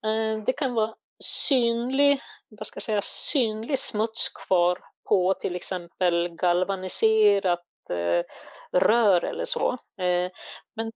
Eh, 0.05 0.43
det 0.45 0.53
kan 0.53 0.73
vara 0.73 0.95
synlig, 1.23 2.19
vad 2.49 2.67
ska 2.67 2.77
jag 2.77 2.83
säga, 2.83 3.01
synlig 3.01 3.79
smuts 3.79 4.29
kvar 4.29 4.79
på 5.09 5.33
till 5.33 5.55
exempel 5.55 6.29
galvaniserat 6.29 7.89
eh, 7.89 8.23
rör 8.79 9.25
eller 9.25 9.45
så. 9.45 9.71
Eh, 9.97 10.31
men 10.75 10.91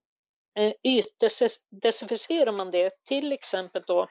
ytdesinficerar 0.82 2.52
man 2.52 2.70
det, 2.70 3.04
till 3.04 3.32
exempel 3.32 3.82
då 3.86 4.06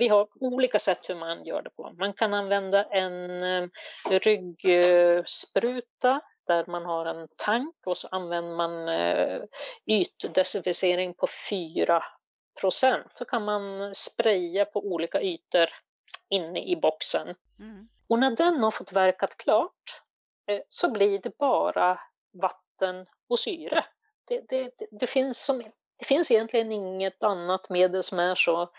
vi 0.00 0.08
har 0.08 0.28
olika 0.34 0.78
sätt 0.78 1.08
hur 1.08 1.14
man 1.14 1.44
gör 1.44 1.62
det 1.62 1.70
på. 1.70 1.94
Man 1.98 2.12
kan 2.12 2.34
använda 2.34 2.84
en 2.84 3.42
eh, 3.42 3.68
ryggspruta 4.10 6.20
där 6.46 6.64
man 6.66 6.84
har 6.84 7.06
en 7.06 7.28
tank 7.36 7.74
och 7.86 7.96
så 7.96 8.08
använder 8.10 8.56
man 8.56 8.88
eh, 8.88 9.42
ytdesinficering 9.86 11.14
på 11.14 11.26
4% 11.26 12.02
så 13.14 13.24
kan 13.24 13.44
man 13.44 13.94
spraya 13.94 14.64
på 14.64 14.80
olika 14.80 15.22
ytor 15.22 15.68
inne 16.28 16.64
i 16.64 16.76
boxen. 16.76 17.34
Mm. 17.58 17.88
Och 18.08 18.18
när 18.18 18.30
den 18.30 18.62
har 18.62 18.70
fått 18.70 18.92
verkat 18.92 19.36
klart 19.36 20.02
eh, 20.46 20.60
så 20.68 20.90
blir 20.90 21.18
det 21.18 21.38
bara 21.38 22.00
vatten 22.42 23.06
och 23.28 23.38
syre. 23.38 23.84
Det, 24.28 24.48
det, 24.48 24.72
det, 24.90 25.06
finns 25.06 25.44
som, 25.44 25.58
det 25.98 26.04
finns 26.04 26.30
egentligen 26.30 26.72
inget 26.72 27.24
annat 27.24 27.70
medel 27.70 28.02
som 28.02 28.18
är 28.18 28.34
så 28.34 28.70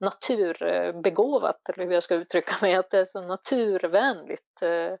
naturbegåvat, 0.00 1.68
eller 1.68 1.84
hur 1.84 1.92
jag 1.92 2.02
ska 2.02 2.14
uttrycka 2.14 2.54
mig, 2.62 2.74
att 2.74 2.90
det 2.90 2.98
är 2.98 3.04
så 3.04 3.20
naturvänligt. 3.20 4.62
Eh, 4.62 4.92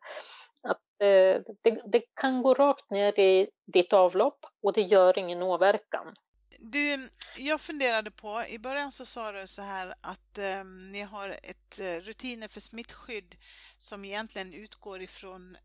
att 0.64 1.00
eh, 1.00 1.42
det, 1.62 1.82
det 1.92 2.02
kan 2.14 2.42
gå 2.42 2.54
rakt 2.54 2.90
ner 2.90 3.18
i 3.18 3.48
ditt 3.72 3.92
avlopp 3.92 4.46
och 4.62 4.72
det 4.72 4.82
gör 4.82 5.18
ingen 5.18 5.42
åverkan. 5.42 6.14
Du, 6.58 7.08
jag 7.38 7.60
funderade 7.60 8.10
på, 8.10 8.44
i 8.48 8.58
början 8.58 8.92
så 8.92 9.06
sa 9.06 9.32
du 9.32 9.46
så 9.46 9.62
här 9.62 9.94
att 10.00 10.38
eh, 10.38 10.64
ni 10.64 11.02
har 11.02 11.28
ett 11.28 11.80
eh, 11.80 12.00
rutiner 12.00 12.48
för 12.48 12.60
smittskydd 12.60 13.36
som 13.78 14.04
egentligen 14.04 14.54
utgår 14.54 15.02
ifrån 15.02 15.56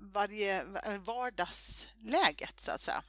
varje 0.00 0.64
vardagsläget 0.98 2.60
så 2.60 2.72
att 2.72 2.80
säga. 2.80 3.02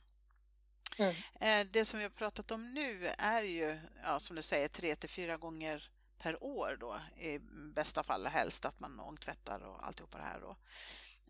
Mm. 1.00 1.16
Eh, 1.40 1.68
det 1.72 1.86
som 1.86 2.00
vi 2.00 2.06
har 2.06 2.10
pratat 2.10 2.52
om 2.52 2.74
nu 2.74 3.10
är 3.18 3.44
ju, 3.44 3.80
ja, 4.04 4.20
som 4.20 4.36
du 4.36 4.42
säger, 4.42 4.68
tre 4.68 4.96
till 4.96 5.10
fyra 5.10 5.38
gånger 5.38 5.90
per 6.18 6.44
år 6.44 6.78
då 6.80 6.96
i 7.20 7.40
bästa 7.76 8.04
fall 8.04 8.26
helst 8.26 8.66
att 8.66 8.80
man 8.80 9.00
ångtvättar 9.00 9.60
och 9.60 9.88
alltihopa 9.88 10.18
det 10.18 10.24
här 10.24 10.40
då. 10.40 10.58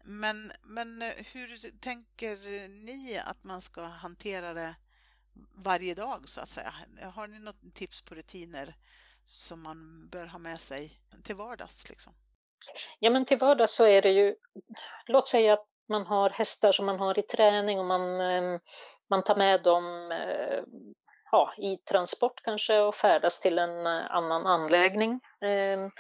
Men, 0.04 0.52
men 0.64 1.02
eh, 1.02 1.14
hur 1.32 1.80
tänker 1.80 2.68
ni 2.68 3.18
att 3.26 3.44
man 3.44 3.62
ska 3.62 3.84
hantera 3.84 4.54
det 4.54 4.76
varje 5.56 5.96
dag 5.96 6.30
så 6.30 6.42
att 6.42 6.50
säga? 6.50 6.74
Har 7.14 7.28
ni 7.28 7.40
något 7.40 7.74
tips 7.74 8.02
på 8.02 8.16
rutiner 8.16 8.76
som 9.26 9.62
man 9.62 10.10
bör 10.10 10.26
ha 10.26 10.40
med 10.40 10.62
sig 10.62 11.02
till 11.24 11.36
vardags? 11.36 11.90
Liksom? 11.90 12.14
Ja, 13.00 13.10
men 13.10 13.26
till 13.26 13.38
vardags 13.38 13.74
så 13.74 13.84
är 13.84 14.02
det 14.02 14.12
ju, 14.12 14.36
låt 15.08 15.28
säga 15.28 15.54
att 15.54 15.68
man 15.90 16.06
har 16.06 16.30
hästar 16.30 16.72
som 16.72 16.86
man 16.86 17.00
har 17.00 17.20
i 17.20 17.22
träning 17.22 17.80
och 17.80 17.86
man, 17.86 18.22
eh, 18.22 18.60
man 19.10 19.24
tar 19.24 19.36
med 19.36 19.64
dem 19.64 20.12
eh, 20.12 20.64
ja, 21.32 21.54
i 21.58 21.78
transport 21.78 22.42
kanske 22.44 22.80
och 22.80 22.96
färdas 22.96 23.40
till 23.40 23.60
en 23.60 23.86
eh, 23.86 24.12
annan 24.12 24.48
anläggning. 24.48 25.20
Ehm, 25.46 25.92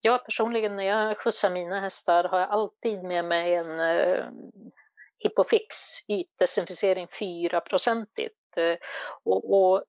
jag 0.00 0.24
personligen 0.24 0.76
när 0.76 0.84
jag 0.84 1.18
skjutsar 1.18 1.50
mina 1.50 1.80
hästar 1.80 2.24
har 2.24 2.40
jag 2.40 2.50
alltid 2.50 3.02
med 3.02 3.24
mig 3.24 3.54
en 3.54 3.80
Hippofix 5.18 5.76
ytdesinficering 6.08 7.06
4-procentigt 7.06 8.34
och, 9.24 9.54
och 9.54 9.84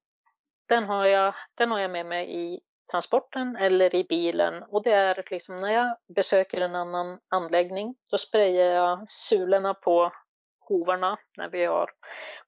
den, 0.69 0.83
har 0.83 1.05
jag, 1.05 1.35
den 1.55 1.71
har 1.71 1.79
jag 1.79 1.91
med 1.91 2.05
mig 2.05 2.35
i 2.35 2.59
transporten 2.91 3.55
eller 3.55 3.95
i 3.95 4.03
bilen 4.03 4.63
och 4.63 4.83
det 4.83 4.91
är 4.91 5.23
liksom 5.31 5.55
när 5.55 5.73
jag 5.73 5.97
besöker 6.15 6.61
en 6.61 6.75
annan 6.75 7.19
anläggning 7.29 7.95
då 8.11 8.17
sprayar 8.17 8.75
jag 8.75 9.09
sulorna 9.09 9.73
på 9.73 10.11
hovarna 10.59 11.15
när 11.37 11.49
vi 11.49 11.65
har 11.65 11.89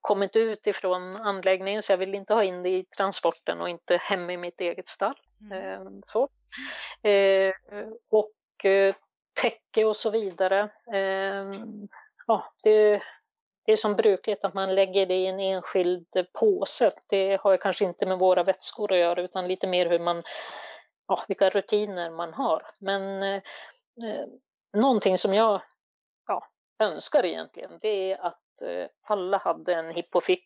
kommit 0.00 0.36
ut 0.36 0.66
ifrån 0.66 1.16
anläggningen 1.16 1.82
så 1.82 1.92
jag 1.92 1.98
vill 1.98 2.14
inte 2.14 2.34
ha 2.34 2.44
in 2.44 2.62
det 2.62 2.68
i 2.68 2.84
transporten 2.84 3.60
och 3.60 3.68
inte 3.68 3.96
hemma 3.96 4.32
i 4.32 4.36
mitt 4.36 4.60
eget 4.60 4.88
stall. 4.88 5.14
Mm. 5.40 5.72
Eh, 5.72 5.80
så. 6.04 6.28
Eh, 7.08 7.54
och 8.10 8.64
eh, 8.64 8.94
täcke 9.42 9.84
och 9.84 9.96
så 9.96 10.10
vidare. 10.10 10.70
Ja, 12.26 12.52
det, 12.64 13.02
det 13.68 13.72
är 13.72 13.76
som 13.76 13.96
brukligt 13.96 14.44
att 14.44 14.54
man 14.54 14.74
lägger 14.74 15.06
det 15.06 15.14
i 15.14 15.26
en 15.26 15.40
enskild 15.40 16.06
påse. 16.40 16.92
Det 17.08 17.40
har 17.40 17.56
kanske 17.56 17.84
inte 17.84 18.06
med 18.06 18.18
våra 18.18 18.42
vätskor 18.42 18.92
att 18.92 18.98
göra 18.98 19.22
utan 19.22 19.48
lite 19.48 19.66
mer 19.66 19.86
hur 19.86 19.98
man, 19.98 20.22
ja, 21.08 21.22
vilka 21.28 21.50
rutiner 21.50 22.10
man 22.10 22.34
har. 22.34 22.62
Men 22.78 23.22
eh, 23.22 23.42
eh 24.04 24.26
någonting 24.76 25.18
som 25.18 25.34
jag 25.34 25.60
ja, 26.26 26.46
önskar 26.82 27.24
egentligen 27.24 27.78
det 27.80 28.12
är 28.12 28.26
att 28.26 28.62
eh, 28.62 28.86
alla 29.02 29.38
hade 29.38 29.74
en 29.74 29.90
Hippofix 29.90 30.42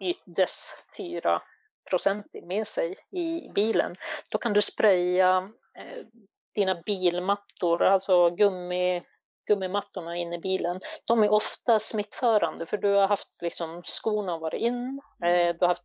Ytdes 0.00 0.76
4 0.96 1.42
procentig 1.90 2.46
med 2.46 2.66
sig 2.66 2.94
i 3.10 3.50
bilen. 3.54 3.92
Då 4.28 4.38
kan 4.38 4.52
du 4.52 4.62
spraya 4.62 5.50
eh, 5.78 6.06
dina 6.54 6.82
bilmattor, 6.86 7.82
alltså 7.82 8.30
gummi 8.30 9.02
gummimattorna 9.46 10.16
inne 10.16 10.36
i 10.36 10.38
bilen, 10.38 10.80
de 11.06 11.22
är 11.22 11.32
ofta 11.32 11.78
smittförande 11.78 12.66
för 12.66 12.76
du 12.76 12.94
har 12.94 13.08
haft 13.08 13.42
liksom 13.42 13.82
skorna 13.84 14.38
varit 14.38 14.60
in, 14.60 15.00
mm. 15.22 15.48
eh, 15.48 15.54
du 15.54 15.60
har 15.60 15.68
haft 15.68 15.84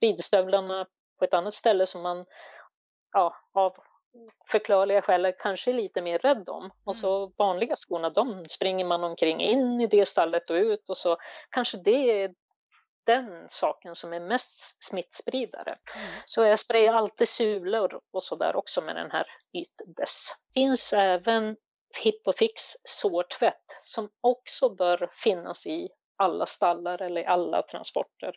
ridstövlarna 0.00 0.86
på 1.18 1.24
ett 1.24 1.34
annat 1.34 1.54
ställe 1.54 1.86
som 1.86 2.02
man 2.02 2.26
ja, 3.12 3.34
av 3.54 3.72
förklarliga 4.50 5.02
skäl 5.02 5.32
kanske 5.38 5.70
är 5.70 5.74
lite 5.74 6.02
mer 6.02 6.18
rädd 6.18 6.48
om. 6.48 6.70
Och 6.84 6.96
så 6.96 7.22
mm. 7.24 7.34
vanliga 7.38 7.74
skorna, 7.76 8.10
de 8.10 8.44
springer 8.48 8.84
man 8.84 9.04
omkring 9.04 9.40
in 9.40 9.80
i 9.80 9.86
det 9.86 10.06
stallet 10.06 10.50
och 10.50 10.54
ut 10.54 10.88
och 10.88 10.96
så 10.96 11.16
kanske 11.50 11.78
det 11.78 12.22
är 12.22 12.34
den 13.06 13.46
saken 13.48 13.94
som 13.94 14.12
är 14.12 14.20
mest 14.20 14.82
smittspridare. 14.82 15.70
Mm. 15.70 16.06
Så 16.24 16.44
jag 16.44 16.58
sprayar 16.58 16.94
alltid 16.94 17.28
sulor 17.28 18.00
och 18.12 18.22
så 18.22 18.36
där 18.36 18.56
också 18.56 18.80
med 18.80 18.96
den 18.96 19.10
här 19.10 19.26
ytdess. 19.52 20.30
finns 20.54 20.92
även 20.92 21.56
Hippofix 21.98 22.76
sårtvätt 22.84 23.78
som 23.80 24.08
också 24.20 24.74
bör 24.74 25.10
finnas 25.12 25.66
i 25.66 25.88
alla 26.16 26.46
stallar 26.46 27.02
eller 27.02 27.20
i 27.20 27.26
alla 27.26 27.62
transporter. 27.62 28.34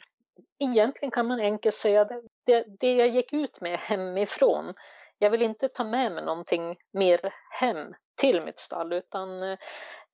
Egentligen 0.59 1.11
kan 1.11 1.27
man 1.27 1.39
enkelt 1.39 1.75
säga 1.75 2.05
det, 2.05 2.21
det, 2.45 2.65
det 2.79 2.93
jag 2.93 3.07
gick 3.07 3.33
ut 3.33 3.61
med 3.61 3.79
hemifrån, 3.79 4.73
jag 5.17 5.29
vill 5.29 5.41
inte 5.41 5.67
ta 5.67 5.83
med 5.83 6.11
mig 6.11 6.25
någonting 6.25 6.75
mer 6.93 7.33
hem 7.59 7.93
till 8.21 8.41
mitt 8.41 8.59
stall 8.59 8.93
utan 8.93 9.43
eh, 9.43 9.57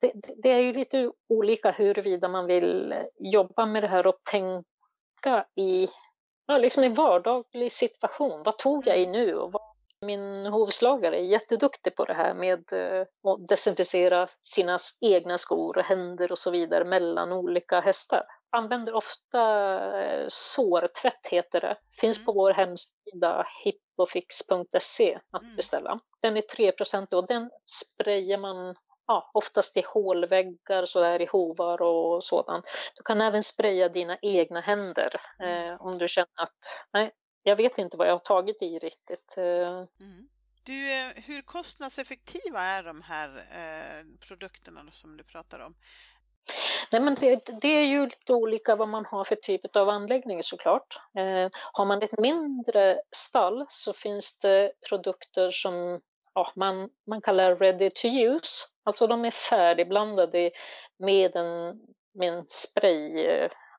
det, 0.02 0.14
det, 0.44 0.52
är 0.52 0.60
ju 0.60 0.74
lite 0.74 1.12
olika 1.30 1.72
huruvida 1.72 2.28
man 2.28 2.46
vill 2.46 2.96
jobba 3.20 3.66
med 3.66 3.84
det 3.84 3.88
här 3.88 4.08
och 4.08 4.22
tänka 4.32 5.46
i, 5.56 5.88
ja, 6.48 6.58
liksom 6.58 6.84
i 6.84 6.90
vardaglig 6.90 7.72
situation. 7.72 8.44
Vad 8.44 8.58
tog 8.58 8.88
jag 8.88 9.00
i 9.00 9.08
nu 9.08 9.36
och 9.36 9.52
min 10.02 10.46
hovslagare 10.46 11.18
är 11.18 11.24
jätteduktig 11.24 11.96
på 11.96 12.06
det 12.06 12.14
här 12.14 12.34
med 12.34 12.74
eh, 12.74 13.02
att 13.02 13.48
desinficera 13.48 14.28
sina 14.42 14.78
egna 15.02 15.38
skor 15.38 15.78
och 15.78 15.84
händer 15.84 16.32
och 16.32 16.38
så 16.38 16.52
vidare 16.52 16.86
mellan 16.86 17.32
olika 17.32 17.80
hästar. 17.80 18.24
Använder 18.52 18.96
ofta 18.96 19.44
eh, 20.02 20.26
sårtvätt 20.28 21.28
heter 21.32 21.62
det. 21.62 21.78
Finns 22.02 22.18
mm. 22.18 22.26
på 22.26 22.32
vår 22.32 22.54
hemsida 22.54 23.48
hippofix.se 23.64 25.20
att 25.32 25.44
mm. 25.44 25.56
beställa. 25.56 26.00
Den 26.22 26.38
är 26.38 26.42
3% 26.42 27.14
och 27.14 27.28
den 27.28 27.50
sprayar 27.66 28.38
man 28.38 28.76
ja, 29.08 29.32
oftast 29.34 29.78
i 29.78 29.84
hålväggar, 29.88 30.86
så 30.86 31.00
där 31.00 31.22
i 31.22 31.26
hovar 31.26 31.82
och 31.82 32.24
sådant. 32.24 32.68
Du 32.96 33.04
kan 33.04 33.22
även 33.22 33.44
spraya 33.44 33.90
dina 33.90 34.18
egna 34.22 34.62
händer 34.62 35.22
mm. 35.40 35.70
eh, 35.70 35.82
om 35.82 35.98
du 35.98 36.08
känner 36.08 36.42
att 36.42 36.60
nej, 36.94 37.12
jag 37.44 37.56
vet 37.56 37.78
inte 37.78 37.98
vad 37.98 38.08
jag 38.08 38.14
har 38.14 38.20
tagit 38.20 38.62
i 38.62 38.80
riktigt. 38.80 39.36
Eh. 39.38 39.86
Mm. 40.00 40.30
Du, 40.64 40.92
eh, 40.94 41.24
hur 41.26 41.42
kostnadseffektiva 41.42 42.60
är 42.60 42.84
de 42.84 43.02
här 43.02 43.38
eh, 43.38 44.06
produkterna 44.28 44.82
som 44.92 45.18
du 45.18 45.24
pratar 45.24 45.60
om? 45.60 45.76
Nej, 46.92 47.02
men 47.02 47.16
det, 47.16 47.42
det, 47.62 47.68
är 47.68 47.84
ju 47.84 48.04
lite 48.04 48.34
olika 48.34 48.76
vad 48.76 48.88
man 48.90 49.06
har 49.06 49.24
för 49.24 49.36
typ 49.36 49.76
av 49.76 49.90
anläggning 49.90 50.44
såklart. 50.44 51.02
Eh, 51.18 51.50
har 51.74 51.86
man 51.86 52.04
ett 52.04 52.20
mindre 52.20 53.02
stall 53.12 53.66
så 53.70 53.94
finns 53.94 54.40
det 54.40 54.72
produkter 54.90 55.50
som 55.50 56.02
ja, 56.34 56.52
man, 56.56 56.90
man 57.08 57.22
kallar 57.22 57.56
ready 57.56 57.90
to 57.90 58.08
use. 58.08 58.66
Alltså 58.84 59.08
de 59.08 59.26
är 59.26 59.32
färdigblandade 59.32 60.52
med 61.00 61.36
en, 61.36 61.80
med 62.14 62.34
en 62.34 62.46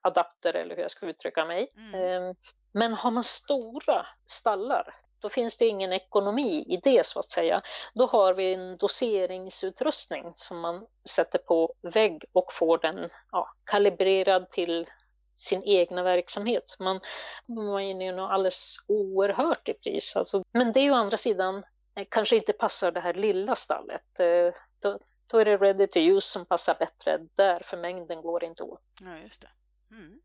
sprayadapter 0.01 0.53
eller 0.55 0.75
hur 0.75 0.81
jag 0.81 0.91
ska 0.91 1.05
uttrycka 1.05 1.45
mig. 1.45 1.71
Mm. 1.93 2.23
Eh, 2.27 2.33
men 2.73 2.93
har 2.93 3.11
man 3.11 3.23
stora 3.23 4.05
stallar, 4.25 4.95
då 5.21 5.29
finns 5.29 5.57
det 5.57 5.65
ingen 5.65 5.93
ekonomi 5.93 6.65
i 6.67 6.77
det 6.83 7.05
så 7.05 7.19
att 7.19 7.29
säga. 7.29 7.61
Då 7.93 8.05
har 8.05 8.33
vi 8.33 8.53
en 8.53 8.77
doseringsutrustning 8.77 10.31
som 10.35 10.59
man 10.59 10.85
sätter 11.09 11.39
på 11.39 11.73
vägg 11.81 12.25
och 12.33 12.53
får 12.53 12.77
den 12.77 13.09
ja, 13.31 13.53
kalibrerad 13.63 14.49
till 14.49 14.85
sin 15.33 15.63
egna 15.63 16.03
verksamhet. 16.03 16.75
Man, 16.79 16.99
man 17.47 17.81
är 17.81 18.13
ju 18.13 18.19
alldeles 18.19 18.77
oerhört 18.87 19.69
i 19.69 19.73
pris. 19.73 20.15
Alltså, 20.15 20.43
men 20.53 20.73
det 20.73 20.79
är 20.79 20.83
ju 20.83 20.91
å 20.91 20.95
andra 20.95 21.17
sidan 21.17 21.63
eh, 21.95 22.07
kanske 22.09 22.35
inte 22.35 22.53
passar 22.53 22.91
det 22.91 23.01
här 23.01 23.13
lilla 23.13 23.55
stallet. 23.55 24.19
Eh, 24.19 24.53
då, 24.83 24.99
då 25.31 25.37
är 25.37 25.45
det 25.45 25.57
ready 25.57 25.87
to 25.87 25.99
use 25.99 26.27
som 26.27 26.45
passar 26.45 26.75
bättre 26.79 27.19
där, 27.35 27.59
för 27.63 27.77
mängden 27.77 28.21
går 28.21 28.43
inte 28.43 28.63
åt. 28.63 28.81
Ja, 29.01 29.17
just 29.23 29.41
det. 29.41 29.47
Mm. 29.91 30.21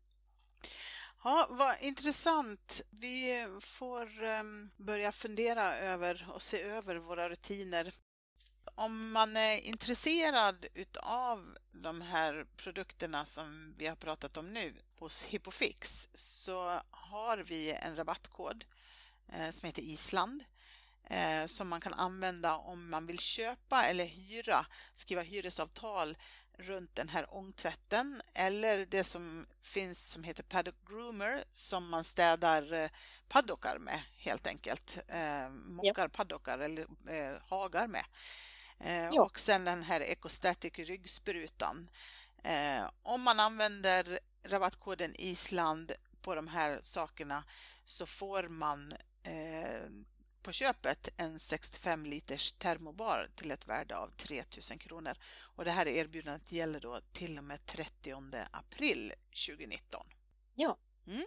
Ja, 1.23 1.47
vad 1.49 1.81
intressant. 1.81 2.81
Vi 2.89 3.47
får 3.61 4.23
um, 4.23 4.69
börja 4.77 5.11
fundera 5.11 5.77
över 5.77 6.27
och 6.33 6.41
se 6.41 6.61
över 6.61 6.95
våra 6.95 7.29
rutiner. 7.29 7.93
Om 8.75 9.11
man 9.11 9.37
är 9.37 9.57
intresserad 9.57 10.65
utav 10.73 11.57
de 11.71 12.01
här 12.01 12.45
produkterna 12.57 13.25
som 13.25 13.75
vi 13.77 13.87
har 13.87 13.95
pratat 13.95 14.37
om 14.37 14.53
nu 14.53 14.73
hos 14.99 15.23
Hippofix 15.23 16.09
så 16.13 16.81
har 16.91 17.37
vi 17.37 17.71
en 17.73 17.95
rabattkod 17.95 18.65
eh, 19.27 19.49
som 19.49 19.65
heter 19.65 19.81
Island 19.81 20.43
eh, 21.09 21.45
som 21.45 21.67
man 21.69 21.81
kan 21.81 21.93
använda 21.93 22.55
om 22.55 22.89
man 22.89 23.07
vill 23.07 23.19
köpa 23.19 23.83
eller 23.83 24.05
hyra, 24.05 24.65
skriva 24.93 25.21
hyresavtal 25.21 26.17
runt 26.57 26.95
den 26.95 27.09
här 27.09 27.35
ångtvätten 27.35 28.21
eller 28.33 28.85
det 28.85 29.03
som 29.03 29.45
finns 29.61 30.11
som 30.11 30.23
heter 30.23 30.43
Paddock 30.43 30.75
Groomer 30.89 31.43
som 31.53 31.89
man 31.89 32.03
städar 32.03 32.73
eh, 32.73 32.89
paddockar 33.27 33.77
med 33.77 33.99
helt 34.17 34.47
enkelt. 34.47 34.97
Eh, 35.07 35.49
mockar 35.49 36.03
ja. 36.03 36.09
paddockar 36.09 36.59
eller 36.59 36.85
eh, 37.07 37.41
hagar 37.47 37.87
med. 37.87 38.05
Eh, 38.79 39.09
ja. 39.11 39.21
Och 39.21 39.39
sen 39.39 39.65
den 39.65 39.83
här 39.83 40.01
Ecostatic 40.01 40.79
ryggsprutan. 40.79 41.89
Eh, 42.43 42.89
om 43.03 43.21
man 43.21 43.39
använder 43.39 44.19
rabattkoden 44.43 45.13
Island 45.17 45.91
på 46.21 46.35
de 46.35 46.47
här 46.47 46.79
sakerna 46.81 47.43
så 47.85 48.05
får 48.05 48.43
man 48.43 48.93
eh, 49.23 49.89
på 50.47 50.51
köpet 50.51 51.09
en 51.17 51.39
65 51.39 52.05
liters 52.05 52.51
termobar 52.51 53.29
till 53.35 53.51
ett 53.51 53.67
värde 53.67 53.97
av 53.97 54.07
3000 54.07 54.77
kronor. 54.77 55.17
Och 55.55 55.65
det 55.65 55.71
här 55.71 55.87
erbjudandet 55.87 56.51
gäller 56.51 56.79
då 56.79 56.99
till 57.11 57.37
och 57.37 57.43
med 57.43 57.65
30 57.65 58.13
april 58.51 59.13
2019. 59.47 60.07
Ja. 60.55 60.77
Mm. 61.07 61.25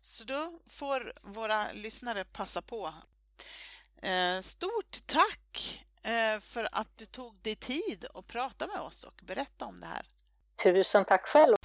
Så 0.00 0.24
då 0.24 0.60
får 0.66 1.12
våra 1.22 1.72
lyssnare 1.72 2.24
passa 2.24 2.62
på. 2.62 2.92
Eh, 4.02 4.40
stort 4.40 5.06
tack 5.06 5.86
eh, 6.02 6.40
för 6.40 6.68
att 6.72 6.98
du 6.98 7.06
tog 7.06 7.36
dig 7.42 7.56
tid 7.56 8.06
att 8.14 8.26
prata 8.26 8.66
med 8.66 8.80
oss 8.80 9.04
och 9.04 9.20
berätta 9.24 9.64
om 9.64 9.80
det 9.80 9.86
här. 9.86 10.06
Tusen 10.62 11.04
tack 11.04 11.26
själv 11.26 11.55